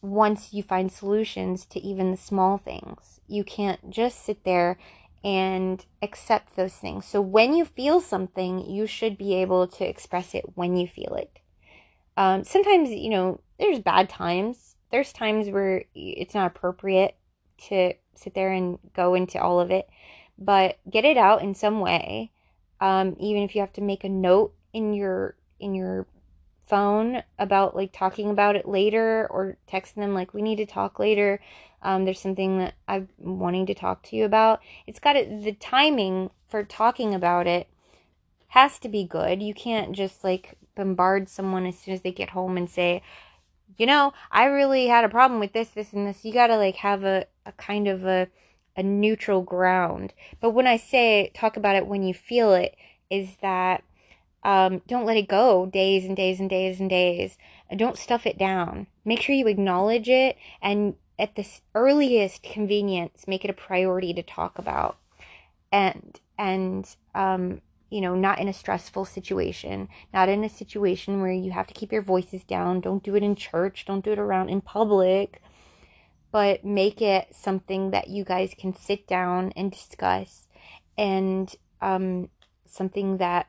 once 0.00 0.54
you 0.54 0.62
find 0.62 0.90
solutions 0.90 1.66
to 1.66 1.78
even 1.80 2.10
the 2.10 2.16
small 2.16 2.56
things 2.56 3.20
you 3.28 3.44
can't 3.44 3.90
just 3.90 4.24
sit 4.24 4.42
there 4.44 4.78
and 5.24 5.86
accept 6.02 6.54
those 6.54 6.74
things. 6.74 7.06
So 7.06 7.20
when 7.22 7.54
you 7.54 7.64
feel 7.64 8.00
something 8.00 8.70
you 8.70 8.86
should 8.86 9.16
be 9.16 9.34
able 9.34 9.66
to 9.66 9.88
express 9.88 10.34
it 10.34 10.44
when 10.54 10.76
you 10.76 10.86
feel 10.86 11.14
it. 11.14 11.38
Um, 12.16 12.44
sometimes 12.44 12.90
you 12.90 13.10
know 13.10 13.40
there's 13.58 13.80
bad 13.80 14.08
times. 14.08 14.76
There's 14.90 15.12
times 15.12 15.48
where 15.48 15.84
it's 15.94 16.34
not 16.34 16.46
appropriate 16.46 17.16
to 17.68 17.94
sit 18.14 18.34
there 18.34 18.52
and 18.52 18.78
go 18.94 19.14
into 19.14 19.40
all 19.40 19.58
of 19.58 19.70
it, 19.70 19.88
but 20.38 20.78
get 20.88 21.04
it 21.04 21.16
out 21.16 21.42
in 21.42 21.54
some 21.54 21.80
way. 21.80 22.30
Um, 22.80 23.16
even 23.18 23.42
if 23.42 23.54
you 23.54 23.60
have 23.62 23.72
to 23.74 23.80
make 23.80 24.04
a 24.04 24.08
note 24.08 24.54
in 24.72 24.92
your 24.92 25.36
in 25.58 25.74
your 25.74 26.06
phone 26.66 27.22
about 27.38 27.76
like 27.76 27.92
talking 27.92 28.30
about 28.30 28.56
it 28.56 28.66
later 28.66 29.26
or 29.30 29.56
texting 29.70 29.96
them 29.96 30.14
like 30.14 30.32
we 30.32 30.42
need 30.42 30.56
to 30.56 30.66
talk 30.66 30.98
later 30.98 31.40
um, 31.82 32.04
there's 32.04 32.20
something 32.20 32.58
that 32.58 32.74
i'm 32.88 33.08
wanting 33.18 33.66
to 33.66 33.74
talk 33.74 34.02
to 34.02 34.16
you 34.16 34.24
about 34.24 34.60
it's 34.86 34.98
got 34.98 35.16
it 35.16 35.42
the 35.44 35.52
timing 35.52 36.30
for 36.48 36.64
talking 36.64 37.14
about 37.14 37.46
it 37.46 37.68
has 38.48 38.78
to 38.78 38.88
be 38.88 39.04
good 39.04 39.42
you 39.42 39.52
can't 39.52 39.92
just 39.92 40.24
like 40.24 40.54
bombard 40.74 41.28
someone 41.28 41.66
as 41.66 41.78
soon 41.78 41.94
as 41.94 42.00
they 42.00 42.12
get 42.12 42.30
home 42.30 42.56
and 42.56 42.70
say 42.70 43.02
you 43.76 43.86
know, 43.86 44.12
I 44.30 44.44
really 44.44 44.86
had 44.86 45.04
a 45.04 45.08
problem 45.08 45.40
with 45.40 45.52
this, 45.52 45.70
this, 45.70 45.92
and 45.92 46.06
this. 46.06 46.24
You 46.24 46.32
gotta 46.32 46.56
like 46.56 46.76
have 46.76 47.04
a, 47.04 47.26
a 47.44 47.52
kind 47.52 47.88
of 47.88 48.04
a 48.04 48.28
a 48.76 48.82
neutral 48.82 49.42
ground. 49.42 50.12
But 50.40 50.50
when 50.50 50.66
I 50.66 50.76
say 50.76 51.30
talk 51.34 51.56
about 51.56 51.76
it 51.76 51.86
when 51.86 52.02
you 52.02 52.12
feel 52.14 52.52
it, 52.54 52.76
is 53.08 53.36
that 53.40 53.84
um, 54.44 54.82
don't 54.86 55.06
let 55.06 55.16
it 55.16 55.28
go 55.28 55.66
days 55.66 56.04
and 56.04 56.16
days 56.16 56.38
and 56.38 56.50
days 56.50 56.78
and 56.78 56.90
days. 56.90 57.38
Don't 57.74 57.98
stuff 57.98 58.26
it 58.26 58.38
down. 58.38 58.86
Make 59.04 59.22
sure 59.22 59.34
you 59.34 59.46
acknowledge 59.46 60.08
it 60.08 60.36
and 60.60 60.94
at 61.18 61.36
the 61.36 61.46
earliest 61.74 62.42
convenience, 62.42 63.26
make 63.26 63.44
it 63.44 63.50
a 63.50 63.54
priority 63.54 64.12
to 64.14 64.22
talk 64.22 64.58
about. 64.58 64.98
And 65.72 66.20
and 66.38 66.94
um, 67.14 67.62
you 67.90 68.00
know, 68.00 68.14
not 68.14 68.38
in 68.40 68.48
a 68.48 68.52
stressful 68.52 69.04
situation, 69.04 69.88
not 70.12 70.28
in 70.28 70.44
a 70.44 70.48
situation 70.48 71.20
where 71.20 71.32
you 71.32 71.52
have 71.52 71.66
to 71.68 71.74
keep 71.74 71.92
your 71.92 72.02
voices 72.02 72.42
down. 72.44 72.80
Don't 72.80 73.02
do 73.02 73.14
it 73.14 73.22
in 73.22 73.36
church, 73.36 73.84
don't 73.86 74.04
do 74.04 74.12
it 74.12 74.18
around 74.18 74.50
in 74.50 74.60
public, 74.60 75.40
but 76.32 76.64
make 76.64 77.00
it 77.00 77.28
something 77.30 77.92
that 77.92 78.08
you 78.08 78.24
guys 78.24 78.52
can 78.58 78.74
sit 78.74 79.06
down 79.06 79.52
and 79.54 79.70
discuss 79.70 80.48
and 80.98 81.54
um, 81.80 82.28
something 82.66 83.18
that 83.18 83.46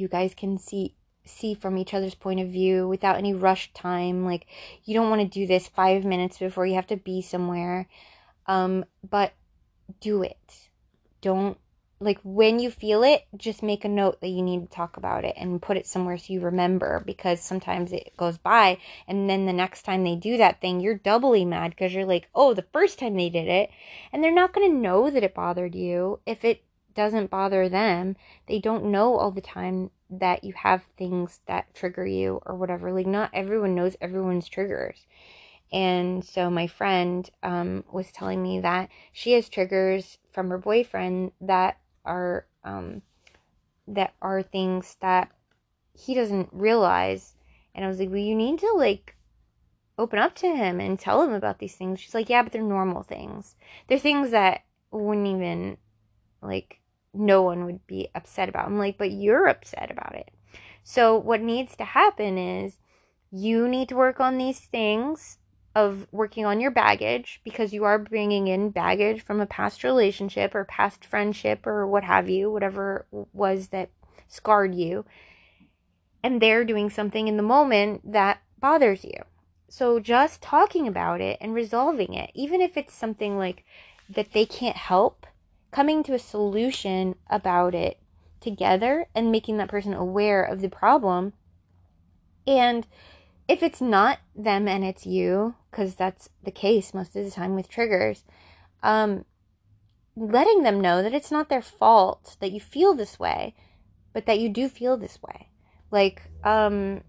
you 0.00 0.08
guys 0.08 0.34
can 0.34 0.58
see 0.58 0.94
see 1.24 1.54
from 1.54 1.76
each 1.76 1.94
other's 1.94 2.14
point 2.14 2.40
of 2.40 2.48
view 2.48 2.88
without 2.88 3.16
any 3.16 3.34
rush 3.34 3.72
time. 3.72 4.24
Like 4.24 4.46
you 4.84 4.94
don't 4.94 5.10
want 5.10 5.22
to 5.22 5.28
do 5.28 5.46
this 5.46 5.68
5 5.68 6.04
minutes 6.04 6.38
before 6.38 6.66
you 6.66 6.74
have 6.74 6.86
to 6.88 6.96
be 6.96 7.22
somewhere. 7.22 7.88
Um 8.46 8.84
but 9.08 9.32
do 10.00 10.22
it. 10.22 10.68
Don't 11.20 11.58
like 12.02 12.18
when 12.24 12.58
you 12.58 12.70
feel 12.70 13.02
it, 13.02 13.26
just 13.36 13.62
make 13.62 13.84
a 13.84 13.88
note 13.88 14.22
that 14.22 14.28
you 14.28 14.42
need 14.42 14.62
to 14.62 14.74
talk 14.74 14.96
about 14.96 15.24
it 15.24 15.34
and 15.36 15.60
put 15.60 15.76
it 15.76 15.86
somewhere 15.86 16.16
so 16.16 16.32
you 16.32 16.40
remember 16.40 17.02
because 17.04 17.42
sometimes 17.42 17.92
it 17.92 18.16
goes 18.16 18.38
by 18.38 18.78
and 19.06 19.28
then 19.28 19.44
the 19.44 19.52
next 19.52 19.82
time 19.82 20.02
they 20.02 20.16
do 20.16 20.38
that 20.38 20.62
thing, 20.62 20.80
you're 20.80 20.94
doubly 20.94 21.44
mad 21.44 21.70
because 21.70 21.92
you're 21.92 22.06
like, 22.06 22.28
oh, 22.34 22.54
the 22.54 22.64
first 22.72 22.98
time 22.98 23.16
they 23.16 23.28
did 23.28 23.48
it. 23.48 23.70
And 24.12 24.24
they're 24.24 24.32
not 24.32 24.54
going 24.54 24.70
to 24.70 24.78
know 24.78 25.10
that 25.10 25.22
it 25.22 25.34
bothered 25.34 25.74
you 25.74 26.20
if 26.24 26.42
it 26.42 26.62
doesn't 26.94 27.30
bother 27.30 27.68
them. 27.68 28.16
They 28.46 28.58
don't 28.58 28.86
know 28.86 29.16
all 29.16 29.30
the 29.30 29.40
time 29.40 29.90
that 30.10 30.44
you 30.44 30.52
have 30.54 30.82
things 30.96 31.40
that 31.46 31.72
trigger 31.74 32.06
you 32.06 32.40
or 32.44 32.54
whatever. 32.56 32.92
Like, 32.92 33.06
not 33.06 33.30
everyone 33.32 33.74
knows 33.74 33.96
everyone's 34.00 34.48
triggers. 34.48 35.06
And 35.72 36.24
so 36.24 36.50
my 36.50 36.66
friend 36.66 37.28
um, 37.42 37.84
was 37.92 38.10
telling 38.10 38.42
me 38.42 38.60
that 38.60 38.88
she 39.12 39.32
has 39.32 39.48
triggers 39.48 40.18
from 40.32 40.50
her 40.50 40.58
boyfriend 40.58 41.32
that 41.40 41.78
are 42.04 42.46
um, 42.64 43.02
that 43.86 44.14
are 44.20 44.42
things 44.42 44.96
that 45.00 45.30
he 45.92 46.14
doesn't 46.14 46.48
realize. 46.52 47.34
And 47.74 47.84
I 47.84 47.88
was 47.88 48.00
like, 48.00 48.08
well, 48.08 48.18
you 48.18 48.34
need 48.34 48.58
to 48.60 48.72
like 48.76 49.16
open 49.96 50.18
up 50.18 50.34
to 50.36 50.48
him 50.48 50.80
and 50.80 50.98
tell 50.98 51.22
him 51.22 51.32
about 51.32 51.58
these 51.58 51.76
things. 51.76 52.00
She's 52.00 52.14
like, 52.14 52.28
yeah, 52.28 52.42
but 52.42 52.52
they're 52.52 52.62
normal 52.62 53.02
things. 53.02 53.54
They're 53.86 53.98
things 53.98 54.30
that 54.30 54.64
wouldn't 54.90 55.26
even 55.26 55.76
like 56.42 56.79
no 57.12 57.42
one 57.42 57.64
would 57.64 57.86
be 57.86 58.08
upset 58.14 58.48
about. 58.48 58.66
I'm 58.66 58.78
like, 58.78 58.98
but 58.98 59.10
you're 59.10 59.48
upset 59.48 59.90
about 59.90 60.14
it. 60.14 60.30
So 60.82 61.16
what 61.16 61.40
needs 61.40 61.76
to 61.76 61.84
happen 61.84 62.38
is 62.38 62.78
you 63.30 63.68
need 63.68 63.88
to 63.90 63.96
work 63.96 64.20
on 64.20 64.38
these 64.38 64.60
things 64.60 65.38
of 65.74 66.06
working 66.10 66.44
on 66.44 66.60
your 66.60 66.70
baggage 66.70 67.40
because 67.44 67.72
you 67.72 67.84
are 67.84 67.98
bringing 67.98 68.48
in 68.48 68.70
baggage 68.70 69.22
from 69.22 69.40
a 69.40 69.46
past 69.46 69.84
relationship 69.84 70.54
or 70.54 70.64
past 70.64 71.04
friendship 71.04 71.66
or 71.66 71.86
what 71.86 72.02
have 72.02 72.28
you, 72.28 72.50
whatever 72.50 73.06
was 73.32 73.68
that 73.68 73.90
scarred 74.26 74.74
you. 74.74 75.04
And 76.22 76.40
they're 76.40 76.64
doing 76.64 76.90
something 76.90 77.28
in 77.28 77.36
the 77.36 77.42
moment 77.42 78.12
that 78.12 78.42
bothers 78.58 79.04
you. 79.04 79.22
So 79.68 80.00
just 80.00 80.42
talking 80.42 80.88
about 80.88 81.20
it 81.20 81.38
and 81.40 81.54
resolving 81.54 82.14
it, 82.14 82.30
even 82.34 82.60
if 82.60 82.76
it's 82.76 82.92
something 82.92 83.38
like 83.38 83.64
that 84.08 84.32
they 84.32 84.44
can't 84.44 84.76
help, 84.76 85.26
coming 85.70 86.02
to 86.04 86.14
a 86.14 86.18
solution 86.18 87.14
about 87.28 87.74
it 87.74 87.98
together 88.40 89.06
and 89.14 89.30
making 89.30 89.58
that 89.58 89.68
person 89.68 89.94
aware 89.94 90.42
of 90.42 90.60
the 90.60 90.68
problem. 90.68 91.32
And 92.46 92.86
if 93.48 93.62
it's 93.62 93.80
not 93.80 94.18
them 94.34 94.66
and 94.66 94.84
it's 94.84 95.06
you, 95.06 95.54
because 95.70 95.94
that's 95.94 96.28
the 96.42 96.50
case 96.50 96.94
most 96.94 97.14
of 97.16 97.24
the 97.24 97.30
time 97.30 97.54
with 97.54 97.68
triggers, 97.68 98.24
um, 98.82 99.24
letting 100.16 100.62
them 100.62 100.80
know 100.80 101.02
that 101.02 101.14
it's 101.14 101.30
not 101.30 101.48
their 101.48 101.62
fault 101.62 102.36
that 102.40 102.52
you 102.52 102.60
feel 102.60 102.94
this 102.94 103.18
way, 103.18 103.54
but 104.12 104.26
that 104.26 104.40
you 104.40 104.48
do 104.48 104.68
feel 104.68 104.96
this 104.96 105.18
way. 105.22 105.48
Like, 105.90 106.22
um, 106.44 107.02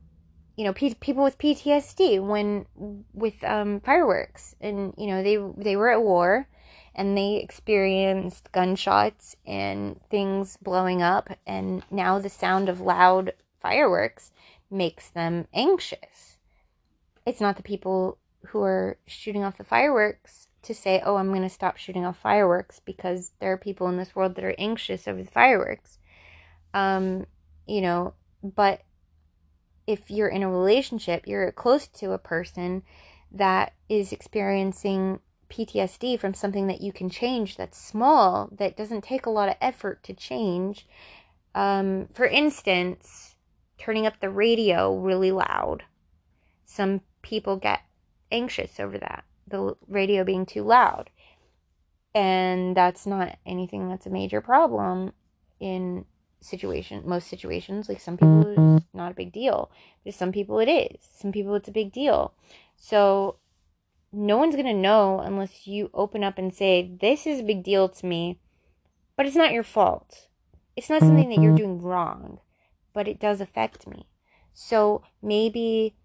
you 0.56 0.66
know, 0.66 0.74
P- 0.74 0.96
people 0.96 1.24
with 1.24 1.38
PTSD 1.38 2.20
when 2.20 2.66
with 3.14 3.44
um, 3.44 3.80
fireworks, 3.82 4.56
and 4.60 4.94
you 4.98 5.08
know 5.08 5.24
they 5.24 5.38
they 5.58 5.76
were 5.76 5.92
at 5.92 6.02
war, 6.02 6.48
and 6.96 7.18
they 7.18 7.38
experienced 7.38 8.52
gunshots 8.52 9.36
and 9.46 10.00
things 10.10 10.58
blowing 10.62 11.02
up, 11.02 11.30
and 11.48 11.84
now 11.90 12.20
the 12.20 12.30
sound 12.30 12.70
of 12.70 12.82
loud 12.82 13.34
fireworks 13.62 14.32
makes 14.70 15.10
them 15.10 15.48
anxious. 15.54 16.38
It's 17.26 17.42
not 17.42 17.58
the 17.58 17.64
people 17.64 18.18
who 18.48 18.62
are 18.64 18.98
shooting 19.06 19.44
off 19.44 19.58
the 19.58 19.64
fireworks 19.64 20.48
to 20.64 20.74
say, 20.74 21.02
oh, 21.06 21.16
I'm 21.16 21.30
going 21.30 21.42
to 21.42 21.50
stop 21.50 21.78
shooting 21.78 22.06
off 22.06 22.18
fireworks 22.18 22.80
because 22.80 23.32
there 23.40 23.52
are 23.52 23.58
people 23.58 23.88
in 23.88 23.98
this 23.98 24.16
world 24.16 24.36
that 24.36 24.44
are 24.44 24.56
anxious 24.58 25.08
over 25.08 25.24
the 25.24 25.32
fireworks. 25.32 25.98
Um, 26.74 27.26
you 27.68 27.82
know, 27.82 28.14
but 28.44 28.82
if 29.88 30.12
you're 30.12 30.28
in 30.28 30.44
a 30.44 30.50
relationship, 30.50 31.28
you're 31.28 31.52
close 31.52 31.88
to 31.88 32.12
a 32.12 32.18
person 32.18 32.84
that 33.32 33.74
is 33.90 34.12
experiencing 34.12 35.20
PTSD 35.52 36.20
from 36.20 36.34
something 36.34 36.68
that 36.68 36.82
you 36.82 36.92
can 36.92 37.10
change 37.10 37.58
that's 37.58 37.78
small, 37.78 38.50
that 38.52 38.78
doesn't 38.78 39.04
take 39.04 39.26
a 39.26 39.30
lot 39.30 39.50
of 39.50 39.56
effort 39.62 40.04
to 40.04 40.14
change. 40.14 40.88
Um, 41.54 42.08
for 42.14 42.26
instance, 42.26 43.36
turning 43.78 44.08
up 44.08 44.20
the 44.20 44.30
radio 44.30 44.98
really 44.98 45.32
loud. 45.32 45.84
Some 46.66 47.02
people 47.22 47.58
get 47.58 47.82
anxious 48.32 48.80
over 48.80 48.98
that, 48.98 49.26
the 49.48 49.76
radio 49.88 50.24
being 50.24 50.46
too 50.46 50.64
loud. 50.64 51.10
And 52.16 52.76
that's 52.76 53.06
not 53.06 53.38
anything 53.46 53.90
that's 53.90 54.06
a 54.06 54.10
major 54.10 54.42
problem 54.42 55.14
in 55.60 56.06
situation 56.42 57.04
most 57.06 57.28
situations 57.28 57.88
like 57.88 58.00
some 58.00 58.18
people 58.18 58.76
it's 58.78 58.86
not 58.96 59.12
a 59.12 59.16
big 59.16 59.32
deal 59.32 59.70
but 60.04 60.12
some 60.12 60.32
people 60.32 60.58
it 60.58 60.68
is 60.68 60.98
some 61.16 61.32
people 61.32 61.54
it's 61.54 61.68
a 61.68 61.72
big 61.72 61.92
deal 61.92 62.34
so 62.78 63.36
no 64.12 64.38
one's 64.38 64.56
going 64.56 64.66
to 64.66 64.74
know 64.74 65.20
unless 65.20 65.68
you 65.68 65.90
open 65.94 66.24
up 66.24 66.38
and 66.38 66.54
say 66.54 66.92
this 67.02 67.26
is 67.26 67.40
a 67.40 67.44
big 67.44 67.64
deal 67.64 67.88
to 67.88 68.06
me 68.06 68.40
but 69.16 69.26
it's 69.26 69.36
not 69.36 69.54
your 69.54 69.64
fault 69.64 70.28
it's 70.76 70.90
not 70.90 71.02
something 71.02 71.30
that 71.30 71.42
you're 71.42 71.56
doing 71.56 71.82
wrong 71.82 72.40
but 72.94 73.08
it 73.08 73.20
does 73.20 73.40
affect 73.42 73.88
me 73.88 74.06
so 74.54 75.02
maybe 75.22 75.96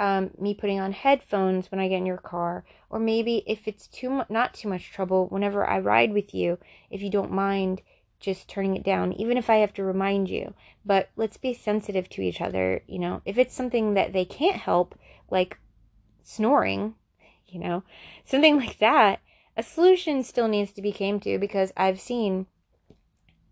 um, 0.00 0.30
me 0.38 0.54
putting 0.54 0.80
on 0.80 0.92
headphones 0.92 1.70
when 1.70 1.78
I 1.78 1.88
get 1.88 1.98
in 1.98 2.06
your 2.06 2.16
car, 2.16 2.64
or 2.88 2.98
maybe 2.98 3.44
if 3.46 3.68
it's 3.68 3.86
too 3.86 4.08
mu- 4.08 4.24
not 4.30 4.54
too 4.54 4.66
much 4.66 4.90
trouble, 4.90 5.26
whenever 5.28 5.66
I 5.66 5.78
ride 5.78 6.14
with 6.14 6.34
you, 6.34 6.58
if 6.90 7.02
you 7.02 7.10
don't 7.10 7.30
mind 7.30 7.82
just 8.18 8.48
turning 8.48 8.76
it 8.76 8.82
down, 8.82 9.12
even 9.12 9.36
if 9.36 9.50
I 9.50 9.56
have 9.56 9.74
to 9.74 9.84
remind 9.84 10.30
you. 10.30 10.54
But 10.86 11.10
let's 11.16 11.36
be 11.36 11.52
sensitive 11.52 12.08
to 12.10 12.22
each 12.22 12.40
other. 12.40 12.82
You 12.86 12.98
know, 12.98 13.20
if 13.26 13.36
it's 13.36 13.54
something 13.54 13.92
that 13.92 14.14
they 14.14 14.24
can't 14.24 14.56
help, 14.56 14.98
like 15.30 15.58
snoring, 16.22 16.94
you 17.50 17.60
know, 17.60 17.82
something 18.24 18.56
like 18.56 18.78
that, 18.78 19.20
a 19.56 19.62
solution 19.62 20.22
still 20.22 20.48
needs 20.48 20.72
to 20.72 20.82
be 20.82 20.92
came 20.92 21.20
to 21.20 21.38
because 21.38 21.72
I've 21.76 22.00
seen 22.00 22.46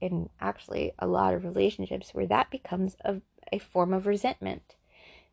in 0.01 0.29
actually 0.41 0.93
a 0.99 1.07
lot 1.07 1.35
of 1.35 1.45
relationships 1.45 2.11
where 2.13 2.27
that 2.27 2.51
becomes 2.51 2.97
a, 3.05 3.17
a 3.53 3.59
form 3.59 3.93
of 3.93 4.07
resentment. 4.07 4.77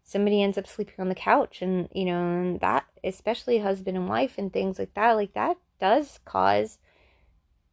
Somebody 0.03 0.41
ends 0.41 0.57
up 0.57 0.67
sleeping 0.67 0.95
on 0.99 1.09
the 1.09 1.15
couch 1.15 1.61
and 1.61 1.89
you 1.93 2.05
know 2.05 2.39
and 2.39 2.59
that 2.59 2.85
especially 3.03 3.59
husband 3.59 3.97
and 3.97 4.07
wife 4.07 4.35
and 4.37 4.51
things 4.51 4.77
like 4.77 4.93
that 4.93 5.13
like 5.13 5.33
that 5.33 5.57
does 5.79 6.19
cause 6.25 6.77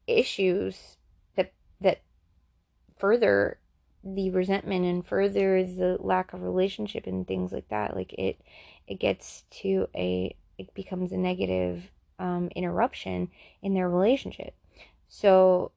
issues 0.07 0.97
that 1.36 1.53
that 1.80 2.01
further 2.97 3.59
the 4.05 4.30
resentment 4.30 4.84
and 4.84 5.07
further 5.07 5.62
the 5.64 5.97
lack 6.01 6.32
of 6.32 6.43
relationship 6.43 7.07
and 7.07 7.26
things 7.26 7.53
like 7.53 7.68
that. 7.68 7.95
Like 7.95 8.12
it 8.14 8.40
it 8.86 8.99
gets 8.99 9.45
to 9.62 9.88
a 9.95 10.34
it 10.59 10.72
becomes 10.74 11.12
a 11.12 11.16
negative 11.16 11.90
um, 12.18 12.48
interruption 12.55 13.28
in 13.62 13.74
their 13.74 13.88
relationship 13.88 14.55
so 15.09 15.72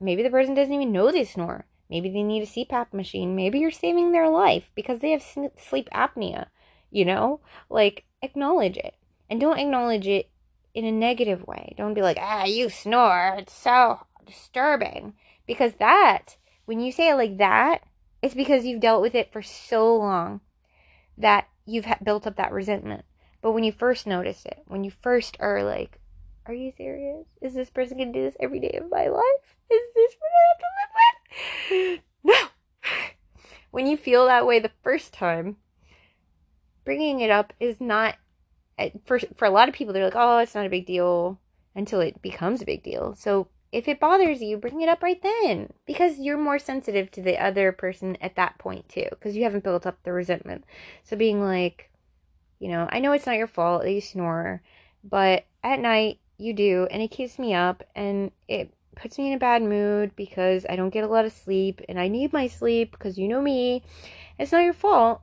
maybe 0.00 0.22
the 0.22 0.30
person 0.30 0.54
doesn't 0.54 0.72
even 0.72 0.92
know 0.92 1.10
they 1.10 1.24
snore 1.24 1.66
Maybe 1.90 2.08
they 2.08 2.22
need 2.22 2.44
a 2.44 2.46
CPAP 2.46 2.92
machine. 2.92 3.34
Maybe 3.34 3.58
you're 3.58 3.72
saving 3.72 4.12
their 4.12 4.30
life 4.30 4.70
because 4.76 5.00
they 5.00 5.10
have 5.10 5.22
sleep 5.22 5.88
apnea. 5.92 6.46
You 6.92 7.04
know, 7.04 7.40
like 7.68 8.04
acknowledge 8.22 8.76
it 8.76 8.94
and 9.28 9.40
don't 9.40 9.58
acknowledge 9.58 10.06
it 10.06 10.28
in 10.72 10.84
a 10.84 10.92
negative 10.92 11.46
way. 11.46 11.74
Don't 11.76 11.94
be 11.94 12.02
like, 12.02 12.18
ah, 12.20 12.44
you 12.44 12.68
snore. 12.68 13.36
It's 13.38 13.52
so 13.52 14.06
disturbing. 14.24 15.14
Because 15.46 15.74
that, 15.74 16.36
when 16.64 16.80
you 16.80 16.92
say 16.92 17.10
it 17.10 17.16
like 17.16 17.38
that, 17.38 17.82
it's 18.22 18.34
because 18.34 18.64
you've 18.64 18.80
dealt 18.80 19.02
with 19.02 19.14
it 19.14 19.32
for 19.32 19.42
so 19.42 19.96
long 19.96 20.40
that 21.18 21.48
you've 21.66 21.86
built 22.02 22.26
up 22.26 22.36
that 22.36 22.52
resentment. 22.52 23.04
But 23.42 23.52
when 23.52 23.64
you 23.64 23.72
first 23.72 24.06
notice 24.06 24.44
it, 24.44 24.62
when 24.66 24.84
you 24.84 24.90
first 24.90 25.36
are 25.40 25.62
like, 25.62 25.98
are 26.46 26.54
you 26.54 26.72
serious? 26.72 27.26
Is 27.40 27.54
this 27.54 27.70
person 27.70 27.98
gonna 27.98 28.12
do 28.12 28.22
this 28.22 28.36
every 28.40 28.60
day 28.60 28.78
of 28.80 28.90
my 28.90 29.08
life? 29.08 29.56
Is 29.70 29.80
this 29.94 30.16
what 30.18 30.30
I 30.36 30.44
have 30.48 30.58
to 30.58 31.74
live 31.74 31.90
with? 31.90 32.00
no. 32.24 32.48
When 33.70 33.86
you 33.86 33.96
feel 33.96 34.26
that 34.26 34.48
way 34.48 34.58
the 34.58 34.72
first 34.82 35.12
time, 35.12 35.56
bringing 36.84 37.20
it 37.20 37.30
up 37.30 37.52
is 37.60 37.80
not 37.80 38.16
eh, 38.78 38.90
for 39.04 39.20
for 39.36 39.44
a 39.44 39.50
lot 39.50 39.68
of 39.68 39.76
people 39.76 39.94
they're 39.94 40.04
like, 40.04 40.16
"Oh, 40.16 40.38
it's 40.38 40.56
not 40.56 40.66
a 40.66 40.70
big 40.70 40.86
deal." 40.86 41.38
until 41.74 42.00
it 42.00 42.20
becomes 42.22 42.62
a 42.62 42.66
big 42.66 42.82
deal. 42.82 43.14
So, 43.14 43.48
if 43.72 43.86
it 43.86 44.00
bothers 44.00 44.42
you, 44.42 44.56
bring 44.56 44.80
it 44.80 44.88
up 44.88 45.02
right 45.02 45.22
then 45.22 45.72
because 45.86 46.18
you're 46.18 46.36
more 46.36 46.58
sensitive 46.58 47.10
to 47.12 47.22
the 47.22 47.38
other 47.40 47.70
person 47.70 48.16
at 48.20 48.34
that 48.34 48.58
point 48.58 48.88
too 48.88 49.06
because 49.10 49.36
you 49.36 49.44
haven't 49.44 49.62
built 49.62 49.86
up 49.86 50.02
the 50.02 50.12
resentment. 50.12 50.64
So 51.04 51.16
being 51.16 51.40
like, 51.40 51.89
you 52.60 52.68
know, 52.68 52.88
I 52.92 53.00
know 53.00 53.12
it's 53.12 53.26
not 53.26 53.36
your 53.36 53.46
fault 53.48 53.82
that 53.82 53.92
you 53.92 54.00
snore, 54.00 54.62
but 55.02 55.46
at 55.64 55.80
night 55.80 56.20
you 56.38 56.52
do 56.52 56.86
and 56.90 57.02
it 57.02 57.10
keeps 57.10 57.38
me 57.38 57.54
up 57.54 57.82
and 57.96 58.30
it 58.48 58.72
puts 58.94 59.18
me 59.18 59.28
in 59.28 59.32
a 59.34 59.38
bad 59.38 59.62
mood 59.62 60.14
because 60.14 60.66
I 60.68 60.76
don't 60.76 60.90
get 60.90 61.04
a 61.04 61.08
lot 61.08 61.24
of 61.24 61.32
sleep 61.32 61.80
and 61.88 61.98
I 61.98 62.08
need 62.08 62.32
my 62.32 62.46
sleep 62.46 62.92
because 62.92 63.18
you 63.18 63.28
know 63.28 63.40
me. 63.40 63.82
It's 64.38 64.52
not 64.52 64.62
your 64.62 64.74
fault, 64.74 65.22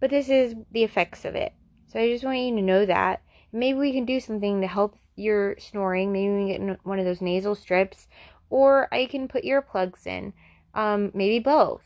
but 0.00 0.10
this 0.10 0.28
is 0.28 0.54
the 0.72 0.84
effects 0.84 1.24
of 1.24 1.34
it. 1.34 1.52
So 1.86 2.00
I 2.00 2.12
just 2.12 2.24
want 2.24 2.38
you 2.38 2.54
to 2.56 2.62
know 2.62 2.84
that. 2.86 3.22
Maybe 3.52 3.78
we 3.78 3.92
can 3.92 4.04
do 4.04 4.20
something 4.20 4.60
to 4.60 4.66
help 4.66 4.96
your 5.16 5.56
snoring. 5.58 6.12
Maybe 6.12 6.32
we 6.32 6.54
can 6.54 6.66
get 6.66 6.84
one 6.84 6.98
of 6.98 7.04
those 7.04 7.22
nasal 7.22 7.54
strips, 7.54 8.08
or 8.50 8.92
I 8.92 9.06
can 9.06 9.26
put 9.26 9.44
earplugs 9.44 10.06
in. 10.06 10.32
Um, 10.74 11.10
maybe 11.14 11.38
both. 11.38 11.82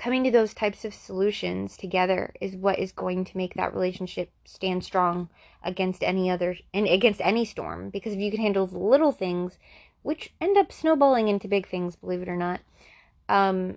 Coming 0.00 0.24
to 0.24 0.30
those 0.30 0.54
types 0.54 0.86
of 0.86 0.94
solutions 0.94 1.76
together 1.76 2.32
is 2.40 2.56
what 2.56 2.78
is 2.78 2.90
going 2.90 3.22
to 3.26 3.36
make 3.36 3.52
that 3.54 3.74
relationship 3.74 4.30
stand 4.46 4.82
strong 4.82 5.28
against 5.62 6.02
any 6.02 6.30
other 6.30 6.56
and 6.72 6.86
against 6.86 7.20
any 7.20 7.44
storm. 7.44 7.90
Because 7.90 8.14
if 8.14 8.18
you 8.18 8.30
can 8.30 8.40
handle 8.40 8.66
the 8.66 8.78
little 8.78 9.12
things 9.12 9.58
which 10.02 10.32
end 10.40 10.56
up 10.56 10.72
snowballing 10.72 11.28
into 11.28 11.46
big 11.46 11.68
things 11.68 11.96
believe 11.96 12.22
it 12.22 12.28
or 12.28 12.36
not 12.36 12.60
um 13.28 13.76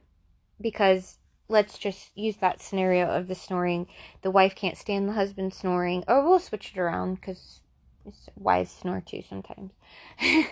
because 0.61 1.17
let's 1.49 1.77
just 1.77 2.17
use 2.17 2.37
that 2.37 2.61
scenario 2.61 3.07
of 3.07 3.27
the 3.27 3.35
snoring. 3.35 3.87
The 4.21 4.31
wife 4.31 4.55
can't 4.55 4.77
stand 4.77 5.09
the 5.09 5.13
husband 5.13 5.53
snoring. 5.53 6.05
Or 6.07 6.23
we'll 6.23 6.39
switch 6.39 6.71
it 6.73 6.79
around 6.79 7.15
because 7.15 7.59
wives 8.37 8.71
snore 8.71 9.01
too 9.01 9.21
sometimes 9.21 9.71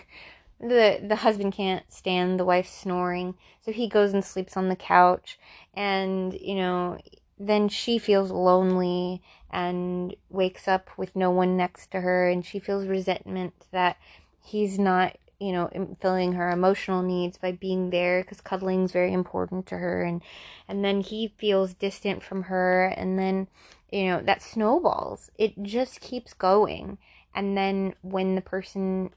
the 0.61 0.99
the 1.07 1.17
husband 1.17 1.53
can't 1.53 1.91
stand 1.91 2.39
the 2.39 2.45
wife 2.45 2.67
snoring 2.67 3.35
so 3.65 3.71
he 3.71 3.87
goes 3.87 4.13
and 4.13 4.23
sleeps 4.23 4.55
on 4.55 4.69
the 4.69 4.75
couch 4.75 5.39
and 5.73 6.33
you 6.39 6.55
know 6.55 6.97
then 7.39 7.67
she 7.67 7.97
feels 7.97 8.29
lonely 8.29 9.21
and 9.49 10.15
wakes 10.29 10.67
up 10.67 10.89
with 10.97 11.15
no 11.15 11.31
one 11.31 11.57
next 11.57 11.91
to 11.91 12.01
her 12.01 12.29
and 12.29 12.45
she 12.45 12.59
feels 12.59 12.85
resentment 12.85 13.53
that 13.71 13.97
he's 14.43 14.77
not 14.77 15.17
you 15.39 15.51
know 15.51 15.69
filling 15.99 16.33
her 16.33 16.51
emotional 16.51 17.01
needs 17.01 17.37
by 17.37 17.51
being 17.51 17.89
there 17.89 18.21
because 18.21 18.39
cuddling 18.39 18.83
is 18.83 18.91
very 18.91 19.11
important 19.11 19.65
to 19.65 19.77
her 19.77 20.03
and 20.03 20.21
and 20.67 20.85
then 20.85 21.01
he 21.01 21.33
feels 21.37 21.73
distant 21.73 22.21
from 22.21 22.43
her 22.43 22.85
and 22.85 23.17
then 23.17 23.47
you 23.91 24.05
know, 24.05 24.21
that 24.21 24.41
snowballs. 24.41 25.29
It 25.37 25.61
just 25.61 25.99
keeps 25.99 26.33
going. 26.33 26.97
And 27.35 27.57
then 27.57 27.93
when 28.01 28.35
the 28.35 28.41
person 28.41 29.11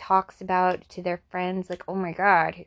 talks 0.00 0.40
about 0.40 0.88
to 0.88 1.02
their 1.02 1.20
friends, 1.30 1.68
like, 1.68 1.84
oh 1.86 1.94
my 1.94 2.12
God, 2.12 2.64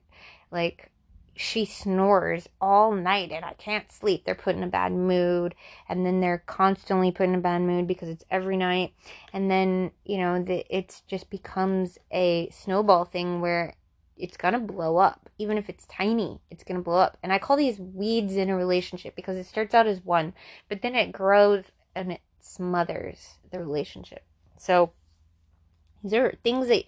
like, 0.51 0.91
she 1.35 1.65
snores 1.65 2.47
all 2.61 2.91
night 2.91 3.31
and 3.31 3.43
I 3.43 3.53
can't 3.53 3.91
sleep. 3.91 4.23
They're 4.23 4.35
put 4.35 4.55
in 4.55 4.63
a 4.63 4.67
bad 4.67 4.91
mood. 4.91 5.55
And 5.89 6.05
then 6.05 6.21
they're 6.21 6.43
constantly 6.45 7.11
put 7.11 7.27
in 7.27 7.33
a 7.33 7.39
bad 7.39 7.63
mood 7.63 7.87
because 7.87 8.09
it's 8.09 8.23
every 8.29 8.55
night. 8.55 8.93
And 9.33 9.49
then, 9.49 9.91
you 10.05 10.17
know, 10.17 10.43
the, 10.43 10.63
it 10.69 11.01
just 11.07 11.31
becomes 11.31 11.97
a 12.11 12.49
snowball 12.51 13.05
thing 13.05 13.41
where 13.41 13.73
it's 14.15 14.37
going 14.37 14.53
to 14.53 14.59
blow 14.59 14.97
up. 14.97 15.27
Even 15.39 15.57
if 15.57 15.69
it's 15.69 15.87
tiny, 15.87 16.39
it's 16.51 16.63
going 16.63 16.77
to 16.77 16.83
blow 16.83 16.99
up. 16.99 17.17
And 17.23 17.33
I 17.33 17.39
call 17.39 17.57
these 17.57 17.79
weeds 17.79 18.35
in 18.35 18.51
a 18.51 18.55
relationship 18.55 19.15
because 19.15 19.37
it 19.37 19.47
starts 19.47 19.73
out 19.73 19.87
as 19.87 20.05
one, 20.05 20.33
but 20.69 20.83
then 20.83 20.93
it 20.93 21.11
grows 21.11 21.63
and 21.95 22.11
it 22.11 22.21
smothers 22.41 23.39
the 23.51 23.59
relationship. 23.59 24.23
So 24.57 24.91
these 26.03 26.13
are 26.13 26.35
things 26.43 26.67
that 26.67 26.83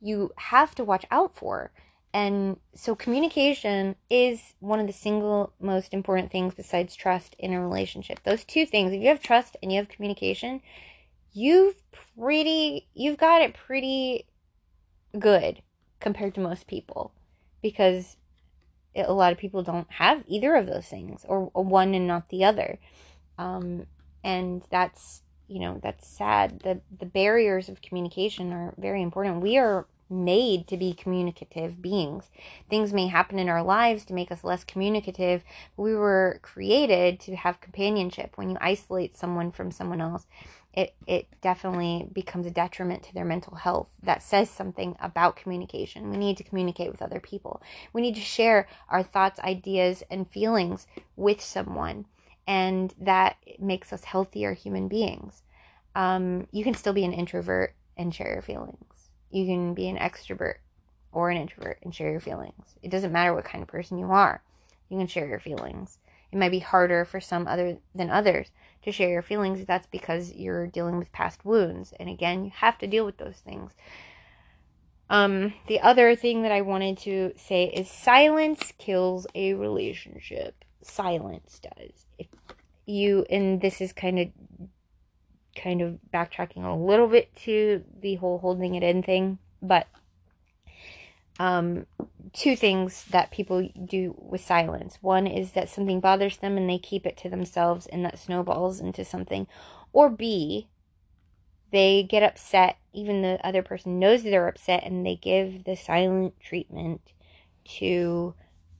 you 0.00 0.32
have 0.36 0.74
to 0.76 0.84
watch 0.84 1.04
out 1.10 1.34
for. 1.34 1.72
And 2.14 2.56
so 2.74 2.94
communication 2.94 3.96
is 4.08 4.40
one 4.60 4.80
of 4.80 4.86
the 4.86 4.92
single 4.92 5.52
most 5.60 5.92
important 5.92 6.30
things 6.30 6.54
besides 6.54 6.94
trust 6.96 7.36
in 7.38 7.52
a 7.52 7.60
relationship. 7.60 8.22
Those 8.22 8.44
two 8.44 8.64
things, 8.64 8.92
if 8.92 9.02
you 9.02 9.08
have 9.08 9.20
trust 9.20 9.56
and 9.62 9.70
you 9.70 9.78
have 9.78 9.88
communication, 9.88 10.62
you've 11.32 11.74
pretty 12.16 12.88
you've 12.94 13.18
got 13.18 13.42
it 13.42 13.54
pretty 13.54 14.26
good 15.18 15.62
compared 16.00 16.34
to 16.34 16.40
most 16.40 16.66
people 16.66 17.12
because 17.60 18.16
a 18.94 19.12
lot 19.12 19.32
of 19.32 19.38
people 19.38 19.62
don't 19.62 19.90
have 19.90 20.24
either 20.26 20.54
of 20.54 20.66
those 20.66 20.86
things 20.86 21.24
or, 21.28 21.50
one 21.52 21.94
and 21.94 22.06
not 22.06 22.30
the 22.30 22.44
other 22.44 22.78
um, 23.38 23.86
and 24.24 24.62
that's 24.70 25.22
you 25.48 25.60
know 25.60 25.80
that's 25.82 26.06
sad 26.06 26.60
the 26.60 26.80
the 26.98 27.06
barriers 27.06 27.68
of 27.68 27.82
communication 27.82 28.52
are 28.52 28.74
very 28.78 29.02
important 29.02 29.40
we 29.42 29.56
are 29.56 29.86
made 30.08 30.68
to 30.68 30.76
be 30.76 30.92
communicative 30.92 31.82
beings 31.82 32.30
things 32.70 32.92
may 32.92 33.08
happen 33.08 33.40
in 33.40 33.48
our 33.48 33.62
lives 33.62 34.04
to 34.04 34.14
make 34.14 34.30
us 34.30 34.44
less 34.44 34.62
communicative 34.62 35.42
we 35.76 35.94
were 35.94 36.38
created 36.42 37.18
to 37.18 37.34
have 37.34 37.60
companionship 37.60 38.32
when 38.36 38.48
you 38.48 38.56
isolate 38.60 39.16
someone 39.16 39.50
from 39.50 39.70
someone 39.70 40.00
else 40.00 40.26
it, 40.76 40.94
it 41.06 41.26
definitely 41.40 42.06
becomes 42.12 42.46
a 42.46 42.50
detriment 42.50 43.02
to 43.04 43.14
their 43.14 43.24
mental 43.24 43.56
health. 43.56 43.88
That 44.02 44.22
says 44.22 44.50
something 44.50 44.94
about 45.00 45.36
communication. 45.36 46.10
We 46.10 46.18
need 46.18 46.36
to 46.36 46.44
communicate 46.44 46.90
with 46.90 47.00
other 47.00 47.18
people. 47.18 47.62
We 47.94 48.02
need 48.02 48.14
to 48.16 48.20
share 48.20 48.68
our 48.90 49.02
thoughts, 49.02 49.40
ideas, 49.40 50.02
and 50.10 50.30
feelings 50.30 50.86
with 51.16 51.40
someone. 51.40 52.04
And 52.46 52.94
that 53.00 53.36
makes 53.58 53.92
us 53.92 54.04
healthier 54.04 54.52
human 54.52 54.88
beings. 54.88 55.42
Um, 55.94 56.46
you 56.52 56.62
can 56.62 56.74
still 56.74 56.92
be 56.92 57.04
an 57.04 57.12
introvert 57.12 57.74
and 57.96 58.14
share 58.14 58.32
your 58.32 58.42
feelings. 58.42 59.10
You 59.30 59.46
can 59.46 59.74
be 59.74 59.88
an 59.88 59.96
extrovert 59.96 60.56
or 61.12 61.30
an 61.30 61.38
introvert 61.38 61.78
and 61.82 61.94
share 61.94 62.10
your 62.10 62.20
feelings. 62.20 62.76
It 62.82 62.90
doesn't 62.90 63.12
matter 63.12 63.34
what 63.34 63.44
kind 63.44 63.62
of 63.62 63.68
person 63.68 63.98
you 63.98 64.10
are. 64.12 64.42
You 64.88 64.98
can 64.98 65.06
share 65.06 65.26
your 65.26 65.40
feelings. 65.40 65.98
It 66.30 66.38
might 66.38 66.50
be 66.50 66.58
harder 66.58 67.04
for 67.04 67.20
some 67.20 67.48
other 67.48 67.78
than 67.94 68.10
others 68.10 68.50
to 68.82 68.92
share 68.92 69.08
your 69.08 69.22
feelings. 69.22 69.64
That's 69.64 69.86
because 69.86 70.34
you're 70.34 70.66
dealing 70.66 70.98
with 70.98 71.12
past 71.12 71.44
wounds. 71.44 71.92
And 71.98 72.08
again, 72.08 72.44
you 72.44 72.50
have 72.54 72.78
to 72.78 72.86
deal 72.86 73.04
with 73.04 73.16
those 73.16 73.36
things. 73.36 73.72
Um, 75.08 75.54
the 75.68 75.80
other 75.80 76.16
thing 76.16 76.42
that 76.42 76.52
I 76.52 76.62
wanted 76.62 76.98
to 76.98 77.32
say 77.36 77.64
is 77.64 77.88
silence 77.88 78.72
kills 78.76 79.26
a 79.34 79.54
relationship. 79.54 80.64
Silence 80.82 81.60
does. 81.60 82.05
You 82.86 83.26
and 83.28 83.60
this 83.60 83.80
is 83.80 83.92
kind 83.92 84.18
of 84.18 84.28
kind 85.60 85.82
of 85.82 85.98
backtracking 86.12 86.64
a 86.64 86.76
little 86.76 87.08
bit 87.08 87.34
to 87.44 87.84
the 88.00 88.16
whole 88.16 88.38
holding 88.38 88.74
it 88.74 88.82
in 88.82 89.02
thing, 89.02 89.38
but 89.60 89.86
um 91.38 91.86
two 92.32 92.56
things 92.56 93.04
that 93.10 93.30
people 93.30 93.68
do 93.84 94.14
with 94.18 94.40
silence. 94.44 94.98
One 95.00 95.26
is 95.26 95.52
that 95.52 95.68
something 95.68 96.00
bothers 96.00 96.36
them 96.36 96.56
and 96.56 96.68
they 96.68 96.78
keep 96.78 97.06
it 97.06 97.16
to 97.18 97.28
themselves 97.28 97.86
and 97.86 98.04
that 98.04 98.18
snowballs 98.18 98.80
into 98.80 99.04
something. 99.04 99.46
Or 99.92 100.10
B, 100.10 100.68
they 101.72 102.02
get 102.02 102.22
upset, 102.22 102.78
even 102.92 103.22
the 103.22 103.38
other 103.44 103.62
person 103.62 103.98
knows 103.98 104.22
they're 104.22 104.48
upset, 104.48 104.84
and 104.84 105.04
they 105.04 105.16
give 105.16 105.64
the 105.64 105.76
silent 105.76 106.34
treatment 106.40 107.00
to 107.78 108.34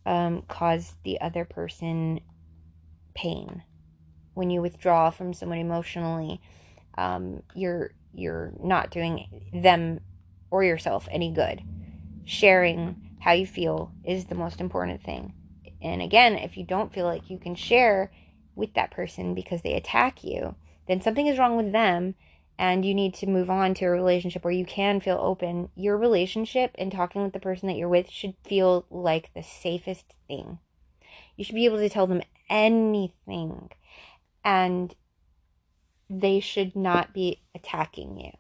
um, 0.04 0.42
cause 0.48 0.94
the 1.02 1.20
other 1.20 1.44
person 1.44 2.20
pain. 3.14 3.62
When 4.37 4.51
you 4.51 4.61
withdraw 4.61 5.09
from 5.09 5.32
someone 5.32 5.57
emotionally, 5.57 6.43
um, 6.99 7.43
you're 7.55 7.93
you're 8.12 8.53
not 8.62 8.91
doing 8.91 9.49
them 9.51 10.01
or 10.51 10.62
yourself 10.62 11.09
any 11.11 11.32
good. 11.32 11.62
Sharing 12.26 13.16
how 13.18 13.32
you 13.32 13.47
feel 13.47 13.93
is 14.05 14.26
the 14.26 14.34
most 14.34 14.61
important 14.61 15.03
thing. 15.03 15.32
And 15.80 16.03
again, 16.03 16.34
if 16.34 16.59
you 16.59 16.64
don't 16.64 16.93
feel 16.93 17.07
like 17.07 17.30
you 17.30 17.39
can 17.39 17.55
share 17.55 18.12
with 18.55 18.74
that 18.74 18.91
person 18.91 19.34
because 19.34 19.62
they 19.62 19.72
attack 19.72 20.22
you, 20.22 20.55
then 20.87 21.01
something 21.01 21.26
is 21.26 21.39
wrong 21.39 21.57
with 21.57 21.72
them 21.72 22.14
and 22.59 22.84
you 22.84 22.95
need 22.95 23.14
to 23.14 23.26
move 23.26 23.49
on 23.49 23.72
to 23.74 23.87
a 23.87 23.91
relationship 23.91 24.45
where 24.45 24.53
you 24.53 24.66
can 24.66 25.01
feel 25.01 25.18
open. 25.18 25.70
Your 25.74 25.97
relationship 25.97 26.72
and 26.76 26.93
talking 26.93 27.22
with 27.22 27.32
the 27.32 27.41
person 27.41 27.68
that 27.68 27.76
you're 27.78 27.89
with 27.89 28.11
should 28.11 28.34
feel 28.45 28.84
like 28.91 29.32
the 29.32 29.43
safest 29.43 30.14
thing. 30.28 30.59
You 31.37 31.45
should 31.45 31.55
be 31.55 31.64
able 31.64 31.78
to 31.78 31.89
tell 31.89 32.07
them 32.07 32.22
anything 32.51 33.70
and 34.47 34.94
they 36.09 36.38
should 36.38 36.76
not 36.76 37.12
be 37.12 37.42
attacking 37.53 38.16
you. 38.16 38.30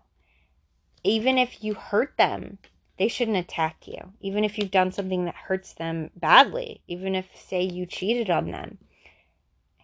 Even 1.02 1.36
if 1.36 1.64
you 1.64 1.74
hurt 1.74 2.16
them, 2.16 2.58
they 2.96 3.08
shouldn't 3.08 3.36
attack 3.36 3.88
you, 3.88 4.12
even 4.20 4.44
if 4.44 4.56
you've 4.56 4.70
done 4.70 4.92
something 4.92 5.24
that 5.24 5.34
hurts 5.34 5.74
them 5.74 6.10
badly, 6.14 6.80
even 6.86 7.16
if, 7.16 7.26
say, 7.36 7.62
you 7.62 7.84
cheated 7.86 8.30
on 8.30 8.52
them. 8.52 8.78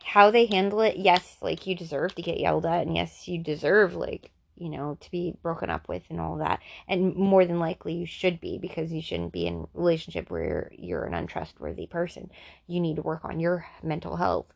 How 0.04 0.30
they 0.30 0.46
handle 0.46 0.80
it, 0.80 0.96
yes, 0.96 1.38
like 1.42 1.66
you 1.66 1.74
deserve 1.74 2.14
to 2.14 2.22
get 2.22 2.38
yelled 2.38 2.66
at, 2.66 2.86
and 2.86 2.96
yes, 2.96 3.26
you 3.26 3.38
deserve, 3.38 3.94
like, 3.96 4.30
you 4.56 4.68
know, 4.68 4.96
to 5.00 5.10
be 5.10 5.34
broken 5.42 5.70
up 5.70 5.88
with 5.88 6.04
and 6.08 6.20
all 6.20 6.38
that. 6.38 6.60
And 6.86 7.16
more 7.16 7.44
than 7.44 7.58
likely, 7.58 7.94
you 7.94 8.06
should 8.06 8.40
be 8.40 8.58
because 8.58 8.92
you 8.92 9.02
shouldn't 9.02 9.32
be 9.32 9.46
in 9.46 9.62
a 9.62 9.78
relationship 9.78 10.30
where 10.30 10.44
you're, 10.44 10.70
you're 10.78 11.04
an 11.04 11.14
untrustworthy 11.14 11.86
person. 11.86 12.30
You 12.68 12.80
need 12.80 12.96
to 12.96 13.02
work 13.02 13.24
on 13.24 13.40
your 13.40 13.66
mental 13.82 14.16
health. 14.16 14.54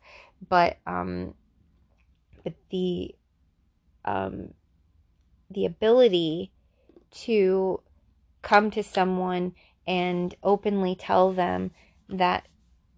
But, 0.48 0.78
um, 0.86 1.34
but 2.47 2.55
the, 2.70 3.12
um, 4.05 4.55
the 5.51 5.66
ability 5.66 6.53
to 7.11 7.80
come 8.40 8.70
to 8.70 8.84
someone 8.84 9.53
and 9.84 10.32
openly 10.44 10.94
tell 10.94 11.32
them 11.32 11.72
that 12.09 12.47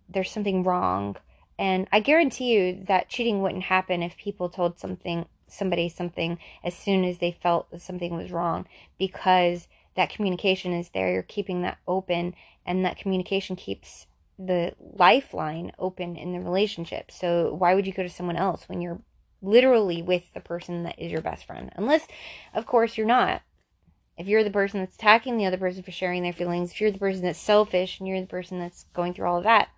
there's 0.06 0.30
something 0.30 0.64
wrong. 0.64 1.16
And 1.58 1.88
I 1.90 2.00
guarantee 2.00 2.52
you 2.52 2.84
that 2.88 3.08
cheating 3.08 3.40
wouldn't 3.40 3.62
happen 3.64 4.02
if 4.02 4.18
people 4.18 4.50
told 4.50 4.78
something 4.78 5.24
somebody 5.46 5.88
something 5.88 6.38
as 6.62 6.76
soon 6.76 7.06
as 7.06 7.20
they 7.20 7.32
felt 7.32 7.70
that 7.70 7.80
something 7.80 8.14
was 8.14 8.30
wrong 8.30 8.66
because 8.98 9.66
that 9.96 10.10
communication 10.10 10.74
is 10.74 10.90
there 10.90 11.10
you're 11.10 11.22
keeping 11.22 11.62
that 11.62 11.78
open 11.88 12.34
and 12.66 12.84
that 12.84 12.98
communication 12.98 13.56
keeps 13.56 14.06
the 14.38 14.74
lifeline 14.78 15.72
open 15.78 16.16
in 16.16 16.32
the 16.32 16.38
relationship 16.38 17.10
so 17.10 17.54
why 17.54 17.74
would 17.74 17.86
you 17.86 17.94
go 17.94 18.02
to 18.02 18.10
someone 18.10 18.36
else 18.36 18.68
when 18.68 18.82
you're 18.82 19.00
literally 19.40 20.02
with 20.02 20.32
the 20.34 20.40
person 20.40 20.82
that 20.82 20.98
is 20.98 21.12
your 21.12 21.20
best 21.20 21.44
friend 21.44 21.70
unless 21.76 22.06
of 22.54 22.66
course 22.66 22.96
you're 22.96 23.06
not 23.06 23.40
if 24.18 24.26
you're 24.26 24.44
the 24.44 24.50
person 24.50 24.80
that's 24.80 24.96
attacking 24.96 25.38
the 25.38 25.46
other 25.46 25.56
person 25.56 25.82
for 25.84 25.92
sharing 25.92 26.24
their 26.24 26.32
feelings, 26.32 26.72
if 26.72 26.80
you're 26.80 26.90
the 26.90 26.98
person 26.98 27.22
that's 27.22 27.38
selfish 27.38 28.00
and 28.00 28.08
you're 28.08 28.20
the 28.20 28.26
person 28.26 28.58
that's 28.58 28.84
going 28.92 29.14
through 29.14 29.28
all 29.28 29.38
of 29.38 29.44
that, 29.44 29.68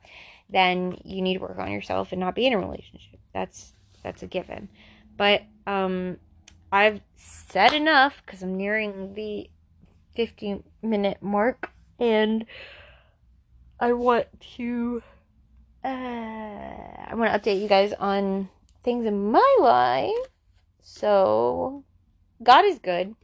then 0.49 0.99
you 1.05 1.21
need 1.21 1.35
to 1.35 1.41
work 1.41 1.59
on 1.59 1.71
yourself 1.71 2.11
and 2.11 2.21
not 2.21 2.35
be 2.35 2.47
in 2.47 2.55
a 2.55 2.59
relationship. 2.59 3.21
That's 3.35 3.75
that's 4.03 4.23
a 4.23 4.27
given. 4.27 4.71
But 5.17 5.43
um 5.67 6.17
I've 6.73 7.03
said 7.17 7.75
enough 7.75 8.23
cuz 8.27 8.43
I'm 8.43 8.57
nearing 8.57 9.13
the 9.15 9.51
50 10.17 10.65
minute 10.83 11.19
mark 11.21 11.71
and 11.99 12.47
I 13.79 13.93
want 13.93 14.27
to 14.57 15.03
uh 15.85 15.89
I 15.89 17.13
want 17.13 17.31
to 17.31 17.39
update 17.39 17.61
you 17.61 17.69
guys 17.69 17.93
on 17.93 18.49
things 18.83 19.07
in 19.07 19.31
my 19.31 19.57
life. 19.61 20.14
So 20.81 21.85
God 22.43 22.64
is 22.64 22.78
good 22.78 23.14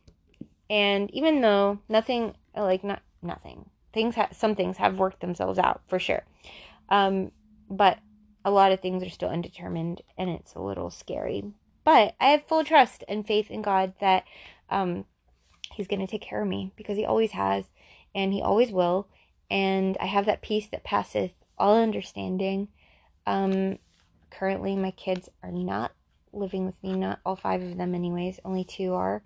and 0.69 1.11
even 1.13 1.41
though 1.41 1.79
nothing, 1.89 2.35
like 2.55 2.83
not 2.83 3.03
nothing, 3.23 3.71
things 3.93 4.15
ha- 4.15 4.29
some 4.33 4.55
things 4.55 4.77
have 4.79 4.99
worked 4.99 5.21
themselves 5.21 5.59
out 5.59 5.81
for 5.87 5.99
sure. 5.99 6.25
Um, 6.89 7.31
but 7.71 7.99
a 8.45 8.51
lot 8.51 8.73
of 8.73 8.81
things 8.81 9.03
are 9.03 9.11
still 9.11 9.29
undetermined, 9.29 10.03
and 10.19 10.31
it's 10.31 10.55
a 10.55 10.61
little 10.61 10.91
scary. 10.91 11.45
But 11.85 12.15
I 12.21 12.29
have 12.31 12.47
full 12.47 12.65
trust 12.65 13.05
and 13.09 13.27
faith 13.27 13.51
in 13.51 13.63
God 13.63 13.95
that 14.01 14.25
um, 14.71 15.05
He's 15.75 15.87
going 15.87 16.01
to 16.01 16.07
take 16.07 16.23
care 16.23 16.43
of 16.43 16.49
me 16.49 16.73
because 16.77 16.97
He 16.97 17.05
always 17.05 17.33
has, 17.33 17.67
and 18.15 18.33
He 18.33 18.43
always 18.43 18.73
will. 18.73 19.09
And 19.49 19.97
I 20.01 20.07
have 20.07 20.27
that 20.27 20.43
peace 20.43 20.69
that 20.73 20.83
passeth 20.83 21.33
all 21.59 21.81
understanding. 21.81 22.69
Um, 23.25 23.79
currently 24.39 24.77
my 24.77 24.91
kids 24.93 25.29
are 25.43 25.53
not 25.53 25.93
living 26.33 26.67
with 26.67 26.83
me, 26.83 26.95
not 26.95 27.21
all 27.25 27.37
five 27.37 27.63
of 27.63 27.77
them, 27.77 27.95
anyways, 27.95 28.39
only 28.45 28.65
two 28.65 28.95
are. 28.95 29.23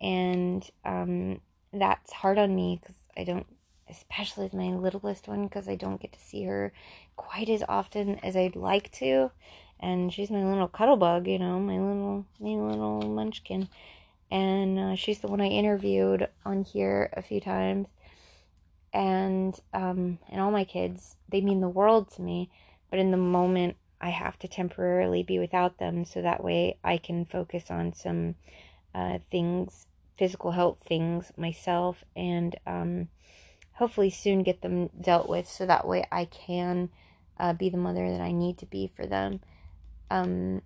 And 0.00 0.68
um, 0.84 1.40
that's 1.72 2.12
hard 2.12 2.38
on 2.38 2.54
me 2.54 2.78
because 2.80 2.96
I 3.16 3.24
don't, 3.24 3.46
especially 3.88 4.44
with 4.44 4.54
my 4.54 4.68
littlest 4.68 5.28
one, 5.28 5.44
because 5.46 5.68
I 5.68 5.76
don't 5.76 6.00
get 6.00 6.12
to 6.12 6.20
see 6.20 6.44
her 6.44 6.72
quite 7.16 7.48
as 7.48 7.62
often 7.68 8.18
as 8.20 8.36
I'd 8.36 8.56
like 8.56 8.90
to. 8.92 9.30
And 9.78 10.12
she's 10.12 10.30
my 10.30 10.42
little 10.42 10.68
cuddle 10.68 10.96
bug, 10.96 11.26
you 11.26 11.38
know, 11.38 11.60
my 11.60 11.78
little, 11.78 12.24
my 12.40 12.50
little 12.50 13.02
munchkin. 13.02 13.68
And 14.30 14.78
uh, 14.78 14.94
she's 14.96 15.18
the 15.18 15.28
one 15.28 15.40
I 15.40 15.48
interviewed 15.48 16.28
on 16.44 16.64
here 16.64 17.10
a 17.12 17.22
few 17.22 17.40
times. 17.40 17.88
And 18.92 19.58
um, 19.74 20.18
and 20.30 20.40
all 20.40 20.50
my 20.50 20.64
kids, 20.64 21.16
they 21.28 21.42
mean 21.42 21.60
the 21.60 21.68
world 21.68 22.10
to 22.12 22.22
me. 22.22 22.48
But 22.90 22.98
in 22.98 23.10
the 23.10 23.18
moment, 23.18 23.76
I 24.00 24.10
have 24.10 24.38
to 24.40 24.48
temporarily 24.48 25.22
be 25.22 25.38
without 25.38 25.78
them 25.78 26.04
so 26.04 26.22
that 26.22 26.44
way 26.44 26.78
I 26.84 26.98
can 26.98 27.24
focus 27.24 27.70
on 27.70 27.92
some 27.92 28.34
uh, 28.94 29.18
things, 29.30 29.86
physical 30.18 30.50
health 30.52 30.78
things 30.86 31.32
myself, 31.36 32.04
and 32.14 32.56
um, 32.66 33.08
hopefully 33.72 34.10
soon 34.10 34.42
get 34.42 34.62
them 34.62 34.90
dealt 35.00 35.28
with 35.28 35.48
so 35.48 35.66
that 35.66 35.86
way 35.86 36.04
I 36.10 36.26
can 36.26 36.90
uh, 37.38 37.52
be 37.52 37.68
the 37.68 37.76
mother 37.76 38.10
that 38.10 38.20
I 38.20 38.32
need 38.32 38.58
to 38.58 38.66
be 38.66 38.90
for 38.94 39.06
them. 39.06 39.40
Um, 40.10 40.62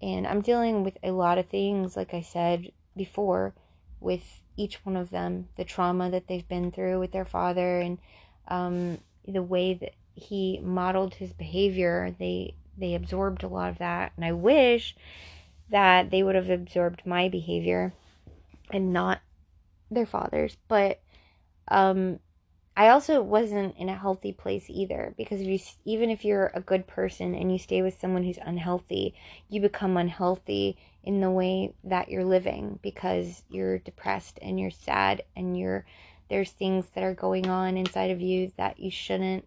and 0.00 0.26
I'm 0.26 0.42
dealing 0.42 0.84
with 0.84 0.96
a 1.02 1.10
lot 1.10 1.38
of 1.38 1.46
things, 1.46 1.96
like 1.96 2.14
I 2.14 2.20
said 2.20 2.70
before, 2.96 3.54
with 4.00 4.42
each 4.56 4.84
one 4.84 4.96
of 4.96 5.10
them, 5.10 5.48
the 5.56 5.64
trauma 5.64 6.10
that 6.10 6.28
they've 6.28 6.46
been 6.46 6.70
through 6.70 7.00
with 7.00 7.12
their 7.12 7.24
father, 7.24 7.80
and 7.80 7.98
um, 8.48 8.98
the 9.26 9.42
way 9.42 9.74
that 9.74 9.94
he 10.18 10.60
modeled 10.62 11.14
his 11.14 11.32
behavior. 11.32 12.14
They 12.18 12.54
they 12.76 12.94
absorbed 12.94 13.42
a 13.42 13.48
lot 13.48 13.70
of 13.70 13.78
that, 13.78 14.12
and 14.16 14.24
I 14.24 14.32
wish 14.32 14.94
that 15.70 16.10
they 16.10 16.22
would 16.22 16.34
have 16.34 16.50
absorbed 16.50 17.02
my 17.04 17.28
behavior 17.28 17.92
and 18.70 18.92
not 18.92 19.20
their 19.90 20.06
father's. 20.06 20.56
But 20.68 21.00
um, 21.68 22.20
I 22.76 22.88
also 22.90 23.22
wasn't 23.22 23.76
in 23.76 23.88
a 23.88 23.96
healthy 23.96 24.32
place 24.32 24.66
either 24.68 25.12
because 25.16 25.40
if 25.40 25.48
you 25.48 25.58
even 25.84 26.10
if 26.10 26.24
you're 26.24 26.52
a 26.54 26.60
good 26.60 26.86
person 26.86 27.34
and 27.34 27.50
you 27.50 27.58
stay 27.58 27.82
with 27.82 27.98
someone 28.00 28.22
who's 28.22 28.38
unhealthy, 28.40 29.14
you 29.48 29.60
become 29.60 29.96
unhealthy 29.96 30.76
in 31.02 31.20
the 31.20 31.30
way 31.30 31.74
that 31.84 32.08
you're 32.08 32.24
living 32.24 32.78
because 32.82 33.42
you're 33.50 33.78
depressed 33.78 34.38
and 34.42 34.60
you're 34.60 34.70
sad 34.70 35.22
and 35.34 35.58
you're 35.58 35.84
there's 36.28 36.50
things 36.50 36.86
that 36.94 37.02
are 37.02 37.14
going 37.14 37.48
on 37.48 37.76
inside 37.76 38.10
of 38.10 38.20
you 38.20 38.52
that 38.58 38.78
you 38.78 38.90
shouldn't 38.90 39.44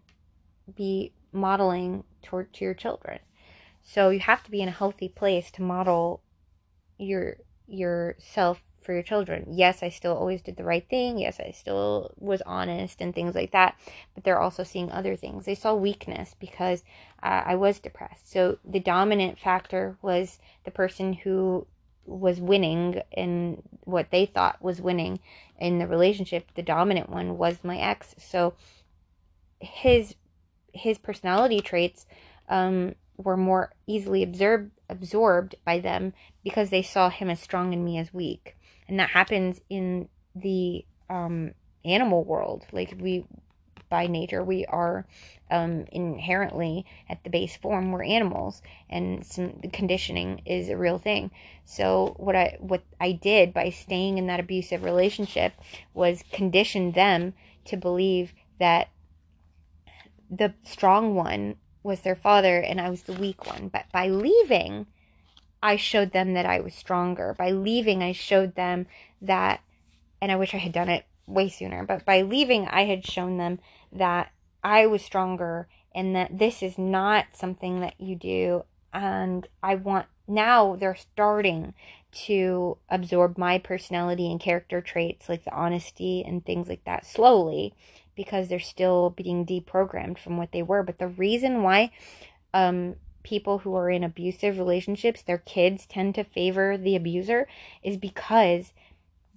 be 0.74 1.12
modeling 1.32 2.04
toward 2.22 2.52
to 2.54 2.64
your 2.64 2.74
children. 2.74 3.18
So 3.82 4.10
you 4.10 4.20
have 4.20 4.44
to 4.44 4.50
be 4.50 4.60
in 4.60 4.68
a 4.68 4.72
healthy 4.72 5.08
place 5.08 5.50
to 5.52 5.62
model 5.62 6.22
your 6.98 7.36
yourself 7.66 8.62
for 8.82 8.92
your 8.92 9.02
children. 9.02 9.46
Yes, 9.50 9.82
I 9.82 9.88
still 9.88 10.16
always 10.16 10.42
did 10.42 10.56
the 10.56 10.64
right 10.64 10.86
thing. 10.88 11.18
Yes, 11.18 11.40
I 11.40 11.52
still 11.52 12.12
was 12.18 12.42
honest 12.42 13.00
and 13.00 13.14
things 13.14 13.34
like 13.34 13.52
that. 13.52 13.78
But 14.14 14.24
they're 14.24 14.40
also 14.40 14.64
seeing 14.64 14.90
other 14.90 15.16
things. 15.16 15.44
They 15.44 15.54
saw 15.54 15.74
weakness 15.74 16.34
because 16.38 16.82
uh, 17.22 17.42
I 17.46 17.54
was 17.54 17.78
depressed. 17.78 18.30
So 18.30 18.58
the 18.64 18.80
dominant 18.80 19.38
factor 19.38 19.96
was 20.02 20.38
the 20.64 20.70
person 20.70 21.12
who 21.12 21.66
was 22.04 22.40
winning 22.40 23.00
and 23.12 23.62
what 23.84 24.10
they 24.10 24.26
thought 24.26 24.60
was 24.60 24.80
winning 24.80 25.20
in 25.58 25.78
the 25.78 25.86
relationship. 25.86 26.50
The 26.54 26.62
dominant 26.62 27.08
one 27.08 27.38
was 27.38 27.62
my 27.62 27.78
ex. 27.78 28.14
So 28.18 28.54
his 29.60 30.16
his 30.72 30.98
personality 30.98 31.60
traits 31.60 32.06
um, 32.48 32.94
were 33.16 33.36
more 33.36 33.72
easily 33.86 34.22
absorbed 34.22 34.70
absorbed 34.88 35.54
by 35.64 35.78
them 35.78 36.12
because 36.44 36.70
they 36.70 36.82
saw 36.82 37.08
him 37.08 37.30
as 37.30 37.40
strong 37.40 37.72
and 37.72 37.84
me 37.84 37.98
as 37.98 38.12
weak, 38.12 38.56
and 38.88 38.98
that 38.98 39.10
happens 39.10 39.60
in 39.70 40.08
the 40.34 40.84
um, 41.08 41.52
animal 41.84 42.24
world. 42.24 42.66
Like 42.72 42.94
we, 42.98 43.24
by 43.88 44.06
nature, 44.06 44.42
we 44.42 44.64
are 44.66 45.06
um, 45.50 45.84
inherently 45.92 46.86
at 47.08 47.22
the 47.24 47.30
base 47.30 47.56
form 47.56 47.92
we're 47.92 48.04
animals, 48.04 48.62
and 48.88 49.24
some 49.24 49.60
conditioning 49.72 50.42
is 50.46 50.68
a 50.68 50.76
real 50.76 50.98
thing. 50.98 51.30
So 51.64 52.14
what 52.16 52.34
I 52.34 52.56
what 52.60 52.82
I 53.00 53.12
did 53.12 53.52
by 53.52 53.70
staying 53.70 54.18
in 54.18 54.26
that 54.26 54.40
abusive 54.40 54.84
relationship 54.84 55.52
was 55.94 56.24
condition 56.32 56.92
them 56.92 57.34
to 57.66 57.76
believe 57.76 58.32
that 58.58 58.88
the 60.32 60.54
strong 60.64 61.14
one 61.14 61.56
was 61.82 62.00
their 62.00 62.16
father 62.16 62.58
and 62.58 62.80
I 62.80 62.88
was 62.88 63.02
the 63.02 63.12
weak 63.12 63.46
one. 63.46 63.68
But 63.68 63.84
by 63.92 64.08
leaving, 64.08 64.86
I 65.62 65.76
showed 65.76 66.12
them 66.12 66.32
that 66.34 66.46
I 66.46 66.60
was 66.60 66.74
stronger. 66.74 67.34
By 67.38 67.50
leaving, 67.50 68.02
I 68.02 68.12
showed 68.12 68.54
them 68.54 68.86
that, 69.20 69.60
and 70.20 70.32
I 70.32 70.36
wish 70.36 70.54
I 70.54 70.58
had 70.58 70.72
done 70.72 70.88
it 70.88 71.04
way 71.26 71.48
sooner, 71.48 71.84
but 71.84 72.04
by 72.04 72.22
leaving, 72.22 72.66
I 72.66 72.84
had 72.84 73.06
shown 73.06 73.36
them 73.36 73.60
that 73.92 74.32
I 74.64 74.86
was 74.86 75.02
stronger 75.02 75.68
and 75.94 76.16
that 76.16 76.38
this 76.38 76.62
is 76.62 76.78
not 76.78 77.26
something 77.34 77.80
that 77.80 78.00
you 78.00 78.16
do. 78.16 78.64
And 78.92 79.46
I 79.62 79.74
want, 79.74 80.06
now 80.26 80.76
they're 80.76 80.96
starting 80.96 81.74
to 82.26 82.78
absorb 82.88 83.38
my 83.38 83.58
personality 83.58 84.30
and 84.30 84.40
character 84.40 84.80
traits 84.80 85.28
like 85.28 85.44
the 85.44 85.54
honesty 85.54 86.24
and 86.26 86.44
things 86.44 86.68
like 86.68 86.84
that 86.84 87.06
slowly 87.06 87.74
because 88.14 88.48
they're 88.48 88.60
still 88.60 89.10
being 89.10 89.46
deprogrammed 89.46 90.18
from 90.18 90.36
what 90.36 90.52
they 90.52 90.62
were. 90.62 90.82
But 90.82 90.98
the 90.98 91.08
reason 91.08 91.62
why 91.62 91.90
um, 92.52 92.96
people 93.22 93.58
who 93.58 93.74
are 93.74 93.90
in 93.90 94.04
abusive 94.04 94.58
relationships, 94.58 95.22
their 95.22 95.38
kids 95.38 95.86
tend 95.86 96.14
to 96.14 96.24
favor 96.24 96.76
the 96.76 96.96
abuser 96.96 97.48
is 97.82 97.96
because 97.96 98.72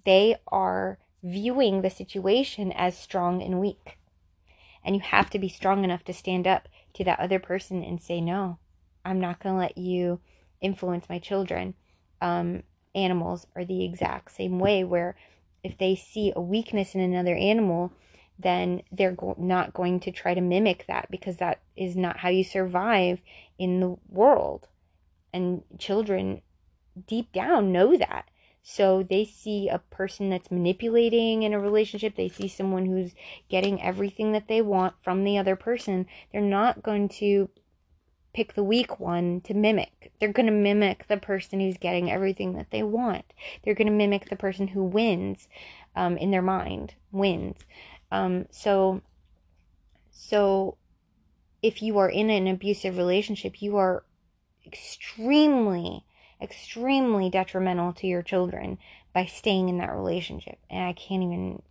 they 0.06 0.36
are 0.48 0.98
viewing 1.24 1.82
the 1.82 1.90
situation 1.90 2.72
as 2.72 2.98
strong 2.98 3.42
and 3.42 3.60
weak. 3.60 3.98
And 4.84 4.96
you 4.96 5.02
have 5.02 5.30
to 5.32 5.40
be 5.40 5.50
strong 5.50 5.84
enough 5.84 6.04
to 6.06 6.14
stand 6.14 6.46
up 6.46 6.68
to 6.94 7.04
that 7.06 7.20
other 7.20 7.40
person 7.40 7.84
and 7.84 8.00
say, 8.00 8.22
no, 8.22 8.60
I'm 9.04 9.20
not 9.20 9.40
going 9.40 9.56
to 9.56 9.60
let 9.60 9.78
you 9.78 10.20
influence 10.62 11.10
my 11.10 11.20
children. 11.20 11.74
Um, 12.22 12.64
animals 12.94 13.48
are 13.56 13.66
the 13.66 13.84
exact 13.84 14.32
same 14.32 14.60
way, 14.60 14.84
where 14.84 15.16
if 15.64 15.78
they 15.78 15.96
see 15.96 16.32
a 16.36 16.42
weakness 16.42 16.94
in 16.94 17.02
another 17.02 17.36
animal, 17.36 17.92
then 18.38 18.82
they're 18.92 19.12
go- 19.12 19.36
not 19.38 19.74
going 19.74 20.00
to 20.02 20.12
try 20.12 20.34
to 20.34 20.42
mimic 20.42 20.86
that 20.88 21.10
because 21.10 21.38
that 21.38 21.62
is 21.76 21.96
not 21.96 22.18
how 22.18 22.30
you 22.30 22.44
survive 22.44 23.22
in 23.58 23.80
the 23.80 23.96
world. 24.10 24.68
And 25.34 25.64
children 25.78 26.42
deep 27.08 27.32
down 27.32 27.72
know 27.72 27.98
that. 27.98 28.30
So 28.68 29.04
they 29.04 29.26
see 29.26 29.70
a 29.70 29.78
person 29.78 30.30
that's 30.30 30.50
manipulating 30.50 31.44
in 31.44 31.54
a 31.54 31.60
relationship, 31.60 32.16
they 32.16 32.30
see 32.30 32.48
someone 32.48 32.88
who's 32.88 33.14
getting 33.48 33.82
everything 33.82 34.32
that 34.32 34.48
they 34.48 34.62
want 34.62 34.96
from 35.04 35.24
the 35.24 35.38
other 35.38 35.56
person. 35.56 36.08
They're 36.32 36.42
not 36.42 36.82
going 36.82 37.10
to 37.10 37.50
pick 38.34 38.56
the 38.56 38.64
weak 38.64 39.00
one 39.00 39.40
to 39.42 39.54
mimic. 39.54 40.12
They're 40.20 40.34
going 40.34 40.48
to 40.48 40.52
mimic 40.52 41.08
the 41.08 41.18
person 41.18 41.60
who's 41.60 41.78
getting 41.78 42.12
everything 42.12 42.54
that 42.56 42.72
they 42.72 42.84
want. 42.84 43.26
They're 43.64 43.76
going 43.76 43.88
to 43.88 43.94
mimic 43.94 44.30
the 44.30 44.36
person 44.36 44.68
who 44.70 44.84
wins 44.84 45.48
um, 45.96 46.18
in 46.18 46.32
their 46.32 46.42
mind, 46.42 46.96
wins. 47.12 47.60
Um, 48.16 48.46
so, 48.50 49.02
so 50.10 50.78
if 51.62 51.82
you 51.82 51.98
are 51.98 52.10
in 52.10 52.30
an 52.30 52.48
abusive 52.48 52.98
relationship, 52.98 53.62
you 53.62 53.76
are 53.76 54.06
extremely, 54.66 56.06
extremely 56.42 57.30
detrimental 57.30 57.92
to 57.94 58.08
your 58.08 58.24
children 58.24 58.78
by 59.14 59.26
staying 59.26 59.68
in 59.68 59.80
that 59.80 59.94
relationship. 59.94 60.60
And 60.70 60.86
I 60.86 60.94
can't 60.94 61.24
even 61.24 61.62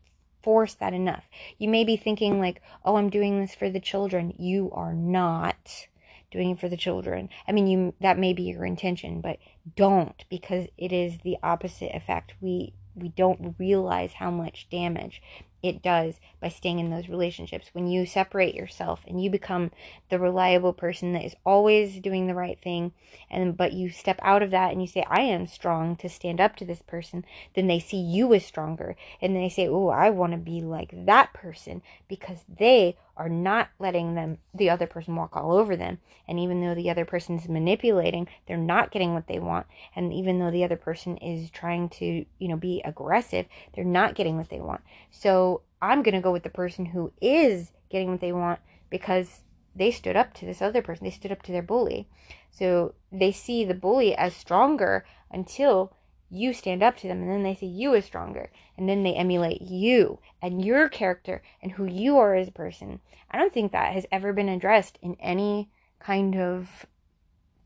force 0.43 0.75
that 0.75 0.93
enough. 0.93 1.25
You 1.57 1.71
may 1.71 1.85
be 1.85 1.97
thinking 1.97 2.39
like, 2.39 2.61
"Oh, 2.85 2.97
I'm 2.97 3.09
doing 3.09 3.41
this 3.41 3.55
for 3.55 3.71
the 3.71 3.81
children." 3.81 4.35
You 4.39 4.71
are 4.73 4.93
not 4.93 5.87
doing 6.31 6.51
it 6.51 6.61
for 6.61 6.69
the 6.69 6.77
children. 6.77 7.31
I 7.49 7.53
mean, 7.53 7.67
you 7.67 7.95
that 8.01 8.19
may 8.19 8.35
be 8.35 8.43
your 8.43 8.67
intention, 8.67 9.23
but 9.23 9.39
don't 9.77 10.23
because 10.29 10.67
it 10.77 10.93
is 10.93 11.19
the 11.25 11.39
opposite 11.43 11.95
effect. 11.95 12.35
We 12.43 12.75
we 12.95 13.09
don't 13.09 13.57
realize 13.59 14.13
how 14.13 14.31
much 14.31 14.69
damage 14.71 15.23
it 15.65 15.83
does 15.83 16.21
by 16.45 16.51
staying 16.51 16.79
in 16.79 16.91
those 16.91 17.09
relationships. 17.09 17.71
When 17.73 17.87
you 17.89 18.05
separate 18.05 18.55
yourself 18.55 19.03
and 19.09 19.19
you 19.19 19.31
become 19.31 19.71
the 20.11 20.19
reliable 20.19 20.75
person 20.75 21.15
that 21.15 21.25
is 21.25 21.35
always 21.43 21.99
doing 22.01 22.27
the 22.27 22.35
right 22.35 22.61
thing, 22.61 22.93
and 23.31 23.57
but 23.57 23.73
you 23.73 23.89
step 23.89 24.19
out 24.21 24.43
of 24.43 24.51
that 24.51 24.71
and 24.71 24.83
you 24.83 24.87
say, 24.87 25.07
I 25.09 25.23
am 25.23 25.47
strong 25.47 25.97
to 25.97 26.09
stand 26.11 26.43
up 26.43 26.57
to 26.57 26.67
this 26.67 26.83
person, 26.83 27.25
then 27.55 27.67
they 27.67 27.79
see 27.79 27.97
you 27.97 28.35
as 28.35 28.45
stronger. 28.45 28.95
And 29.23 29.35
they 29.35 29.49
say, 29.49 29.69
Oh, 29.69 29.89
I 29.89 30.11
want 30.11 30.33
to 30.33 30.39
be 30.39 30.61
like 30.61 31.07
that 31.07 31.33
person 31.33 31.81
because 32.09 32.45
they 32.47 32.99
are 33.17 33.31
not 33.31 33.71
letting 33.79 34.15
them 34.15 34.37
the 34.53 34.69
other 34.69 34.87
person 34.87 35.17
walk 35.17 35.35
all 35.35 35.53
over 35.53 35.77
them. 35.77 35.99
And 36.29 36.39
even 36.39 36.61
though 36.61 36.75
the 36.75 36.91
other 36.91 37.07
person 37.07 37.39
is 37.39 37.49
manipulating, 37.49 38.29
they're 38.47 38.59
not 38.59 38.91
getting 38.91 39.15
what 39.15 39.29
they 39.29 39.39
want. 39.39 39.67
And 39.97 40.13
even 40.13 40.39
though 40.39 40.51
the 40.51 40.65
other 40.65 40.77
person 40.77 41.17
is 41.19 41.49
trying 41.49 41.89
to, 41.91 42.27
you 42.39 42.49
know, 42.49 42.57
be 42.57 42.83
aggressive, 42.85 43.47
they're 43.75 43.85
not 43.85 44.15
getting 44.15 44.37
what 44.37 44.51
they 44.51 44.61
want. 44.61 44.83
So 45.11 45.63
I'm 45.81 46.03
going 46.03 46.15
to 46.15 46.21
go 46.21 46.33
with 46.33 46.43
the 46.43 46.51
person 46.51 46.87
who 46.87 47.13
is 47.21 47.73
getting 47.91 48.11
what 48.11 48.21
they 48.21 48.33
want 48.33 48.61
because 48.91 49.43
they 49.75 49.91
stood 49.91 50.17
up 50.17 50.35
to 50.35 50.47
this 50.47 50.63
other 50.63 50.83
person. 50.83 51.05
They 51.05 51.11
stood 51.11 51.33
up 51.33 51.43
to 51.43 51.53
their 51.53 51.63
bully. 51.63 52.09
So 52.51 52.95
they 53.11 53.33
see 53.33 53.65
the 53.65 53.75
bully 53.75 54.15
as 54.15 54.35
stronger 54.35 55.05
until 55.31 55.93
you 56.31 56.53
stand 56.53 56.83
up 56.83 56.97
to 56.97 57.09
them 57.09 57.23
and 57.23 57.31
then 57.31 57.43
they 57.43 57.55
see 57.55 57.67
you 57.67 57.95
as 57.95 58.05
stronger 58.05 58.51
and 58.77 58.89
then 58.89 59.03
they 59.03 59.15
emulate 59.15 59.63
you 59.63 60.19
and 60.43 60.65
your 60.65 60.89
character 60.89 61.43
and 61.63 61.73
who 61.73 61.85
you 61.85 62.19
are 62.19 62.35
as 62.35 62.49
a 62.49 62.53
person. 62.53 63.01
I 63.31 63.39
don't 63.39 63.53
think 63.53 63.73
that 63.73 63.93
has 63.93 64.07
ever 64.11 64.33
been 64.33 64.49
addressed 64.49 64.99
in 65.03 65.17
any 65.21 65.71
kind 65.99 66.37
of 66.37 66.87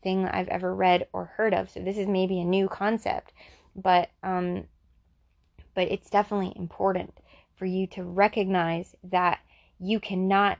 thing 0.03 0.27
I've 0.27 0.49
ever 0.49 0.75
read 0.75 1.07
or 1.13 1.27
heard 1.37 1.55
of. 1.55 1.71
So 1.71 1.81
this 1.81 1.99
is 1.99 2.07
maybe 2.07 2.41
a 2.41 2.45
new 2.45 2.69
concept, 2.69 3.33
but 3.75 4.11
um 4.23 4.65
but 5.75 5.89
it's 5.91 6.11
definitely 6.11 6.53
important 6.57 7.15
for 7.59 7.67
you 7.67 7.87
to 7.89 8.05
recognize 8.05 8.95
that 9.03 9.41
you 9.79 10.01
cannot 10.01 10.59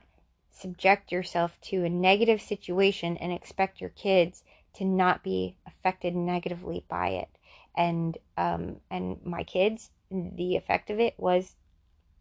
subject 0.51 1.11
yourself 1.11 1.59
to 1.61 1.85
a 1.85 1.89
negative 1.89 2.41
situation 2.41 3.17
and 3.17 3.31
expect 3.31 3.79
your 3.79 3.91
kids 3.91 4.43
to 4.73 4.85
not 4.85 5.23
be 5.23 5.55
affected 5.65 6.15
negatively 6.15 6.83
by 6.89 7.09
it. 7.09 7.29
And 7.75 8.17
um, 8.37 8.77
and 8.91 9.17
my 9.23 9.43
kids, 9.43 9.89
the 10.11 10.55
effect 10.55 10.89
of 10.89 10.99
it 10.99 11.15
was 11.17 11.55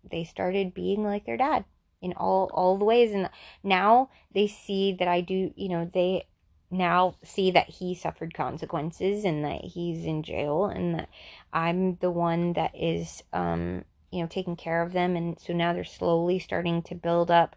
they 0.08 0.24
started 0.24 0.74
being 0.74 1.02
like 1.02 1.26
their 1.26 1.36
dad 1.36 1.64
in 2.00 2.12
all 2.12 2.50
all 2.54 2.78
the 2.78 2.84
ways 2.84 3.12
and 3.12 3.28
now 3.64 4.08
they 4.32 4.46
see 4.46 4.92
that 4.98 5.08
I 5.08 5.20
do, 5.20 5.52
you 5.56 5.68
know, 5.68 5.90
they 5.92 6.26
now 6.70 7.16
see 7.24 7.50
that 7.50 7.68
he 7.68 7.94
suffered 7.94 8.34
consequences 8.34 9.24
and 9.24 9.44
that 9.44 9.64
he's 9.64 10.04
in 10.04 10.22
jail 10.22 10.66
and 10.66 10.94
that 10.94 11.08
I'm 11.52 11.96
the 11.96 12.10
one 12.10 12.52
that 12.52 12.72
is 12.76 13.22
um 13.32 13.84
you 14.10 14.20
know 14.20 14.28
taking 14.28 14.56
care 14.56 14.82
of 14.82 14.92
them 14.92 15.16
and 15.16 15.38
so 15.38 15.52
now 15.52 15.72
they're 15.72 15.84
slowly 15.84 16.38
starting 16.38 16.82
to 16.82 16.94
build 16.94 17.30
up 17.30 17.56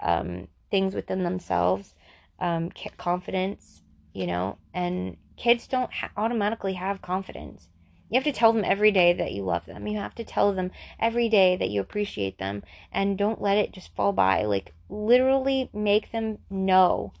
um, 0.00 0.48
things 0.70 0.94
within 0.94 1.22
themselves 1.22 1.94
um, 2.38 2.70
confidence 2.98 3.82
you 4.12 4.26
know 4.26 4.58
and 4.72 5.16
kids 5.40 5.66
don't 5.66 5.92
ha- 5.92 6.10
automatically 6.16 6.74
have 6.74 7.00
confidence. 7.00 7.68
You 8.10 8.16
have 8.16 8.24
to 8.24 8.32
tell 8.32 8.52
them 8.52 8.64
every 8.64 8.90
day 8.90 9.12
that 9.14 9.32
you 9.32 9.42
love 9.42 9.66
them. 9.66 9.86
You 9.86 9.98
have 9.98 10.14
to 10.16 10.24
tell 10.24 10.52
them 10.52 10.70
every 10.98 11.28
day 11.28 11.56
that 11.56 11.70
you 11.70 11.80
appreciate 11.80 12.38
them 12.38 12.62
and 12.92 13.16
don't 13.16 13.40
let 13.40 13.56
it 13.56 13.72
just 13.72 13.94
fall 13.94 14.12
by. 14.12 14.44
Like 14.44 14.74
literally 14.88 15.70
make 15.72 16.12
them 16.12 16.38
know 16.50 17.12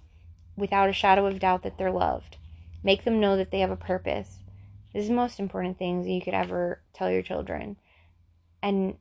without 0.56 0.90
a 0.90 0.92
shadow 0.92 1.26
of 1.26 1.38
doubt 1.38 1.62
that 1.62 1.78
they're 1.78 1.92
loved. 1.92 2.36
Make 2.82 3.04
them 3.04 3.20
know 3.20 3.36
that 3.36 3.50
they 3.50 3.60
have 3.60 3.70
a 3.70 3.76
purpose. 3.76 4.38
This 4.92 5.02
is 5.02 5.08
the 5.08 5.14
most 5.14 5.40
important 5.40 5.78
things 5.78 6.06
you 6.06 6.20
could 6.20 6.34
ever 6.34 6.80
tell 6.92 7.10
your 7.10 7.22
children 7.22 7.76
and 8.62 8.96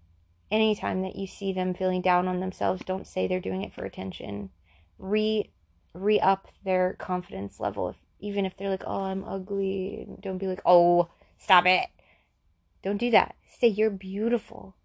anytime 0.51 1.01
that 1.03 1.16
you 1.16 1.28
see 1.28 1.53
them 1.53 1.74
feeling 1.74 2.01
down 2.01 2.28
on 2.28 2.39
themselves, 2.39 2.84
don't 2.86 3.07
say 3.07 3.28
they're 3.28 3.39
doing 3.39 3.64
it 3.64 3.74
for 3.74 3.86
attention. 3.86 4.49
Re 4.97 5.49
re 5.93 6.20
up 6.20 6.47
their 6.64 6.93
confidence 6.93 7.60
level. 7.60 7.89
If, 7.89 7.95
even 8.20 8.45
if 8.45 8.55
they're 8.57 8.70
like, 8.70 8.84
"Oh, 8.86 9.03
I'm 9.03 9.24
ugly," 9.24 10.07
don't 10.22 10.38
be 10.38 10.47
like, 10.47 10.62
"Oh, 10.66 11.10
stop 11.38 11.66
it." 11.66 11.88
Don't 12.84 12.97
do 12.97 13.12
that. 13.12 13.36
Say 13.47 13.68
you're 13.68 13.89
beautiful. 13.89 14.76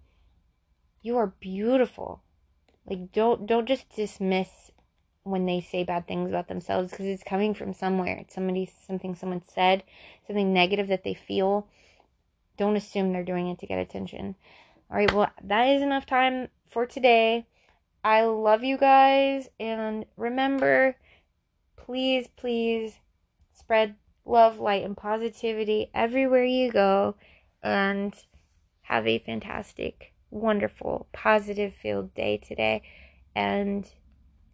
You 1.02 1.16
are 1.18 1.34
beautiful. 1.40 2.22
Like 2.86 3.12
don't 3.12 3.46
don't 3.46 3.66
just 3.66 3.88
dismiss 3.94 4.70
when 5.22 5.46
they 5.46 5.60
say 5.60 5.84
bad 5.84 6.06
things 6.06 6.28
about 6.28 6.48
themselves 6.48 6.90
because 6.90 7.06
it's 7.06 7.22
coming 7.22 7.54
from 7.54 7.72
somewhere. 7.72 8.18
It's 8.18 8.34
somebody 8.34 8.70
something 8.86 9.14
someone 9.14 9.42
said, 9.44 9.82
something 10.26 10.52
negative 10.52 10.88
that 10.88 11.04
they 11.04 11.14
feel. 11.14 11.66
Don't 12.56 12.76
assume 12.76 13.12
they're 13.12 13.24
doing 13.24 13.48
it 13.48 13.58
to 13.60 13.66
get 13.66 13.78
attention. 13.78 14.36
All 14.90 14.98
right, 14.98 15.12
well, 15.12 15.30
that 15.42 15.64
is 15.64 15.82
enough 15.82 16.06
time 16.06 16.48
for 16.68 16.86
today. 16.86 17.46
I 18.02 18.22
love 18.24 18.62
you 18.62 18.76
guys. 18.76 19.48
And 19.58 20.04
remember, 20.16 20.96
please, 21.76 22.28
please 22.36 22.98
spread 23.52 23.96
love, 24.24 24.58
light, 24.58 24.84
and 24.84 24.96
positivity 24.96 25.90
everywhere 25.94 26.44
you 26.44 26.70
go. 26.70 27.16
And 27.62 28.14
have 28.82 29.06
a 29.06 29.18
fantastic, 29.18 30.12
wonderful, 30.30 31.08
positive 31.12 31.74
filled 31.74 32.14
day 32.14 32.36
today. 32.36 32.82
And 33.34 33.90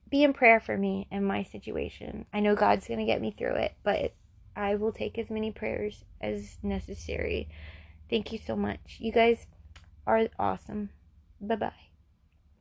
be 0.09 0.23
in 0.23 0.33
prayer 0.33 0.61
for 0.61 0.77
me 0.77 1.07
and 1.11 1.27
my 1.27 1.43
situation. 1.43 2.27
I 2.33 2.41
know 2.41 2.55
God's 2.55 2.87
going 2.87 3.01
to 3.01 3.07
get 3.07 3.21
me 3.21 3.35
through 3.37 3.55
it, 3.55 3.75
but 3.83 4.15
I 4.57 4.77
will 4.77 4.93
take 4.93 5.19
as 5.19 5.31
many 5.31 5.51
prayers 5.51 6.05
as 6.21 6.59
necessary. 6.63 7.49
Thank 8.09 8.33
you 8.33 8.39
so 8.39 8.57
much. 8.57 8.97
You 8.99 9.13
guys 9.13 9.47
are 10.07 10.29
awesome. 10.39 10.91
Bye 11.41 11.57
bye. 11.57 11.90